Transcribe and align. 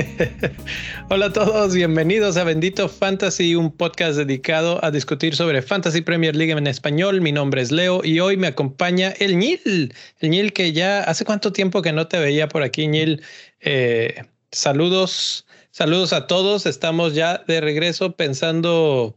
Hola 1.10 1.26
a 1.26 1.32
todos, 1.32 1.74
bienvenidos 1.74 2.36
a 2.36 2.44
Bendito 2.44 2.88
Fantasy, 2.88 3.54
un 3.54 3.70
podcast 3.72 4.16
dedicado 4.16 4.82
a 4.84 4.90
discutir 4.90 5.34
sobre 5.34 5.62
Fantasy 5.62 6.00
Premier 6.02 6.36
League 6.36 6.52
en 6.52 6.66
español. 6.66 7.20
Mi 7.20 7.32
nombre 7.32 7.62
es 7.62 7.70
Leo 7.70 8.02
y 8.04 8.20
hoy 8.20 8.36
me 8.36 8.46
acompaña 8.46 9.10
el 9.18 9.38
Nil, 9.38 9.94
el 10.20 10.30
Nil 10.30 10.52
que 10.52 10.72
ya 10.72 11.02
hace 11.02 11.24
cuánto 11.24 11.52
tiempo 11.52 11.82
que 11.82 11.92
no 11.92 12.06
te 12.06 12.18
veía 12.18 12.48
por 12.48 12.62
aquí, 12.62 12.86
Nil. 12.88 13.22
Eh, 13.60 14.24
saludos, 14.52 15.46
saludos 15.70 16.12
a 16.12 16.26
todos. 16.26 16.66
Estamos 16.66 17.14
ya 17.14 17.38
de 17.46 17.60
regreso 17.60 18.16
pensando 18.16 19.16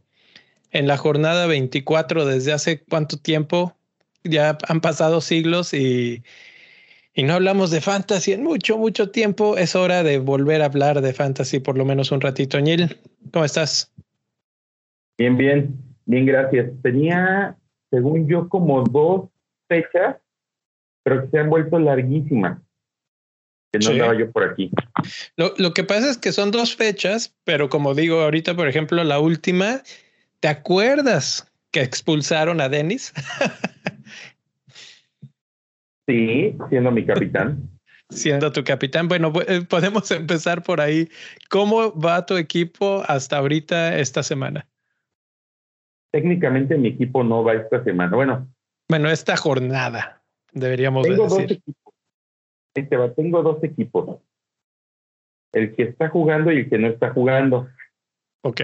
en 0.72 0.88
la 0.88 0.98
jornada 0.98 1.48
24 1.48 2.26
desde 2.26 2.54
hace 2.54 2.84
cuánto 2.84 3.18
tiempo. 3.18 3.76
Ya 4.24 4.58
han 4.68 4.82
pasado 4.82 5.22
siglos 5.22 5.74
y 5.74 6.24
y 7.16 7.24
no 7.24 7.34
hablamos 7.34 7.70
de 7.70 7.80
fantasy 7.80 8.32
en 8.32 8.44
mucho, 8.44 8.78
mucho 8.78 9.12
tiempo. 9.12 9.56
Es 9.56 9.76
hora 9.76 10.02
de 10.02 10.18
volver 10.18 10.64
a 10.64 10.66
hablar 10.66 11.00
de 11.02 11.14
fantasy 11.14 11.60
por 11.60 11.78
lo 11.78 11.86
menos 11.86 12.12
un 12.12 12.22
ratito. 12.22 12.58
Añil, 12.58 12.98
¿cómo 13.32 13.46
estás? 13.46 13.94
Bien, 15.20 15.38
bien, 15.38 15.76
bien, 16.06 16.26
gracias. 16.26 16.72
Tenía, 16.82 17.56
según 17.92 18.28
yo, 18.28 18.50
como 18.50 18.84
dos 18.84 19.30
fechas, 19.68 20.18
pero 21.04 21.22
que 21.22 21.30
se 21.30 21.38
han 21.38 21.52
vuelto 21.52 21.78
larguísimas. 21.78 22.60
Que 23.74 23.80
no 23.80 23.92
estaba 23.92 24.18
yo 24.18 24.32
por 24.32 24.44
aquí. 24.44 24.72
Lo, 25.36 25.54
lo 25.58 25.74
que 25.74 25.84
pasa 25.84 26.10
es 26.10 26.18
que 26.18 26.32
son 26.32 26.52
dos 26.52 26.76
fechas, 26.76 27.36
pero 27.44 27.70
como 27.70 27.96
digo 27.96 28.22
ahorita, 28.22 28.56
por 28.56 28.70
ejemplo, 28.70 29.04
la 29.04 29.20
última, 29.20 29.82
¿te 30.40 30.48
acuerdas 30.48 31.52
que 31.72 31.82
expulsaron 31.82 32.62
a 32.62 32.70
Dennis? 32.70 33.12
Sí, 36.06 36.56
siendo 36.70 36.92
mi 36.92 37.06
capitán. 37.06 37.70
siendo 38.10 38.52
tu 38.52 38.64
capitán. 38.64 39.08
Bueno, 39.08 39.32
eh, 39.48 39.62
podemos 39.68 40.10
empezar 40.12 40.64
por 40.64 40.82
ahí. 40.82 41.10
¿Cómo 41.50 41.98
va 41.98 42.26
tu 42.26 42.38
equipo 42.38 43.04
hasta 43.08 43.38
ahorita 43.38 43.98
esta 43.98 44.24
semana? 44.24 44.68
Técnicamente 46.12 46.78
mi 46.78 46.90
equipo 46.90 47.24
no 47.24 47.44
va 47.44 47.54
esta 47.54 47.84
semana. 47.84 48.16
Bueno. 48.16 48.48
Bueno, 48.90 49.10
esta 49.10 49.38
jornada, 49.38 50.22
deberíamos 50.52 51.08
tengo 51.08 51.24
decir. 51.24 51.62
Dos 51.66 51.76
tengo 52.74 53.44
dos 53.44 53.64
equipos. 53.64 54.20
El 55.52 55.76
que 55.76 55.84
está 55.84 56.10
jugando 56.10 56.52
y 56.52 56.60
el 56.60 56.70
que 56.70 56.78
no 56.78 56.88
está 56.88 57.12
jugando. 57.14 57.70
Ok. 58.44 58.62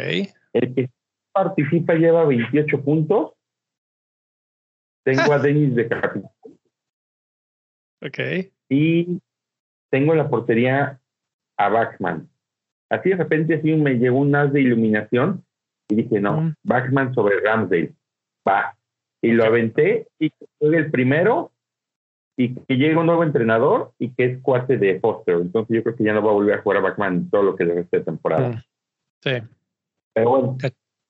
El 0.54 0.74
que 0.74 0.90
participa 1.32 1.94
lleva 1.94 2.26
28 2.26 2.84
puntos. 2.84 3.34
Tengo 5.06 5.32
a 5.32 5.40
Denis 5.40 5.76
de 5.76 5.88
capitán 5.88 6.32
Ok. 8.02 8.52
Y 8.70 9.22
tengo 9.92 10.16
la 10.16 10.30
portería 10.30 11.00
a 11.58 11.70
Bachman. 11.70 12.30
Así 12.90 13.10
de 13.10 13.18
repente 13.18 13.56
así 13.56 13.74
me 13.74 13.96
llegó 13.96 14.18
un 14.18 14.34
as 14.36 14.52
de 14.52 14.62
iluminación 14.62 15.46
y 15.90 15.96
dije, 15.96 16.20
no, 16.20 16.42
mm. 16.42 16.56
Bachman 16.64 17.14
sobre 17.14 17.40
Ramsdale. 17.42 17.94
Va. 18.48 18.76
Y 19.22 19.32
lo 19.32 19.44
aventé 19.44 20.08
y 20.18 20.32
fue 20.58 20.78
el 20.78 20.90
primero 20.90 21.52
y 22.40 22.56
que 22.56 22.78
llegue 22.78 22.96
un 22.96 23.06
nuevo 23.06 23.26
entrenador 23.26 23.92
y 24.00 24.12
que 24.12 24.24
es 24.24 24.42
cuate 24.42 24.78
de 24.78 24.98
Foster. 25.02 25.36
Entonces 25.42 25.76
yo 25.76 25.84
creo 25.84 25.96
que 25.98 26.06
ya 26.06 26.14
no 26.14 26.24
va 26.24 26.32
a 26.32 26.36
volver 26.36 26.58
a 26.58 26.62
jugar 26.62 26.78
a 26.78 26.82
Bachman 26.82 27.30
todo 27.30 27.44
lo 27.44 27.56
que 27.58 27.66
le 27.66 27.74
resta 27.76 28.02
temporada. 28.02 28.52
Mm. 28.52 28.64
Sí. 29.22 29.32
Pero 30.14 30.30
bueno, 30.30 30.58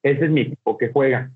ese 0.01 0.25
es 0.25 0.31
mi 0.31 0.41
equipo 0.41 0.75
que 0.75 0.91
juega. 0.91 1.31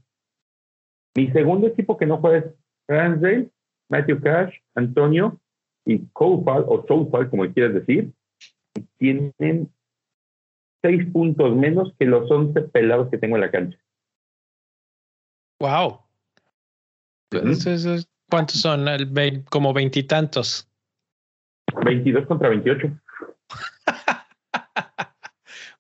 Mi 1.15 1.29
segundo 1.29 1.67
equipo 1.67 1.95
que 1.95 2.07
no 2.07 2.17
juega 2.17 2.39
es 2.39 2.45
Ramsdale, 2.87 3.51
Matthew 3.87 4.19
Cash, 4.21 4.55
Antonio 4.73 5.39
y 5.85 5.99
Koufal 6.07 6.65
o 6.67 6.83
Soufal, 6.87 7.29
como 7.29 7.47
quieras 7.53 7.75
decir, 7.75 8.11
tienen 8.97 9.71
seis 10.81 11.05
puntos 11.11 11.55
menos 11.55 11.93
que 11.99 12.07
los 12.07 12.31
once 12.31 12.61
pelados 12.61 13.11
que 13.11 13.19
tengo 13.19 13.35
en 13.35 13.41
la 13.41 13.51
cancha. 13.51 13.77
Wow. 15.59 15.99
¿Cuántos 18.29 18.61
son? 18.61 18.85
como 19.49 19.73
veintitantos. 19.73 20.67
22 21.85 22.25
contra 22.27 22.49
28. 22.49 22.87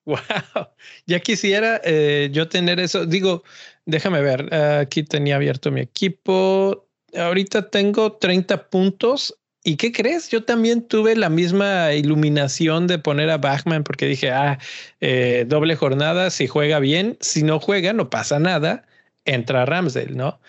wow. 0.05 0.17
Ya 1.05 1.19
quisiera 1.19 1.81
eh, 1.83 2.29
yo 2.31 2.47
tener 2.47 2.79
eso. 2.79 3.05
Digo, 3.05 3.43
déjame 3.85 4.21
ver. 4.21 4.53
aquí 4.53 5.03
tenía 5.03 5.35
abierto 5.35 5.71
mi 5.71 5.81
equipo. 5.81 6.87
Ahorita 7.13 7.69
tengo 7.69 8.13
30 8.13 8.69
puntos 8.69 9.37
¿Y 9.65 9.77
qué 9.77 9.93
crees? 9.93 10.29
Yo 10.29 10.43
también 10.43 10.85
tuve 10.85 11.15
la 11.15 11.29
misma 11.29 11.93
iluminación 11.93 12.85
de 12.87 12.99
poner 12.99 13.29
a 13.29 13.37
Bachman 13.37 13.85
porque 13.85 14.05
dije, 14.05 14.29
ah, 14.29 14.59
eh, 14.99 15.45
doble 15.47 15.77
jornada, 15.77 16.29
si 16.31 16.47
juega 16.47 16.79
bien, 16.79 17.17
si 17.21 17.43
no 17.43 17.59
juega, 17.61 17.93
no 17.93 18.09
pasa 18.09 18.39
nada, 18.39 18.85
entra 19.23 19.65
Ramsdale, 19.65 20.15
¿no? 20.15 20.41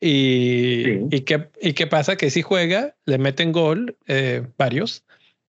Y, 0.00 1.14
y, 1.14 1.20
qué, 1.22 1.50
y 1.60 1.74
qué 1.74 1.86
pasa 1.86 2.16
que 2.16 2.30
si 2.30 2.42
juega, 2.42 2.96
le 3.04 3.18
meten 3.18 3.52
gol 3.52 3.96
eh, 4.06 4.46
varios. 4.56 5.04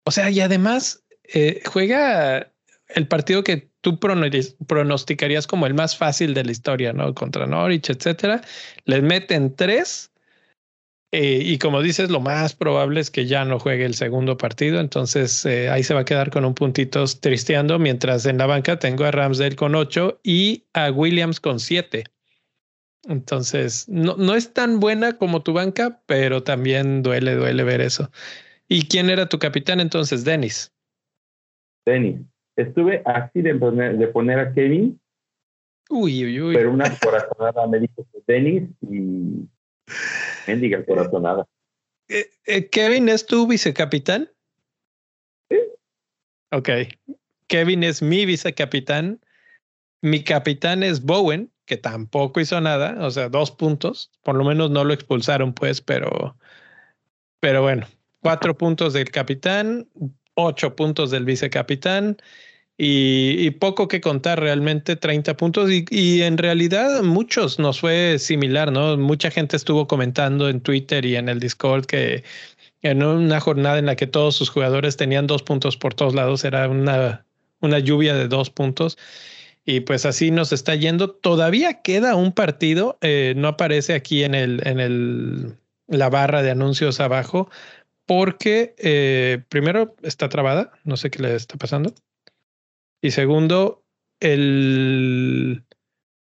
O 0.04 0.10
sea, 0.10 0.30
y 0.30 0.40
además 0.40 1.04
eh, 1.32 1.62
juega 1.66 2.52
el 2.88 3.06
partido 3.06 3.44
que 3.44 3.70
tú 3.80 3.98
pronosticarías 4.00 5.46
como 5.46 5.66
el 5.66 5.74
más 5.74 5.96
fácil 5.96 6.34
de 6.34 6.44
la 6.44 6.50
historia, 6.50 6.92
¿no? 6.92 7.14
Contra 7.14 7.46
Norwich, 7.46 7.90
etcétera. 7.90 8.42
Les 8.84 9.02
meten 9.02 9.54
tres 9.54 10.10
eh, 11.12 11.40
y 11.44 11.58
como 11.58 11.82
dices, 11.82 12.08
lo 12.08 12.20
más 12.20 12.54
probable 12.54 13.00
es 13.00 13.10
que 13.10 13.26
ya 13.26 13.44
no 13.44 13.58
juegue 13.58 13.84
el 13.84 13.94
segundo 13.94 14.36
partido, 14.36 14.78
entonces 14.78 15.44
eh, 15.44 15.68
ahí 15.68 15.82
se 15.82 15.92
va 15.92 16.00
a 16.00 16.04
quedar 16.04 16.30
con 16.30 16.44
un 16.44 16.54
puntito 16.54 17.04
tristeando, 17.20 17.80
mientras 17.80 18.26
en 18.26 18.38
la 18.38 18.46
banca 18.46 18.78
tengo 18.78 19.04
a 19.04 19.10
Ramsdale 19.10 19.56
con 19.56 19.74
ocho 19.74 20.20
y 20.22 20.64
a 20.72 20.92
Williams 20.92 21.40
con 21.40 21.58
siete. 21.58 22.04
Entonces, 23.08 23.88
no, 23.88 24.16
no 24.16 24.34
es 24.34 24.52
tan 24.52 24.78
buena 24.78 25.16
como 25.16 25.42
tu 25.42 25.52
banca, 25.52 26.02
pero 26.06 26.42
también 26.42 27.02
duele, 27.02 27.34
duele 27.34 27.64
ver 27.64 27.80
eso. 27.80 28.10
¿Y 28.68 28.86
quién 28.88 29.10
era 29.10 29.28
tu 29.28 29.38
capitán 29.38 29.80
entonces, 29.80 30.24
Dennis? 30.24 30.72
Dennis. 31.86 32.20
Estuve 32.56 33.02
así 33.06 33.40
de 33.40 33.54
poner, 33.54 33.96
de 33.96 34.06
poner 34.08 34.38
a 34.38 34.52
Kevin. 34.52 35.00
Uy, 35.88 36.24
uy, 36.24 36.40
uy. 36.40 36.54
Pero 36.54 36.72
una 36.72 36.96
corazonada 36.98 37.66
me 37.66 37.80
dijo 37.80 38.06
Dennis 38.26 38.68
y 38.82 39.48
Mendiga 40.46 40.84
corazonada. 40.84 41.46
Eh, 42.08 42.30
eh, 42.46 42.68
Kevin 42.68 43.08
es 43.08 43.26
tu 43.26 43.46
vicecapitán. 43.46 44.30
Sí. 45.48 45.58
Ok. 46.52 46.68
Kevin 47.46 47.82
es 47.82 48.02
mi 48.02 48.26
vicecapitán. 48.26 49.20
Mi 50.02 50.24
capitán 50.24 50.82
es 50.82 51.04
Bowen, 51.04 51.50
que 51.70 51.76
tampoco 51.76 52.40
hizo 52.40 52.60
nada, 52.60 52.96
o 52.98 53.12
sea, 53.12 53.28
dos 53.28 53.52
puntos. 53.52 54.10
Por 54.24 54.34
lo 54.34 54.44
menos 54.44 54.72
no 54.72 54.82
lo 54.82 54.92
expulsaron, 54.92 55.52
pues, 55.54 55.80
pero, 55.80 56.36
pero 57.38 57.62
bueno, 57.62 57.86
cuatro 58.18 58.58
puntos 58.58 58.92
del 58.92 59.08
capitán, 59.12 59.88
ocho 60.34 60.74
puntos 60.74 61.12
del 61.12 61.24
vicecapitán 61.24 62.16
y, 62.76 63.52
poco 63.52 63.86
que 63.86 64.00
contar 64.00 64.40
realmente 64.40 64.96
30 64.96 65.36
puntos 65.36 65.70
y, 65.70 66.22
en 66.22 66.38
realidad 66.38 67.04
muchos 67.04 67.60
nos 67.60 67.78
fue 67.78 68.18
similar, 68.18 68.72
¿no? 68.72 68.96
Mucha 68.96 69.30
gente 69.30 69.56
estuvo 69.56 69.86
comentando 69.86 70.48
en 70.48 70.60
Twitter 70.60 71.04
y 71.06 71.14
en 71.14 71.28
el 71.28 71.38
Discord 71.38 71.86
que 71.86 72.24
en 72.82 73.04
una 73.04 73.38
jornada 73.38 73.78
en 73.78 73.86
la 73.86 73.94
que 73.94 74.08
todos 74.08 74.34
sus 74.34 74.50
jugadores 74.50 74.96
tenían 74.96 75.28
dos 75.28 75.44
puntos 75.44 75.76
por 75.76 75.94
todos 75.94 76.16
lados, 76.16 76.44
era 76.44 76.68
una, 76.68 77.24
una 77.60 77.78
lluvia 77.78 78.16
de 78.16 78.26
dos 78.26 78.50
puntos. 78.50 78.98
Y 79.64 79.80
pues 79.80 80.06
así 80.06 80.30
nos 80.30 80.52
está 80.52 80.74
yendo. 80.74 81.10
Todavía 81.10 81.82
queda 81.82 82.16
un 82.16 82.32
partido, 82.32 82.98
eh, 83.00 83.34
no 83.36 83.48
aparece 83.48 83.94
aquí 83.94 84.24
en 84.24 84.34
el, 84.34 84.66
en 84.66 84.80
el, 84.80 85.56
la 85.86 86.08
barra 86.08 86.42
de 86.42 86.50
anuncios 86.50 87.00
abajo, 87.00 87.50
porque 88.06 88.74
eh, 88.78 89.42
primero 89.48 89.94
está 90.02 90.28
trabada, 90.28 90.72
no 90.84 90.96
sé 90.96 91.10
qué 91.10 91.22
le 91.22 91.34
está 91.34 91.56
pasando. 91.56 91.94
Y 93.02 93.12
segundo, 93.12 93.82
el 94.20 95.64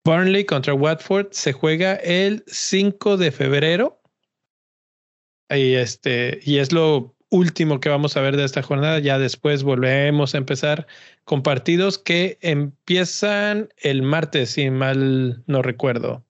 Burnley 0.04 0.46
contra 0.46 0.74
Watford 0.74 1.28
se 1.32 1.54
juega 1.54 1.96
el 1.96 2.44
5 2.48 3.18
de 3.18 3.32
febrero. 3.32 4.02
Y 5.50 5.74
este, 5.76 6.40
y 6.44 6.58
es 6.58 6.72
lo 6.72 7.16
último 7.30 7.80
que 7.80 7.90
vamos 7.90 8.18
a 8.18 8.22
ver 8.22 8.38
de 8.38 8.46
esta 8.46 8.62
jornada. 8.62 9.00
Ya 9.00 9.20
después 9.20 9.64
volvemos 9.64 10.34
a 10.34 10.38
empezar 10.38 10.88
con 11.24 11.44
partidos 11.44 11.98
que 11.98 12.38
empiezan 12.42 13.70
el 13.78 14.02
martes, 14.02 14.52
si 14.52 14.70
mal 14.70 15.44
no 15.48 15.62
recuerdo. 15.62 16.24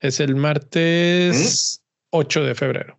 Es 0.00 0.20
el 0.20 0.36
martes 0.36 1.82
8 2.10 2.44
de 2.44 2.54
febrero. 2.54 2.98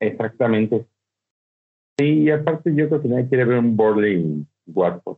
Exactamente. 0.00 0.86
Sí, 1.98 2.24
y 2.24 2.30
aparte 2.30 2.72
yo 2.74 2.88
creo 2.88 3.00
que 3.00 3.08
nadie 3.08 3.28
quiere 3.28 3.46
ver 3.46 3.58
un 3.58 3.76
Burnley 3.76 4.44
Watford. 4.66 5.16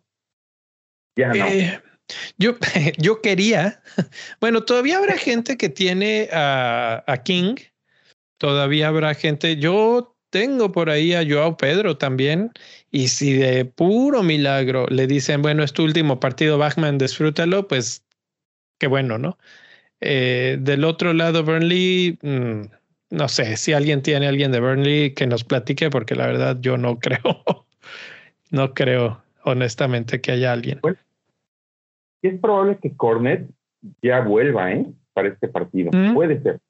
Eh, 1.16 1.80
Yo, 2.38 2.52
yo 2.98 3.20
quería, 3.20 3.82
bueno, 4.40 4.64
todavía 4.64 4.98
habrá 4.98 5.16
gente 5.16 5.56
que 5.56 5.68
tiene 5.68 6.28
a, 6.32 7.02
a 7.06 7.22
King, 7.24 7.56
todavía 8.38 8.88
habrá 8.88 9.14
gente, 9.14 9.56
yo 9.56 10.16
tengo 10.30 10.72
por 10.72 10.90
ahí 10.90 11.14
a 11.14 11.24
Joao 11.28 11.56
Pedro 11.56 11.96
también, 11.96 12.52
y 12.90 13.08
si 13.08 13.34
de 13.34 13.64
puro 13.64 14.22
milagro 14.22 14.86
le 14.88 15.06
dicen, 15.06 15.42
bueno, 15.42 15.62
es 15.62 15.72
tu 15.72 15.84
último 15.84 16.20
partido, 16.20 16.58
Bachman, 16.58 16.98
disfrútalo, 16.98 17.68
pues 17.68 18.04
qué 18.78 18.86
bueno, 18.86 19.18
¿no? 19.18 19.38
Eh, 20.00 20.58
del 20.60 20.84
otro 20.84 21.12
lado, 21.12 21.42
Burnley, 21.44 22.18
mm, 22.22 22.62
no 23.10 23.28
sé 23.28 23.56
si 23.56 23.72
alguien 23.72 24.02
tiene 24.02 24.28
alguien 24.28 24.52
de 24.52 24.60
Burnley 24.60 25.14
que 25.14 25.26
nos 25.26 25.44
platique, 25.44 25.90
porque 25.90 26.14
la 26.14 26.26
verdad 26.26 26.58
yo 26.60 26.76
no 26.76 26.98
creo, 27.00 27.66
no 28.50 28.74
creo 28.74 29.22
honestamente 29.44 30.20
que 30.20 30.32
haya 30.32 30.52
alguien. 30.52 30.80
Es 32.22 32.40
probable 32.40 32.78
que 32.82 32.94
Cornet 32.96 33.48
ya 34.02 34.20
vuelva, 34.20 34.72
¿eh? 34.72 34.86
Para 35.12 35.28
este 35.28 35.48
partido. 35.48 35.90
Mm. 35.92 36.14
Puede 36.14 36.42
ser. 36.42 36.60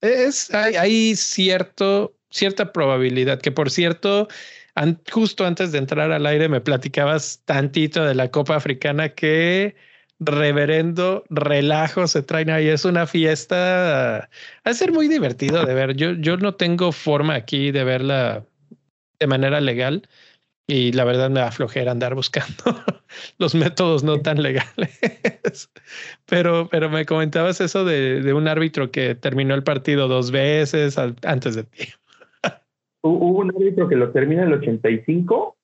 Es, 0.00 0.52
hay, 0.52 0.74
hay, 0.74 1.14
cierto, 1.14 2.12
cierta 2.32 2.72
probabilidad, 2.72 3.40
que 3.40 3.52
por 3.52 3.70
cierto, 3.70 4.28
justo 5.10 5.46
antes 5.46 5.72
de 5.72 5.78
entrar 5.78 6.10
al 6.10 6.26
aire 6.26 6.48
me 6.48 6.60
platicabas 6.60 7.42
tantito 7.44 8.04
de 8.04 8.14
la 8.14 8.30
Copa 8.30 8.56
Africana 8.56 9.10
que 9.10 9.76
reverendo 10.24 11.24
relajo 11.30 12.06
se 12.06 12.22
traen 12.22 12.50
ahí. 12.50 12.68
Es 12.68 12.84
una 12.84 13.06
fiesta. 13.06 14.28
Va 14.66 14.70
a 14.70 14.74
ser 14.74 14.92
muy 14.92 15.08
divertido 15.08 15.64
de 15.64 15.74
ver. 15.74 15.96
Yo, 15.96 16.12
yo 16.12 16.36
no 16.36 16.54
tengo 16.54 16.92
forma 16.92 17.34
aquí 17.34 17.70
de 17.70 17.84
verla 17.84 18.44
de 19.18 19.26
manera 19.26 19.60
legal 19.60 20.08
y 20.66 20.92
la 20.92 21.04
verdad 21.04 21.30
me 21.30 21.40
da 21.40 21.50
flojera 21.50 21.92
andar 21.92 22.14
buscando 22.14 22.64
los 23.38 23.54
métodos 23.54 24.04
no 24.04 24.20
tan 24.20 24.42
legales. 24.42 25.70
pero, 26.26 26.68
pero 26.70 26.88
me 26.88 27.04
comentabas 27.04 27.60
eso 27.60 27.84
de, 27.84 28.22
de, 28.22 28.32
un 28.32 28.48
árbitro 28.48 28.90
que 28.90 29.14
terminó 29.14 29.54
el 29.54 29.64
partido 29.64 30.08
dos 30.08 30.30
veces 30.30 30.96
antes 30.98 31.54
de 31.56 31.64
ti. 31.64 31.88
Hubo 33.04 33.38
un 33.40 33.50
árbitro 33.50 33.88
que 33.88 33.96
lo 33.96 34.12
termina 34.12 34.42
en 34.42 34.48
el 34.48 34.54
85, 34.54 35.56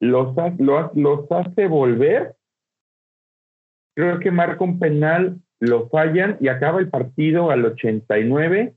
los, 0.00 0.36
hace 1.30 1.66
volver, 1.66 2.36
creo 3.96 4.18
que 4.20 4.30
marca 4.30 4.64
un 4.64 4.78
penal, 4.78 5.40
lo 5.60 5.88
fallan 5.88 6.36
y 6.40 6.48
acaba 6.48 6.78
el 6.80 6.88
partido 6.88 7.50
al 7.50 7.64
89, 7.64 8.74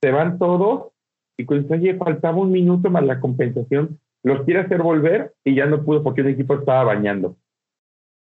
se 0.00 0.10
van 0.10 0.38
todos 0.38 0.92
y 1.38 1.44
cuando 1.44 1.74
oye, 1.74 1.94
faltaba 1.94 2.36
un 2.36 2.52
minuto 2.52 2.90
más 2.90 3.04
la 3.04 3.20
compensación, 3.20 3.98
los 4.22 4.44
quiere 4.44 4.60
hacer 4.60 4.82
volver 4.82 5.34
y 5.44 5.54
ya 5.54 5.66
no 5.66 5.84
pudo 5.84 6.02
porque 6.02 6.20
un 6.20 6.28
equipo 6.28 6.54
estaba 6.54 6.84
bañando. 6.84 7.36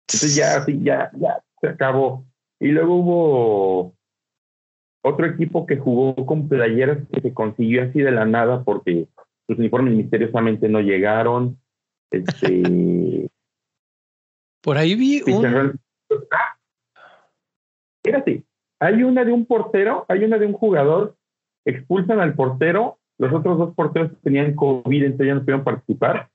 Entonces 0.07 0.35
ya, 0.35 0.65
ya, 0.67 1.11
ya 1.17 1.43
se 1.59 1.67
acabó. 1.67 2.25
Y 2.59 2.67
luego 2.69 2.95
hubo 2.95 3.94
otro 5.05 5.27
equipo 5.27 5.67
que 5.67 5.77
jugó 5.77 6.15
con 6.25 6.49
playeras 6.49 6.97
que 7.13 7.21
se 7.21 7.33
consiguió 7.33 7.83
así 7.83 7.99
de 8.01 8.11
la 8.11 8.25
nada 8.25 8.63
porque 8.63 9.07
los 9.47 9.59
uniformes 9.59 9.93
misteriosamente 9.93 10.67
no 10.67 10.81
llegaron. 10.81 11.59
Este, 12.09 13.29
Por 14.63 14.77
ahí 14.77 14.95
vi 14.95 15.21
un... 15.31 15.79
Fíjate, 18.03 18.43
hay 18.79 19.03
una 19.03 19.23
de 19.23 19.31
un 19.31 19.45
portero, 19.45 20.05
hay 20.07 20.23
una 20.23 20.39
de 20.39 20.47
un 20.47 20.53
jugador, 20.53 21.15
expulsan 21.65 22.19
al 22.19 22.33
portero, 22.33 22.97
los 23.19 23.31
otros 23.31 23.59
dos 23.59 23.75
porteros 23.75 24.11
tenían 24.23 24.55
COVID, 24.55 25.03
entonces 25.03 25.27
ya 25.27 25.35
no 25.35 25.41
pudieron 25.41 25.63
participar 25.63 26.29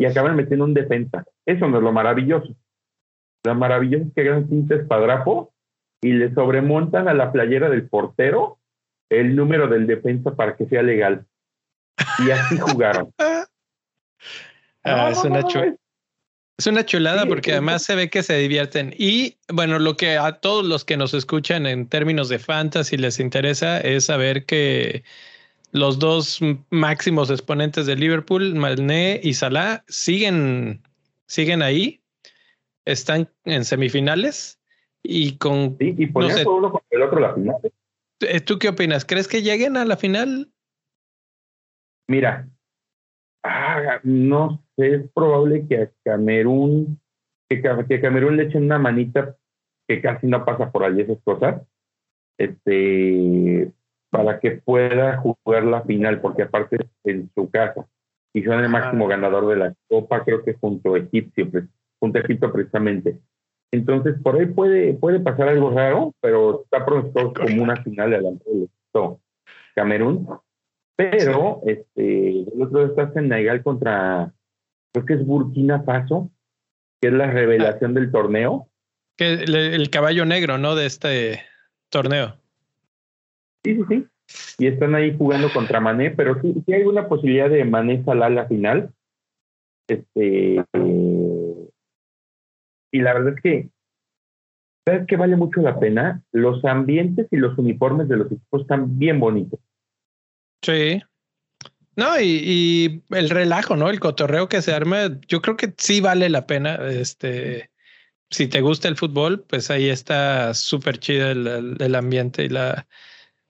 y 0.00 0.04
acaban 0.04 0.34
metiendo 0.34 0.64
un 0.64 0.74
defensa. 0.74 1.24
Eso 1.46 1.68
no 1.68 1.78
es 1.78 1.82
lo 1.84 1.92
maravilloso. 1.92 2.56
Lo 3.44 3.54
maravilloso 3.54 4.06
es 4.06 4.14
que 4.14 4.20
hagan 4.22 4.48
tinta 4.48 4.74
espadrapo 4.74 5.52
y 6.00 6.12
le 6.12 6.32
sobremontan 6.34 7.08
a 7.08 7.14
la 7.14 7.32
playera 7.32 7.68
del 7.68 7.88
portero 7.88 8.58
el 9.08 9.36
número 9.36 9.68
del 9.68 9.86
defensa 9.86 10.34
para 10.34 10.56
que 10.56 10.66
sea 10.66 10.82
legal. 10.82 11.26
Y 12.18 12.30
así 12.30 12.56
jugaron. 12.60 13.12
Ah, 14.84 15.10
es, 15.10 15.24
una 15.24 15.40
es 16.58 16.66
una 16.66 16.86
chulada 16.86 17.26
porque 17.26 17.52
además 17.52 17.82
se 17.82 17.94
ve 17.94 18.08
que 18.08 18.22
se 18.22 18.36
divierten. 18.38 18.94
Y 18.96 19.36
bueno, 19.48 19.78
lo 19.78 19.96
que 19.96 20.16
a 20.16 20.32
todos 20.32 20.64
los 20.64 20.84
que 20.84 20.96
nos 20.96 21.12
escuchan 21.12 21.66
en 21.66 21.88
términos 21.88 22.28
de 22.28 22.38
fantasy 22.38 22.96
les 22.96 23.18
interesa 23.18 23.80
es 23.80 24.04
saber 24.04 24.44
que 24.44 25.02
los 25.72 25.98
dos 25.98 26.40
máximos 26.70 27.30
exponentes 27.30 27.86
de 27.86 27.96
Liverpool, 27.96 28.54
Mané 28.54 29.20
y 29.22 29.34
Salah, 29.34 29.84
siguen, 29.88 30.82
siguen 31.26 31.62
ahí, 31.62 32.00
están 32.84 33.28
en 33.44 33.64
semifinales 33.64 34.55
y 35.08 35.36
con. 35.38 35.76
Sí, 35.78 35.94
y 35.96 36.06
ponían 36.06 36.46
uno 36.46 36.72
con 36.72 36.82
el 36.90 37.02
otro 37.02 37.20
la 37.20 37.34
final. 37.34 37.56
Eh, 38.20 38.40
¿Tú 38.40 38.58
qué 38.58 38.68
opinas? 38.68 39.04
¿Crees 39.04 39.28
que 39.28 39.42
lleguen 39.42 39.76
a 39.76 39.84
la 39.84 39.96
final? 39.96 40.50
Mira, 42.08 42.48
ah, 43.44 44.00
no 44.04 44.62
sé, 44.76 44.94
es 44.94 45.10
probable 45.12 45.66
que 45.68 45.82
a 45.82 45.90
Camerún, 46.04 47.00
que, 47.48 47.62
que 47.88 48.00
Camerún 48.00 48.36
le 48.36 48.44
echen 48.44 48.64
una 48.64 48.78
manita 48.78 49.36
que 49.88 50.00
casi 50.00 50.26
no 50.26 50.44
pasa 50.44 50.70
por 50.70 50.84
allí 50.84 51.02
esas 51.02 51.18
cosas, 51.22 51.62
este, 52.38 53.70
para 54.10 54.40
que 54.40 54.52
pueda 54.52 55.18
jugar 55.18 55.64
la 55.64 55.82
final, 55.82 56.20
porque 56.20 56.42
aparte 56.42 56.76
es 56.76 56.90
en 57.04 57.30
su 57.34 57.50
casa 57.50 57.86
y 58.36 58.42
son 58.42 58.60
el 58.60 58.68
máximo 58.68 59.06
ganador 59.06 59.48
de 59.48 59.56
la 59.56 59.74
Copa, 59.88 60.22
creo 60.22 60.44
que 60.44 60.54
junto 60.54 60.94
a 60.94 60.98
Egipcio, 60.98 61.48
junto 61.98 62.18
a 62.18 62.20
Egipto 62.20 62.52
precisamente. 62.52 63.18
Entonces, 63.72 64.14
por 64.22 64.36
ahí 64.36 64.46
puede, 64.46 64.94
puede 64.94 65.20
pasar 65.20 65.48
algo 65.48 65.70
raro, 65.70 66.14
pero 66.20 66.62
está 66.64 66.84
pronosticado 66.84 67.32
como 67.34 67.62
una 67.62 67.76
final 67.82 68.10
de 68.10 68.16
adelante 68.16 68.44
del 68.46 68.68
Camerún. 69.74 70.28
Pero 70.96 71.60
este, 71.66 72.40
el 72.42 72.62
otro 72.62 72.86
está 72.86 73.12
Senegal 73.12 73.62
contra, 73.62 74.32
creo 74.92 75.04
que 75.04 75.14
es 75.14 75.26
Burkina 75.26 75.82
Faso, 75.82 76.30
que 77.00 77.08
es 77.08 77.14
la 77.14 77.30
revelación 77.30 77.92
del 77.92 78.10
torneo. 78.10 78.68
Que 79.16 79.34
el, 79.34 79.90
caballo 79.90 80.24
negro, 80.24 80.56
¿no? 80.56 80.74
De 80.74 80.86
este 80.86 81.42
torneo. 81.90 82.36
Sí, 83.62 83.74
sí, 83.76 83.82
sí. 83.88 84.06
Y 84.58 84.66
están 84.68 84.94
ahí 84.94 85.14
jugando 85.16 85.52
contra 85.52 85.80
Mané, 85.80 86.10
pero 86.10 86.40
sí, 86.40 86.54
sí 86.64 86.72
hay 86.72 86.84
una 86.84 87.08
posibilidad 87.08 87.50
de 87.50 87.64
Mané 87.64 88.02
Salah 88.04 88.26
a 88.26 88.30
la 88.30 88.46
final. 88.46 88.90
Este, 89.88 90.64
y 92.96 93.00
la 93.00 93.12
verdad 93.12 93.34
es 93.36 93.42
que, 93.42 93.68
¿sabes 94.86 95.06
qué 95.06 95.16
vale 95.16 95.36
mucho 95.36 95.60
la 95.60 95.78
pena? 95.78 96.22
Los 96.32 96.64
ambientes 96.64 97.28
y 97.30 97.36
los 97.36 97.58
uniformes 97.58 98.08
de 98.08 98.16
los 98.16 98.32
equipos 98.32 98.62
están 98.62 98.98
bien 98.98 99.20
bonitos. 99.20 99.60
Sí. 100.62 101.02
No, 101.94 102.18
y, 102.18 103.02
el 103.10 103.30
relajo, 103.30 103.76
¿no? 103.76 103.90
El 103.90 104.00
cotorreo 104.00 104.48
que 104.48 104.62
se 104.62 104.72
arma, 104.72 105.20
yo 105.28 105.42
creo 105.42 105.58
que 105.58 105.74
sí 105.76 106.00
vale 106.00 106.30
la 106.30 106.46
pena. 106.46 106.76
Este, 106.88 107.70
si 108.30 108.48
te 108.48 108.62
gusta 108.62 108.88
el 108.88 108.96
fútbol, 108.96 109.44
pues 109.46 109.70
ahí 109.70 109.90
está 109.90 110.54
súper 110.54 110.98
chido 110.98 111.30
el, 111.30 111.94
ambiente 111.94 112.44
y 112.44 112.48
la, 112.48 112.86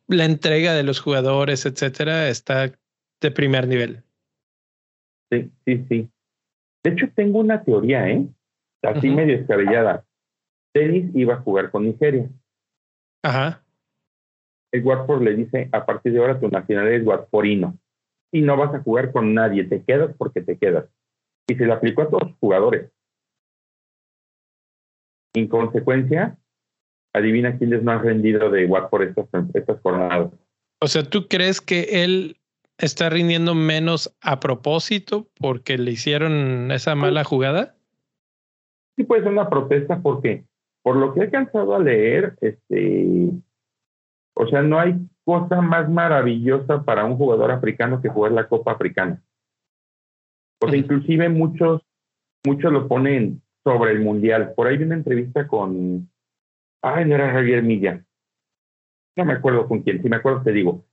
la 0.09 0.25
entrega 0.25 0.75
de 0.75 0.83
los 0.83 0.99
jugadores, 0.99 1.67
etcétera, 1.67 2.29
está 2.29 2.73
de 3.21 3.31
primer 3.31 3.69
nivel. 3.69 4.03
Sí, 5.31 5.51
sí, 5.65 5.85
sí. 5.89 6.09
De 6.83 6.91
hecho, 6.91 7.07
tengo 7.15 7.39
una 7.39 7.63
teoría, 7.63 8.09
¿eh? 8.09 8.27
Así 8.89 9.11
medio 9.11 9.37
descabellada. 9.37 10.05
Tenis 10.73 11.15
iba 11.15 11.35
a 11.35 11.41
jugar 11.41 11.71
con 11.71 11.85
Nigeria. 11.85 12.29
Ajá. 13.23 13.63
El 14.73 14.85
Watford 14.85 15.23
le 15.23 15.35
dice, 15.35 15.69
a 15.73 15.87
partir 15.87 16.13
de 16.13 16.19
ahora 16.19 16.39
tu 16.39 16.49
nacionalidad 16.49 16.95
es 16.95 17.07
Watfordino. 17.07 17.79
Y 18.33 18.43
no 18.43 18.57
vas 18.57 18.75
a 18.75 18.83
jugar 18.83 19.13
con 19.13 19.33
nadie, 19.35 19.65
te 19.65 19.83
quedas 19.83 20.15
porque 20.19 20.43
te 20.43 20.59
quedas. 20.59 20.87
Y 21.49 21.55
se 21.55 21.65
le 21.65 21.73
aplicó 21.73 22.03
a 22.03 22.09
todos 22.11 22.23
los 22.25 22.39
jugadores. 22.39 22.91
En 25.35 25.49
consecuencia, 25.49 26.37
adivina 27.15 27.57
quiénes 27.57 27.83
no 27.83 27.93
han 27.93 28.03
rendido 28.03 28.51
de 28.51 28.67
Watford 28.67 29.09
estas, 29.09 29.27
estas 29.55 29.81
jornadas. 29.81 30.33
O 30.81 30.87
sea, 30.89 31.05
¿tú 31.05 31.29
crees 31.29 31.61
que 31.61 32.05
él 32.05 32.37
está 32.79 33.09
rindiendo 33.09 33.55
menos 33.55 34.15
a 34.21 34.41
propósito 34.41 35.29
porque 35.39 35.79
le 35.79 35.93
hicieron 35.93 36.71
esa 36.71 36.95
mala 36.95 37.25
jugada? 37.25 37.76
Sí 38.97 39.05
puede 39.05 39.23
ser 39.23 39.33
una 39.33 39.49
protesta 39.49 40.01
porque, 40.01 40.45
por 40.83 40.97
lo 40.97 41.13
que 41.13 41.21
he 41.21 41.23
alcanzado 41.25 41.75
a 41.75 41.79
leer, 41.79 42.37
este, 42.41 43.31
o 44.35 44.47
sea, 44.49 44.63
no 44.63 44.79
hay 44.79 44.97
cosa 45.25 45.61
más 45.61 45.89
maravillosa 45.91 46.83
para 46.85 47.05
un 47.05 47.17
jugador 47.17 47.51
africano 47.51 48.01
que 48.01 48.09
jugar 48.09 48.33
la 48.33 48.49
Copa 48.49 48.73
Africana. 48.73 49.23
Porque 50.59 50.79
inclusive 50.79 51.29
muchos, 51.29 51.83
muchos 52.45 52.73
lo 52.73 52.89
ponen 52.89 53.43
sobre 53.63 53.93
el 53.93 54.01
Mundial. 54.01 54.55
Por 54.55 54.67
ahí 54.67 54.79
vi 54.79 54.85
una 54.85 54.95
entrevista 54.95 55.47
con, 55.47 56.09
ay, 56.83 57.05
no 57.05 57.15
era 57.15 57.33
Javier 57.33 57.63
Milla. 57.63 58.03
No 59.17 59.25
me 59.25 59.35
acuerdo 59.35 59.67
con 59.67 59.83
quién, 59.83 60.03
si 60.03 60.09
me 60.09 60.17
acuerdo 60.17 60.43
te 60.43 60.53
digo. 60.53 60.85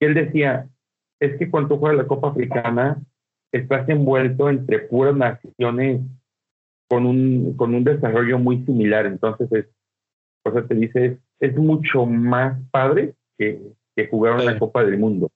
Él 0.00 0.14
decía, 0.14 0.68
es 1.18 1.36
que 1.38 1.50
cuando 1.50 1.76
juegas 1.78 1.98
la 1.98 2.06
Copa 2.06 2.28
Africana, 2.28 3.02
estás 3.52 3.88
envuelto 3.88 4.48
entre 4.48 4.78
puras 4.80 5.16
naciones 5.16 6.02
con 6.90 7.06
un, 7.06 7.56
con 7.56 7.72
un 7.72 7.84
desarrollo 7.84 8.40
muy 8.40 8.64
similar. 8.64 9.06
Entonces, 9.06 9.50
es, 9.52 9.66
o 10.44 10.52
sea, 10.52 10.66
te 10.66 10.74
dice, 10.74 11.18
es, 11.38 11.56
mucho 11.56 12.04
más 12.04 12.58
padre 12.72 13.14
que, 13.38 13.62
que 13.94 14.08
jugar 14.08 14.34
una 14.34 14.58
Copa 14.58 14.84
del 14.84 14.98
Mundo. 14.98 15.30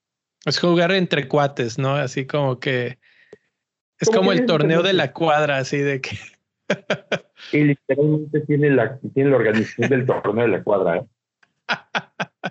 Es 0.45 0.59
jugar 0.59 0.91
entre 0.91 1.29
cuates, 1.29 1.79
¿no? 1.79 1.95
Así 1.95 2.27
como 2.27 2.59
que 2.59 2.99
es 4.01 4.11
como 4.11 4.33
el 4.33 4.47
torneo 4.47 4.83
de 4.83 4.93
la 4.95 5.13
cuadra, 5.13 5.59
así 5.59 5.79
de 5.79 6.01
que. 6.01 6.19
y 7.53 7.65
literalmente 7.65 8.41
tiene 8.41 8.71
la, 8.71 8.99
tiene 9.15 9.31
la 9.31 9.37
organización 9.37 9.91
del 9.91 10.07
torneo 10.07 10.47
de 10.47 10.51
la 10.51 10.63
cuadra. 10.65 10.97
¿eh? 10.99 11.05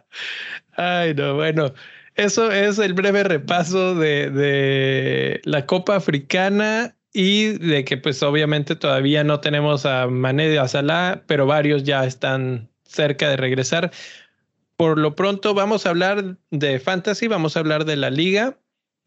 Ay, 0.78 1.14
no, 1.14 1.36
bueno. 1.36 1.74
Eso 2.16 2.52
es 2.52 2.78
el 2.78 2.94
breve 2.94 3.24
repaso 3.24 3.96
de, 3.96 4.30
de, 4.30 5.42
la 5.46 5.66
Copa 5.66 5.96
Africana 5.96 6.96
y 7.14 7.60
de 7.60 7.86
que 7.86 7.98
pues 7.98 8.22
obviamente 8.24 8.76
todavía 8.76 9.24
no 9.24 9.40
tenemos 9.40 9.86
a 9.86 10.08
Mané 10.08 10.50
de 10.50 10.68
Salah, 10.68 11.24
pero 11.28 11.46
varios 11.46 11.84
ya 11.84 12.04
están 12.06 12.70
cerca 12.84 13.30
de 13.30 13.38
regresar. 13.38 13.92
Por 14.76 14.98
lo 14.98 15.16
pronto 15.16 15.54
vamos 15.54 15.86
a 15.86 15.90
hablar 15.90 16.38
de 16.50 16.80
fantasy, 16.80 17.28
vamos 17.28 17.56
a 17.56 17.60
hablar 17.60 17.86
de 17.86 17.96
la 17.96 18.10
liga, 18.10 18.58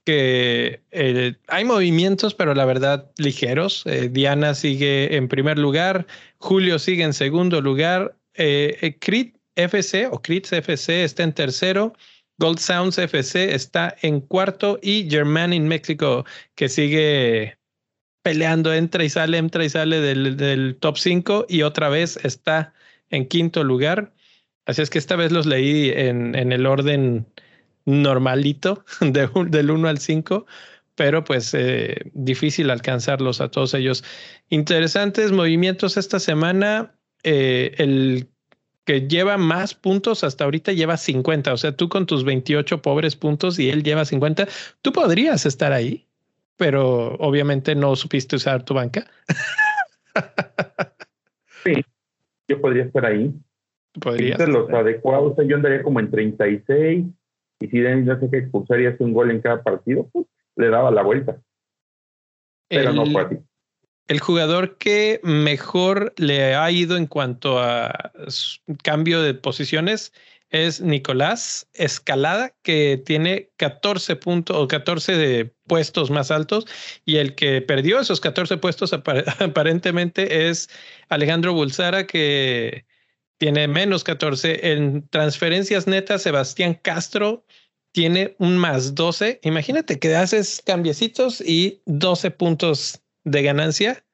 que 0.04 0.80
eh, 0.92 1.34
hay 1.48 1.64
movimientos, 1.64 2.32
pero 2.34 2.54
la 2.54 2.64
verdad 2.64 3.10
ligeros. 3.18 3.82
Eh, 3.86 4.08
Diana 4.08 4.54
sigue 4.54 5.16
en 5.16 5.26
primer 5.26 5.58
lugar, 5.58 6.06
Julio 6.38 6.78
sigue 6.78 7.02
en 7.02 7.12
segundo 7.12 7.60
lugar, 7.60 8.16
eh, 8.34 8.96
Crit 9.00 9.36
FC 9.56 10.06
o 10.06 10.22
Crits 10.22 10.52
FC 10.52 11.02
está 11.02 11.24
en 11.24 11.32
tercero. 11.32 11.92
Gold 12.38 12.58
Sounds 12.58 12.98
FC 12.98 13.54
está 13.54 13.96
en 14.02 14.20
cuarto 14.20 14.78
y 14.82 15.08
German 15.10 15.52
in 15.52 15.66
México 15.66 16.24
que 16.54 16.68
sigue 16.68 17.56
peleando, 18.26 18.74
entra 18.74 19.04
y 19.04 19.08
sale, 19.08 19.38
entra 19.38 19.64
y 19.64 19.70
sale 19.70 20.00
del, 20.00 20.36
del 20.36 20.74
top 20.80 20.98
5 20.98 21.46
y 21.48 21.62
otra 21.62 21.88
vez 21.88 22.18
está 22.24 22.74
en 23.08 23.28
quinto 23.28 23.62
lugar. 23.62 24.12
Así 24.64 24.82
es 24.82 24.90
que 24.90 24.98
esta 24.98 25.14
vez 25.14 25.30
los 25.30 25.46
leí 25.46 25.90
en, 25.94 26.34
en 26.34 26.50
el 26.50 26.66
orden 26.66 27.24
normalito 27.84 28.84
de, 29.00 29.30
del 29.48 29.70
1 29.70 29.86
al 29.86 29.98
5, 29.98 30.44
pero 30.96 31.22
pues 31.22 31.54
eh, 31.54 32.10
difícil 32.14 32.70
alcanzarlos 32.70 33.40
a 33.40 33.48
todos 33.48 33.74
ellos. 33.74 34.02
Interesantes 34.48 35.30
movimientos 35.30 35.96
esta 35.96 36.18
semana. 36.18 36.96
Eh, 37.22 37.74
el 37.78 38.26
que 38.84 39.06
lleva 39.06 39.36
más 39.36 39.74
puntos 39.74 40.24
hasta 40.24 40.42
ahorita 40.42 40.72
lleva 40.72 40.96
50. 40.96 41.52
O 41.52 41.56
sea, 41.56 41.76
tú 41.76 41.88
con 41.88 42.06
tus 42.06 42.24
28 42.24 42.82
pobres 42.82 43.14
puntos 43.14 43.60
y 43.60 43.70
él 43.70 43.84
lleva 43.84 44.04
50, 44.04 44.48
tú 44.82 44.92
podrías 44.92 45.46
estar 45.46 45.72
ahí, 45.72 46.05
pero 46.56 47.14
obviamente 47.16 47.74
no 47.74 47.96
supiste 47.96 48.36
usar 48.36 48.64
tu 48.64 48.74
banca. 48.74 49.04
sí, 51.64 51.84
yo 52.48 52.60
podría 52.60 52.84
estar 52.84 53.04
ahí. 53.04 53.32
Podrías. 54.00 54.48
Los 54.48 54.70
adecuados, 54.70 55.34
yo 55.46 55.56
andaría 55.56 55.82
como 55.82 56.00
en 56.00 56.10
36 56.10 57.06
y 57.60 57.68
si 57.68 57.78
Denis 57.78 58.04
no 58.04 58.20
sé 58.20 58.28
qué 58.30 58.38
expulsar 58.38 58.80
y 58.80 58.86
hace 58.86 59.02
un 59.02 59.14
gol 59.14 59.30
en 59.30 59.40
cada 59.40 59.62
partido, 59.62 60.08
pues, 60.12 60.26
le 60.56 60.68
daba 60.68 60.90
la 60.90 61.02
vuelta. 61.02 61.40
Pero 62.68 62.92
no 62.92 63.06
fue 63.06 63.22
así. 63.22 63.38
El 64.08 64.20
jugador 64.20 64.76
que 64.76 65.20
mejor 65.24 66.12
le 66.16 66.54
ha 66.54 66.70
ido 66.70 66.96
en 66.96 67.06
cuanto 67.06 67.58
a 67.58 68.12
cambio 68.84 69.20
de 69.20 69.34
posiciones 69.34 70.12
es 70.50 70.80
Nicolás 70.80 71.68
Escalada, 71.74 72.54
que 72.62 73.02
tiene 73.04 73.50
14 73.56 74.16
puntos 74.16 74.56
o 74.56 74.68
14 74.68 75.16
de 75.16 75.54
puestos 75.66 76.10
más 76.10 76.30
altos, 76.30 76.66
y 77.04 77.16
el 77.16 77.34
que 77.34 77.60
perdió 77.62 78.00
esos 78.00 78.20
14 78.20 78.56
puestos 78.58 78.92
aparentemente 79.40 80.48
es 80.48 80.68
Alejandro 81.08 81.52
Bulsara, 81.52 82.06
que 82.06 82.86
tiene 83.38 83.68
menos 83.68 84.04
14. 84.04 84.72
En 84.72 85.08
transferencias 85.08 85.86
netas, 85.86 86.22
Sebastián 86.22 86.78
Castro 86.82 87.44
tiene 87.92 88.36
un 88.38 88.58
más 88.58 88.94
12. 88.94 89.40
Imagínate 89.42 89.98
que 89.98 90.14
haces 90.14 90.62
cambiecitos 90.64 91.40
y 91.40 91.82
12 91.86 92.30
puntos 92.30 93.02
de 93.24 93.42
ganancia. 93.42 94.05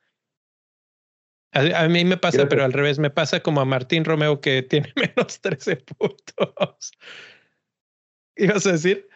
A, 1.52 1.86
mí 1.88 2.04
me 2.04 2.16
pasa, 2.16 2.48
pero 2.48 2.64
al 2.64 2.72
revés, 2.72 2.98
me 2.98 3.10
pasa 3.10 3.40
como 3.40 3.60
a 3.60 3.66
Martín 3.66 4.04
Romeo 4.04 4.40
que 4.40 4.62
tiene 4.68 4.92
menos 4.96 5.40
13 5.40 5.76
puntos. 5.76 6.92
¿Ibas 8.36 8.66
a 8.66 8.72
decir? 8.72 9.08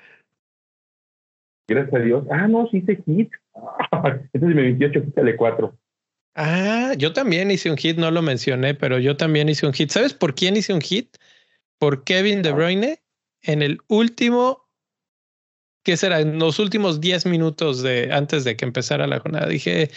Gracias 1.68 1.94
a 1.94 1.98
Dios. 1.98 2.24
Ah, 2.30 2.46
no, 2.46 2.68
sí 2.68 2.78
hice 2.78 3.02
hit. 3.06 3.32
Este 4.32 4.38
es 4.38 4.42
mi 4.42 4.54
28, 4.54 5.04
quítale 5.04 5.36
4. 5.36 5.76
Ah, 6.34 6.92
yo 6.98 7.14
también 7.14 7.50
hice 7.50 7.70
un 7.70 7.78
hit, 7.78 7.96
no 7.96 8.10
lo 8.10 8.20
mencioné, 8.20 8.74
pero 8.74 8.98
yo 8.98 9.16
también 9.16 9.48
hice 9.48 9.66
un 9.66 9.72
hit. 9.72 9.90
¿Sabes 9.90 10.12
por 10.12 10.34
quién 10.34 10.56
hice 10.56 10.74
un 10.74 10.82
hit? 10.82 11.16
Por 11.78 12.04
Kevin 12.04 12.42
De 12.42 12.52
Bruyne 12.52 13.02
en 13.42 13.62
el 13.62 13.78
último, 13.88 14.68
¿qué 15.82 15.96
será? 15.96 16.20
En 16.20 16.38
los 16.38 16.58
últimos 16.58 17.00
10 17.00 17.24
minutos 17.26 17.82
de 17.82 18.10
antes 18.12 18.44
de 18.44 18.56
que 18.56 18.66
empezara 18.66 19.06
la 19.06 19.20
jornada. 19.20 19.48
Dije, 19.48 19.90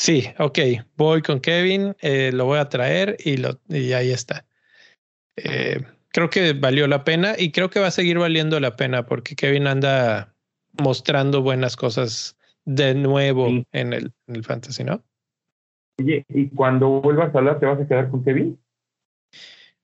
sí, 0.00 0.24
ok, 0.38 0.58
voy 0.96 1.20
con 1.20 1.40
Kevin, 1.40 1.94
eh, 2.00 2.32
lo 2.32 2.46
voy 2.46 2.58
a 2.58 2.70
traer 2.70 3.18
y, 3.22 3.36
lo, 3.36 3.60
y 3.68 3.92
ahí 3.92 4.10
está. 4.10 4.46
Eh, 5.36 5.84
creo 6.08 6.30
que 6.30 6.54
valió 6.54 6.86
la 6.86 7.04
pena 7.04 7.34
y 7.38 7.52
creo 7.52 7.68
que 7.68 7.80
va 7.80 7.88
a 7.88 7.92
seguir 7.92 8.18
valiendo 8.18 8.58
la 8.60 8.76
pena 8.76 9.04
porque 9.04 9.36
Kevin 9.36 9.66
anda 9.66 10.34
mostrando 10.72 11.42
buenas 11.42 11.76
cosas 11.76 12.36
de 12.64 12.94
nuevo 12.94 13.48
en, 13.72 13.92
el, 13.92 14.12
en 14.26 14.36
el 14.36 14.44
fantasy, 14.44 14.84
¿no? 14.84 15.04
Oye, 16.00 16.24
¿y 16.28 16.48
cuando 16.48 17.00
vuelvas 17.02 17.34
a 17.34 17.38
hablar 17.38 17.60
te 17.60 17.66
vas 17.66 17.78
a 17.78 17.86
quedar 17.86 18.10
con 18.10 18.24
Kevin? 18.24 18.58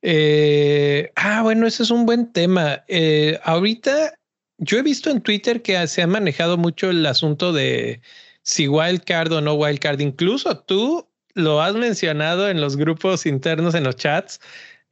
Eh, 0.00 1.12
ah, 1.16 1.42
bueno, 1.42 1.66
ese 1.66 1.82
es 1.82 1.90
un 1.90 2.06
buen 2.06 2.32
tema. 2.32 2.84
Eh, 2.88 3.38
ahorita 3.44 4.14
yo 4.58 4.78
he 4.78 4.82
visto 4.82 5.10
en 5.10 5.20
Twitter 5.20 5.60
que 5.60 5.86
se 5.86 6.02
ha 6.02 6.06
manejado 6.06 6.56
mucho 6.56 6.88
el 6.88 7.04
asunto 7.04 7.52
de 7.52 8.00
si 8.46 8.68
wildcard 8.68 9.32
o 9.32 9.40
no 9.40 9.54
wildcard. 9.54 10.00
Incluso 10.00 10.56
tú 10.56 11.08
lo 11.34 11.60
has 11.60 11.74
mencionado 11.74 12.48
en 12.48 12.60
los 12.60 12.76
grupos 12.76 13.26
internos, 13.26 13.74
en 13.74 13.84
los 13.84 13.96
chats, 13.96 14.40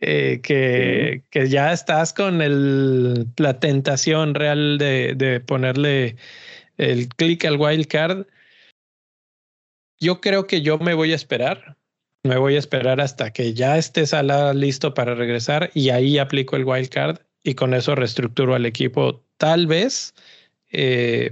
eh, 0.00 0.40
que, 0.42 1.22
que, 1.30 1.48
ya 1.48 1.72
estás 1.72 2.12
con 2.12 2.42
el, 2.42 3.28
la 3.38 3.60
tentación 3.60 4.34
real 4.34 4.76
de, 4.76 5.14
de 5.14 5.40
ponerle 5.40 6.16
el 6.76 7.08
clic 7.08 7.44
al 7.44 7.56
wildcard. 7.56 8.26
Yo 10.00 10.20
creo 10.20 10.46
que 10.46 10.60
yo 10.60 10.78
me 10.78 10.94
voy 10.94 11.12
a 11.12 11.16
esperar. 11.16 11.76
Me 12.24 12.38
voy 12.38 12.56
a 12.56 12.58
esperar 12.58 13.00
hasta 13.00 13.32
que 13.32 13.54
ya 13.54 13.78
esté 13.78 14.06
Sala 14.06 14.52
listo 14.52 14.94
para 14.94 15.14
regresar 15.14 15.70
y 15.74 15.90
ahí 15.90 16.18
aplico 16.18 16.56
el 16.56 16.64
wild 16.64 16.88
card 16.88 17.18
y 17.42 17.54
con 17.54 17.74
eso 17.74 17.94
reestructuro 17.94 18.54
al 18.54 18.66
equipo. 18.66 19.22
Tal 19.36 19.66
vez 19.66 20.14
eh, 20.72 21.30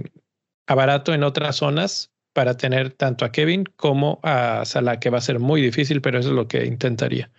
abarato 0.67 1.13
en 1.13 1.23
otras 1.23 1.57
zonas 1.57 2.12
para 2.33 2.57
tener 2.57 2.91
tanto 2.91 3.25
a 3.25 3.31
Kevin 3.31 3.65
como 3.75 4.19
a 4.23 4.65
Salah, 4.65 4.99
que 4.99 5.09
va 5.09 5.19
a 5.19 5.21
ser 5.21 5.39
muy 5.39 5.61
difícil, 5.61 6.01
pero 6.01 6.19
eso 6.19 6.29
es 6.29 6.35
lo 6.35 6.47
que 6.47 6.65
intentaría. 6.65 7.29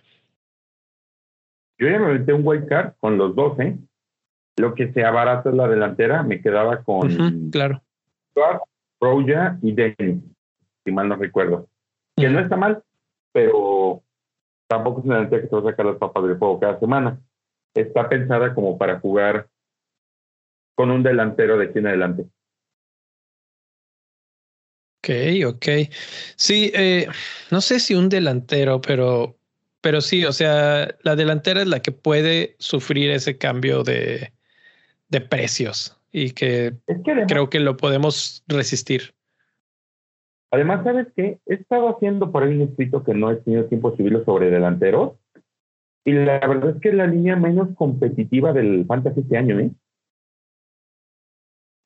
Yo 1.77 1.89
ya 1.89 1.99
me 1.99 2.17
metí 2.17 2.31
un 2.31 2.47
wild 2.47 2.67
card 2.67 2.93
con 2.99 3.17
los 3.17 3.35
dos, 3.35 3.59
¿eh? 3.59 3.77
Lo 4.57 4.73
que 4.73 4.93
se 4.93 5.03
abarata 5.03 5.49
es 5.49 5.55
la 5.55 5.67
delantera, 5.67 6.23
me 6.23 6.41
quedaba 6.41 6.81
con 6.83 7.49
claro. 7.51 7.81
Roja 9.01 9.59
y 9.61 9.73
Dennis 9.73 10.23
si 10.85 10.91
mal 10.91 11.09
no 11.09 11.15
recuerdo. 11.15 11.67
Que 12.15 12.29
no 12.29 12.39
está 12.39 12.55
mal, 12.55 12.83
pero 13.33 14.03
tampoco 14.67 14.99
es 14.99 15.05
una 15.05 15.15
delantera 15.15 15.41
que 15.41 15.47
te 15.47 15.55
va 15.55 15.61
a 15.61 15.71
sacar 15.71 15.85
las 15.87 15.97
papas 15.97 16.23
del 16.23 16.37
juego 16.37 16.59
cada 16.59 16.79
semana. 16.79 17.19
Está 17.73 18.07
pensada 18.07 18.53
como 18.53 18.77
para 18.77 18.99
jugar 18.99 19.47
con 20.75 20.91
un 20.91 21.03
delantero 21.03 21.57
de 21.57 21.65
aquí 21.65 21.79
en 21.79 21.87
adelante. 21.87 22.25
Ok, 25.05 25.55
ok. 25.55 25.65
Sí, 26.35 26.71
eh, 26.73 27.07
no 27.51 27.61
sé 27.61 27.79
si 27.79 27.93
un 27.93 28.09
delantero, 28.09 28.81
pero, 28.81 29.35
pero 29.81 30.01
sí, 30.01 30.25
o 30.25 30.31
sea, 30.31 30.95
la 31.03 31.15
delantera 31.15 31.61
es 31.61 31.67
la 31.67 31.81
que 31.81 31.91
puede 31.91 32.55
sufrir 32.57 33.11
ese 33.11 33.37
cambio 33.37 33.83
de, 33.83 34.33
de 35.09 35.21
precios 35.21 35.95
y 36.11 36.31
que 36.31 36.73
creo 37.27 37.49
que 37.51 37.59
lo 37.59 37.77
podemos 37.77 38.43
resistir. 38.47 39.13
Además, 40.49 40.83
¿sabes 40.83 41.07
qué? 41.15 41.37
He 41.45 41.53
estado 41.53 41.89
haciendo 41.89 42.31
por 42.31 42.43
ahí 42.43 42.55
un 42.55 42.61
escrito 42.61 43.03
que 43.03 43.13
no 43.13 43.29
he 43.29 43.35
tenido 43.35 43.65
tiempo 43.65 43.91
de 43.91 43.97
subirlo 43.97 44.25
sobre 44.25 44.49
delanteros. 44.49 45.13
Y 46.03 46.13
la 46.13 46.39
verdad 46.39 46.71
es 46.71 46.81
que 46.81 46.89
es 46.89 46.95
la 46.95 47.07
línea 47.07 47.35
menos 47.35 47.75
competitiva 47.75 48.53
del 48.53 48.85
Fantasy 48.87 49.19
este 49.19 49.37
año, 49.37 49.59
¿eh? 49.59 49.71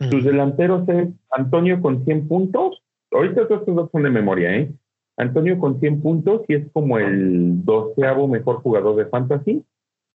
Sus 0.09 0.23
delanteros 0.23 0.87
es 0.87 1.09
Antonio 1.31 1.81
con 1.81 2.05
100 2.05 2.29
puntos. 2.29 2.78
Ahorita 3.11 3.41
estos 3.41 3.65
dos 3.65 3.89
son 3.91 4.03
de 4.03 4.09
memoria, 4.09 4.55
¿eh? 4.55 4.71
Antonio 5.17 5.59
con 5.59 5.79
100 5.79 6.01
puntos 6.01 6.43
y 6.47 6.55
es 6.55 6.71
como 6.71 6.97
el 6.97 7.65
doceavo 7.65 8.27
mejor 8.27 8.61
jugador 8.61 8.95
de 8.95 9.05
Fantasy. 9.07 9.65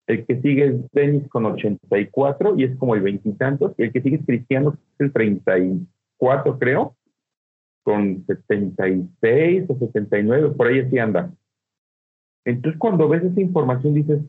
El 0.08 0.26
que 0.26 0.42
sigue 0.42 0.68
es 0.68 0.92
Dennis 0.92 1.28
con 1.30 1.46
84 1.46 2.56
y 2.58 2.66
es 2.66 2.78
como 2.78 2.96
el 2.96 3.02
veintitantos. 3.02 3.74
Y, 3.78 3.84
y 3.84 3.86
el 3.86 3.92
que 3.94 4.02
sigue 4.02 4.18
es 4.18 4.26
Cristiano, 4.26 4.72
que 4.72 4.78
es 4.78 5.00
el 5.00 5.14
34, 5.14 6.60
creo 6.60 6.96
con 7.84 8.26
76 8.26 9.66
o 9.70 9.78
79, 9.78 10.52
por 10.52 10.68
ahí 10.68 10.80
así 10.80 10.98
anda. 10.98 11.32
Entonces, 12.46 12.80
cuando 12.80 13.08
ves 13.08 13.24
esa 13.24 13.42
información, 13.42 13.94
dices, 13.94 14.22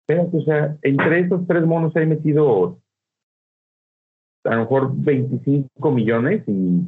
espérate, 0.00 0.36
o 0.36 0.42
sea, 0.42 0.76
entre 0.82 1.20
esos 1.20 1.46
tres 1.46 1.64
monos 1.66 1.94
hay 1.96 2.06
metido 2.06 2.78
a 4.44 4.54
lo 4.54 4.60
mejor 4.62 4.92
25 4.94 5.90
millones 5.90 6.42
y, 6.46 6.84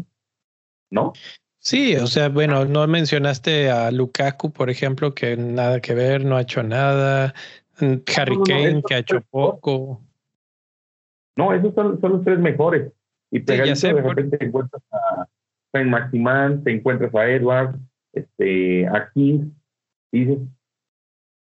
¿no? 0.91 1.13
Sí, 1.59 1.97
o 1.97 2.07
sea, 2.07 2.29
bueno, 2.29 2.67
no 2.67 2.87
mencionaste 2.87 3.71
a 3.71 3.91
Lukaku, 3.91 4.53
por 4.53 4.69
ejemplo, 4.69 5.15
que 5.15 5.37
nada 5.37 5.81
que 5.81 5.95
ver, 5.95 6.25
no 6.25 6.37
ha 6.37 6.43
hecho 6.43 6.63
nada. 6.63 7.35
Mm, 7.81 7.95
Harry 8.17 8.37
Kane, 8.47 8.83
que 8.87 8.95
ha 8.95 8.99
hecho 8.99 9.23
poco. 9.31 10.03
No, 11.37 11.53
esos 11.55 11.75
son, 11.75 12.01
son 12.01 12.13
los 12.13 12.25
tres 12.25 12.39
mejores. 12.39 12.93
Y 13.31 13.41
pegadito 13.41 13.89
de 13.89 14.03
repente 14.03 14.39
te 14.39 14.45
encuentras 14.45 14.83
a 14.93 15.27
Saint 15.73 15.91
Maximan, 15.91 16.63
te 16.63 16.71
encuentras 16.73 17.15
a 17.15 17.29
Edward, 17.29 17.77
este, 18.13 18.87
a 18.87 19.11
King, 19.13 19.51
y 20.13 20.25
dices, 20.25 20.39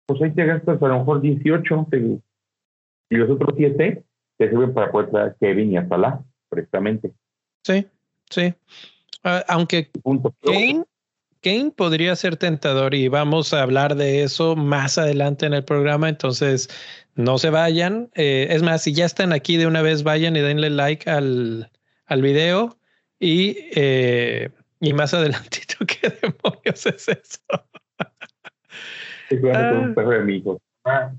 pues 0.06 0.22
ahí 0.22 0.32
te 0.32 0.44
gastas 0.44 0.80
a 0.82 0.88
lo 0.88 0.98
mejor 0.98 1.20
18, 1.20 1.86
y 3.10 3.16
los 3.16 3.30
otros 3.30 3.54
7 3.56 4.04
te 4.36 4.48
sirven 4.48 4.72
para 4.72 4.92
poder 4.92 5.10
traer 5.10 5.28
a 5.30 5.34
Kevin 5.34 5.72
y 5.72 5.76
a 5.78 5.88
Salah, 5.88 6.22
precisamente. 6.48 7.12
Sí, 7.64 7.86
sí. 8.30 8.54
Uh, 9.24 9.44
aunque 9.48 9.90
Kane, 10.42 10.84
Kane 11.42 11.72
podría 11.76 12.16
ser 12.16 12.36
tentador 12.36 12.94
y 12.94 13.08
vamos 13.08 13.52
a 13.52 13.62
hablar 13.62 13.94
de 13.96 14.22
eso 14.22 14.56
más 14.56 14.98
adelante 14.98 15.46
en 15.46 15.54
el 15.54 15.64
programa, 15.64 16.08
entonces 16.08 16.68
no 17.16 17.38
se 17.38 17.50
vayan. 17.50 18.10
Eh, 18.14 18.48
es 18.50 18.62
más, 18.62 18.82
si 18.82 18.92
ya 18.92 19.04
están 19.04 19.32
aquí 19.32 19.56
de 19.56 19.66
una 19.66 19.82
vez, 19.82 20.02
vayan 20.02 20.36
y 20.36 20.40
denle 20.40 20.70
like 20.70 21.08
al, 21.10 21.70
al 22.06 22.22
video 22.22 22.78
y, 23.18 23.56
eh, 23.74 24.50
y 24.80 24.92
más 24.92 25.14
adelantito, 25.14 25.84
¿qué 25.86 26.08
demonios 26.22 26.86
es 26.86 27.08
eso? 27.08 27.40
ah. 29.54 29.92
perro 29.94 30.10
de 30.10 30.24
mi 30.24 30.36
hijo. 30.36 30.60
Ah. 30.84 31.12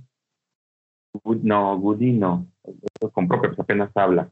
No, 1.24 1.75
Woody 1.75 2.13
no. 2.13 2.48
Compró, 3.13 3.41
pero 3.41 3.55
apenas 3.58 3.91
habla. 3.96 4.29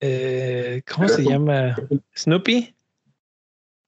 Eh, 0.00 0.82
¿Cómo 0.92 1.08
se 1.08 1.24
llama? 1.24 1.76
¿Snoopy? 2.14 2.74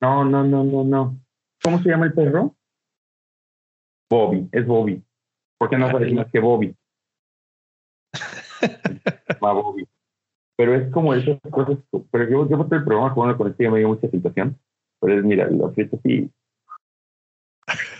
No, 0.00 0.24
no, 0.24 0.44
no, 0.44 0.64
no, 0.64 0.84
no. 0.84 1.18
¿Cómo 1.62 1.82
se 1.82 1.90
llama 1.90 2.06
el 2.06 2.12
perro? 2.12 2.54
Bobby, 4.10 4.48
es 4.52 4.66
Bobby. 4.66 5.02
¿Por 5.58 5.68
qué 5.68 5.76
no 5.76 5.90
sabes 5.90 6.12
más 6.14 6.30
que 6.30 6.40
Bobby? 6.40 6.74
Va 9.44 9.52
Bobby. 9.52 9.86
Pero 10.56 10.74
es 10.74 10.90
como 10.92 11.14
esas 11.14 11.38
cosas. 11.50 11.78
Pero 12.10 12.28
yo, 12.28 12.48
yo 12.48 12.56
el 12.60 12.84
programa 12.84 13.14
con 13.14 13.28
una 13.28 13.36
conexión 13.36 13.72
me 13.72 13.80
dio 13.80 13.88
mucha 13.88 14.08
situación. 14.08 14.58
Pero 15.00 15.18
es, 15.18 15.24
mira, 15.24 15.48
lo 15.50 15.72
que 15.72 15.90
sí. 16.02 16.30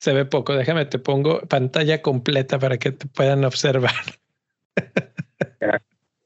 Se 0.00 0.12
ve 0.12 0.24
poco. 0.24 0.54
Déjame, 0.54 0.86
te 0.86 0.98
pongo 0.98 1.40
pantalla 1.42 2.00
completa 2.02 2.58
para 2.58 2.78
que 2.78 2.92
te 2.92 3.06
puedan 3.06 3.44
observar. 3.44 3.92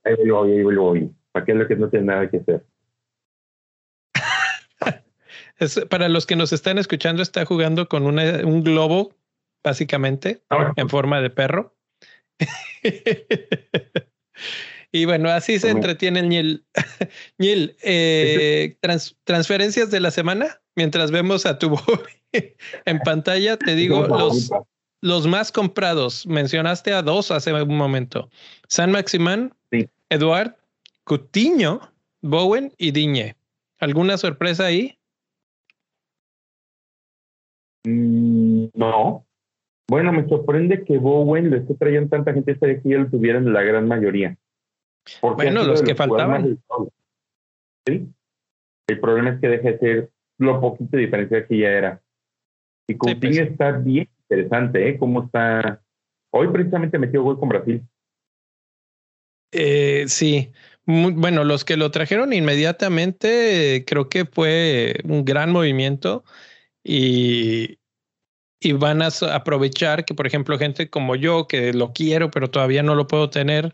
ahí 0.09 0.29
voy, 0.29 0.53
ahí 0.53 0.63
voy. 0.63 1.11
¿Para 1.33 1.45
qué 1.45 1.53
es 1.53 1.59
lo 1.59 1.69
que 1.69 1.77
no 1.77 1.89
tiene 1.89 2.07
nada 2.07 2.31
que 2.31 2.39
hacer? 2.39 2.65
para 5.91 6.09
los 6.09 6.27
que 6.27 6.37
nos 6.37 6.53
están 6.53 6.79
escuchando, 6.79 7.23
está 7.23 7.45
jugando 7.45 7.89
con 7.89 8.07
un 8.07 8.63
globo, 8.63 9.15
básicamente, 9.63 10.43
ah, 10.51 10.73
en 10.77 10.89
forma 10.89 11.21
de 11.21 11.31
perro. 11.31 11.75
y 14.93 15.05
bueno, 15.05 15.31
así 15.31 15.59
se 15.59 15.71
entretiene 15.71 16.21
el 16.21 16.29
Niel. 16.29 16.65
Niel, 17.39 17.77
eh, 17.83 18.77
transferencias 19.25 19.91
de 19.91 20.01
la 20.01 20.11
semana, 20.11 20.61
mientras 20.77 21.11
vemos 21.11 21.47
a 21.47 21.59
tu 21.59 21.77
en 22.85 22.99
pantalla, 23.01 23.57
te 23.57 23.75
digo 23.75 24.07
los, 24.07 24.51
los 25.01 25.27
más 25.27 25.53
comprados. 25.53 26.27
Mencionaste 26.27 26.93
a 26.93 27.03
dos 27.03 27.31
hace 27.31 27.53
un 27.53 27.77
momento. 27.77 28.31
San 28.69 28.93
Maximán, 28.93 29.55
Eduard, 30.11 30.57
Cutiño, 31.05 31.81
Bowen 32.23 32.73
y 32.79 32.93
Diñe. 32.93 33.37
¿Alguna 33.79 34.17
sorpresa 34.17 34.67
ahí? 34.67 34.99
Mm, 37.85 38.67
no. 38.75 39.27
Bueno, 39.89 40.13
me 40.13 40.29
sorprende 40.29 40.85
que 40.85 40.99
Bowen 40.99 41.51
lo 41.51 41.57
esté 41.57 41.75
trayendo 41.75 42.11
tanta 42.11 42.33
gente, 42.33 42.53
estaría 42.53 42.81
que 42.81 42.89
ya 42.89 42.99
lo 42.99 43.09
tuvieran 43.09 43.53
la 43.53 43.63
gran 43.63 43.89
mayoría. 43.89 44.37
bueno, 45.23 45.65
los 45.65 45.83
que 45.83 45.95
faltaban. 45.95 46.59
¿Sí? 47.87 48.09
El 48.87 49.01
problema 49.01 49.31
es 49.31 49.41
que 49.41 49.49
deja 49.49 49.71
de 49.71 49.79
ser 49.79 50.11
lo 50.39 50.61
poquito 50.61 50.97
de 50.97 51.03
diferencia 51.03 51.47
que 51.47 51.59
ya 51.59 51.71
era. 51.71 52.03
Y 52.87 52.97
Coutinho 52.97 53.21
pues 53.21 53.51
está 53.51 53.73
bien 53.73 54.09
interesante, 54.23 54.89
¿eh? 54.89 54.99
Cómo 54.99 55.25
está. 55.25 55.83
Hoy 56.31 56.49
precisamente 56.49 56.99
metió 56.99 57.23
gol 57.23 57.39
con 57.39 57.49
Brasil. 57.49 57.83
Eh, 59.53 60.05
sí, 60.09 60.53
bueno, 60.87 61.45
los 61.45 61.65
que 61.65 61.77
lo 61.77 61.91
trajeron 61.91 62.33
inmediatamente, 62.33 63.85
creo 63.87 64.09
que 64.09 64.25
fue 64.25 65.01
un 65.05 65.25
gran 65.25 65.53
movimiento 65.53 66.25
y, 66.85 67.79
van 68.75 69.03
a 69.03 69.09
aprovechar 69.35 70.05
que, 70.05 70.15
por 70.15 70.27
ejemplo, 70.27 70.59
gente 70.59 70.91
como 70.91 71.17
yo, 71.17 71.47
que 71.47 71.73
lo 71.73 71.93
quiero, 71.93 72.31
pero 72.31 72.51
todavía 72.51 72.83
no 72.83 72.95
lo 72.95 73.07
puedo 73.07 73.31
tener, 73.31 73.73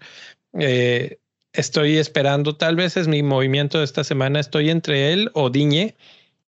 eh, 0.59 1.19
estoy 1.53 1.99
esperando, 1.99 2.57
tal 2.57 2.77
vez 2.77 2.97
es 2.97 3.09
mi 3.09 3.23
movimiento 3.23 3.79
de 3.79 3.85
esta 3.85 4.05
semana, 4.05 4.41
estoy 4.41 4.71
entre 4.71 5.13
él 5.13 5.31
o 5.35 5.51
Diñe. 5.51 5.97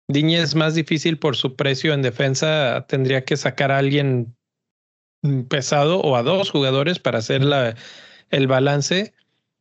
Diñe 0.09 0.41
es 0.41 0.55
más 0.55 0.75
difícil 0.75 1.19
por 1.19 1.37
su 1.37 1.57
precio 1.57 1.95
en 1.95 2.03
defensa, 2.03 2.87
tendría 2.89 3.25
que 3.25 3.37
sacar 3.37 3.73
a 3.73 3.79
alguien 3.79 4.37
pesado 5.49 6.01
o 6.01 6.17
a 6.17 6.23
dos 6.23 6.51
jugadores 6.51 6.99
para 6.99 7.19
hacer 7.19 7.45
la, 7.45 7.77
el 8.31 8.47
balance, 8.47 9.15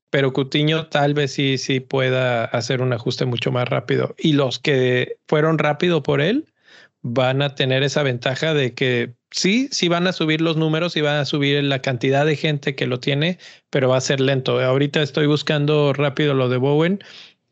pero 0.10 0.34
Cutiño 0.34 0.88
tal 0.88 1.14
vez 1.14 1.34
sí, 1.34 1.58
sí 1.58 1.80
pueda 1.80 2.46
hacer 2.46 2.82
un 2.82 2.94
ajuste 2.94 3.26
mucho 3.26 3.52
más 3.52 3.68
rápido. 3.68 4.16
Y 4.18 4.34
los 4.34 4.60
que 4.60 5.18
fueron 5.28 5.58
rápido 5.58 6.04
por 6.04 6.22
él, 6.22 6.46
van 7.08 7.44
a 7.44 7.54
tener 7.54 7.84
esa 7.84 8.02
ventaja 8.02 8.56
de 8.56 8.74
que 8.74 9.14
sí, 9.30 9.68
sí 9.72 9.90
van 9.90 10.08
a 10.08 10.12
subir 10.12 10.42
los 10.42 10.58
números 10.58 10.98
y 10.98 11.02
van 11.02 11.18
a 11.18 11.26
subir 11.26 11.64
la 11.64 11.80
cantidad 11.80 12.26
de 12.26 12.36
gente 12.36 12.74
que 12.74 12.88
lo 12.88 13.00
tiene, 13.00 13.38
pero 13.70 13.90
va 13.90 13.98
a 13.98 14.02
ser 14.02 14.20
lento. 14.20 14.60
Ahorita 14.60 15.04
estoy 15.04 15.28
buscando 15.28 15.94
rápido 15.94 16.34
lo 16.34 16.50
de 16.50 16.58
Bowen, 16.58 17.00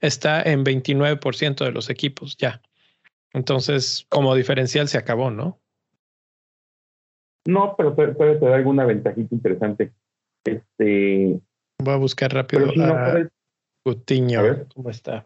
está 0.01 0.41
en 0.41 0.65
29% 0.65 1.65
de 1.65 1.71
los 1.71 1.91
equipos 1.91 2.35
ya. 2.37 2.63
Entonces, 3.31 4.07
como 4.09 4.33
diferencial 4.33 4.87
se 4.87 4.97
acabó, 4.97 5.29
¿no? 5.29 5.59
No, 7.45 7.75
pero 7.77 7.95
puede, 7.95 8.35
tener 8.39 8.53
alguna 8.55 8.85
ventajita 8.85 9.35
interesante. 9.35 9.91
Este. 10.43 11.39
Voy 11.79 11.93
a 11.93 11.97
buscar 11.97 12.33
rápido 12.33 12.69
a 12.83 13.29
Cutiño. 13.83 14.67
¿Cómo 14.73 14.89
está? 14.89 15.25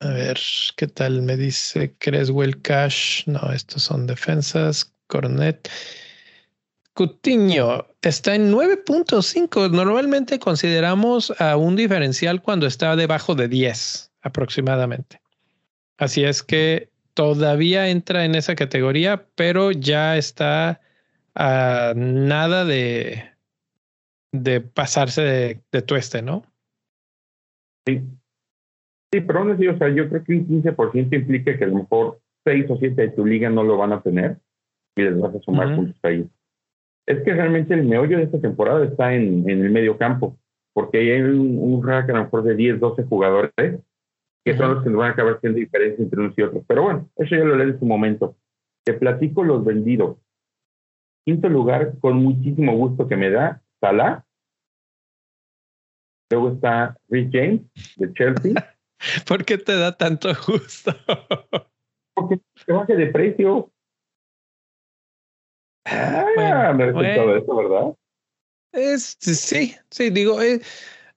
A 0.00 0.08
ver, 0.08 0.38
¿qué 0.76 0.88
tal? 0.88 1.22
Me 1.22 1.36
dice 1.36 1.94
Creswell 1.98 2.60
Cash. 2.60 3.26
No, 3.26 3.52
estos 3.52 3.84
son 3.84 4.06
defensas. 4.06 4.92
Cornet. 5.06 5.68
Cutiño 6.94 7.86
está 8.02 8.34
en 8.34 8.52
9.5. 8.52 9.70
Normalmente 9.70 10.38
consideramos 10.38 11.32
a 11.40 11.56
un 11.56 11.76
diferencial 11.76 12.42
cuando 12.42 12.66
está 12.66 12.96
debajo 12.96 13.34
de 13.34 13.48
10 13.48 14.10
aproximadamente. 14.22 15.20
Así 15.98 16.24
es 16.24 16.42
que 16.42 16.90
todavía 17.14 17.88
entra 17.88 18.24
en 18.24 18.34
esa 18.34 18.54
categoría, 18.54 19.26
pero 19.36 19.70
ya 19.70 20.16
está 20.16 20.80
a 21.34 21.92
nada 21.96 22.64
de, 22.64 23.24
de 24.32 24.60
pasarse 24.60 25.22
de, 25.22 25.60
de 25.70 25.82
tueste, 25.82 26.22
¿no? 26.22 26.44
Sí, 27.86 28.02
Sí, 29.12 29.20
pero 29.20 29.40
aún 29.40 29.50
así, 29.50 29.68
o 29.68 29.76
sea, 29.76 29.90
yo 29.90 30.08
creo 30.08 30.24
que 30.24 30.32
un 30.32 30.48
15% 30.48 31.14
implica 31.14 31.58
que 31.58 31.64
a 31.64 31.66
lo 31.66 31.74
mejor 31.74 32.18
6 32.44 32.70
o 32.70 32.76
7 32.78 33.00
de 33.02 33.08
tu 33.10 33.26
liga 33.26 33.50
no 33.50 33.62
lo 33.62 33.76
van 33.76 33.92
a 33.92 34.00
tener 34.00 34.38
y 34.96 35.02
les 35.02 35.20
vas 35.20 35.34
a 35.34 35.40
sumar 35.40 35.76
puntos 35.76 35.98
ahí. 36.02 36.26
Es 37.06 37.22
que 37.22 37.34
realmente 37.34 37.74
el 37.74 37.84
meollo 37.84 38.16
de 38.16 38.24
esta 38.24 38.40
temporada 38.40 38.84
está 38.86 39.14
en, 39.14 39.48
en 39.50 39.64
el 39.64 39.70
medio 39.70 39.98
campo, 39.98 40.38
porque 40.72 40.98
hay 40.98 41.20
un, 41.20 41.58
un, 41.58 41.86
rack 41.86 42.08
a 42.08 42.14
lo 42.14 42.24
mejor 42.24 42.42
de 42.44 42.54
10, 42.54 42.80
12 42.80 43.02
jugadores 43.04 43.52
que 44.44 44.56
son 44.56 44.74
los 44.74 44.82
que 44.82 44.88
nos 44.88 44.98
van 44.98 45.10
a 45.10 45.12
acabar 45.12 45.34
haciendo 45.34 45.58
diferencia 45.58 46.02
entre 46.02 46.18
unos 46.18 46.38
y 46.38 46.42
otros. 46.42 46.64
Pero 46.66 46.82
bueno, 46.82 47.08
eso 47.16 47.36
ya 47.36 47.44
lo 47.44 47.54
leí 47.54 47.68
en 47.68 47.78
su 47.78 47.84
momento. 47.84 48.34
Te 48.84 48.94
platico 48.94 49.44
los 49.44 49.64
vendidos. 49.64 50.16
Quinto 51.24 51.48
lugar, 51.48 51.98
con 52.00 52.16
muchísimo 52.16 52.76
gusto 52.76 53.06
que 53.06 53.16
me 53.16 53.30
da, 53.30 53.62
Salah. 53.80 54.24
Luego 56.30 56.52
está 56.52 56.96
Rich 57.08 57.30
James, 57.32 57.60
de 57.96 58.12
Chelsea. 58.14 58.52
¿Por 59.26 59.44
qué 59.44 59.58
te 59.58 59.76
da 59.76 59.96
tanto 59.96 60.30
gusto? 60.46 60.94
Porque 62.14 62.40
te 62.66 62.72
baje 62.72 62.96
de 62.96 63.06
precio. 63.06 63.70
Ah, 65.84 66.72
me 66.74 66.92
bueno, 66.92 67.36
eso, 67.36 67.56
¿verdad? 67.56 67.94
Es, 68.72 69.16
sí, 69.20 69.74
sí, 69.90 70.10
digo, 70.10 70.40
eh, 70.40 70.60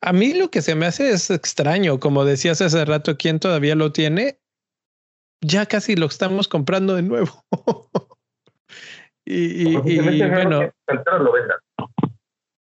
A 0.01 0.13
mí 0.13 0.33
lo 0.33 0.51
que 0.51 0.61
se 0.61 0.75
me 0.75 0.85
hace 0.85 1.09
es 1.11 1.29
extraño, 1.31 1.99
como 1.99 2.25
decías 2.25 2.61
hace 2.61 2.83
rato, 2.85 3.17
¿quién 3.17 3.39
todavía 3.39 3.75
lo 3.75 3.91
tiene? 3.91 4.39
Ya 5.41 5.65
casi 5.65 5.95
lo 5.95 6.07
estamos 6.07 6.47
comprando 6.47 6.95
de 6.95 7.03
nuevo. 7.03 7.43
y, 9.25 9.75
bueno, 9.75 10.71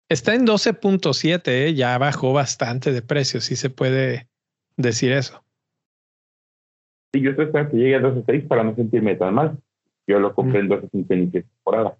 está 0.09 0.33
en 0.33 0.47
12.7, 0.47 1.41
¿eh? 1.47 1.73
ya 1.73 1.97
bajó 1.97 2.33
bastante 2.33 2.91
de 2.91 3.01
precio, 3.01 3.41
si 3.41 3.55
se 3.55 3.69
puede 3.69 4.27
decir 4.77 5.11
eso. 5.11 5.43
Sí, 7.13 7.21
yo 7.21 7.31
estoy 7.31 7.45
esperando 7.45 7.71
que 7.71 7.77
llegue 7.77 7.95
a 7.95 8.01
12.6 8.01 8.47
para 8.47 8.63
no 8.63 8.75
sentirme 8.75 9.15
tan 9.15 9.33
mal. 9.33 9.57
Yo 10.07 10.19
lo 10.19 10.33
compré 10.33 10.59
en 10.59 10.69
12.5 10.69 11.31
temporada. 11.31 11.97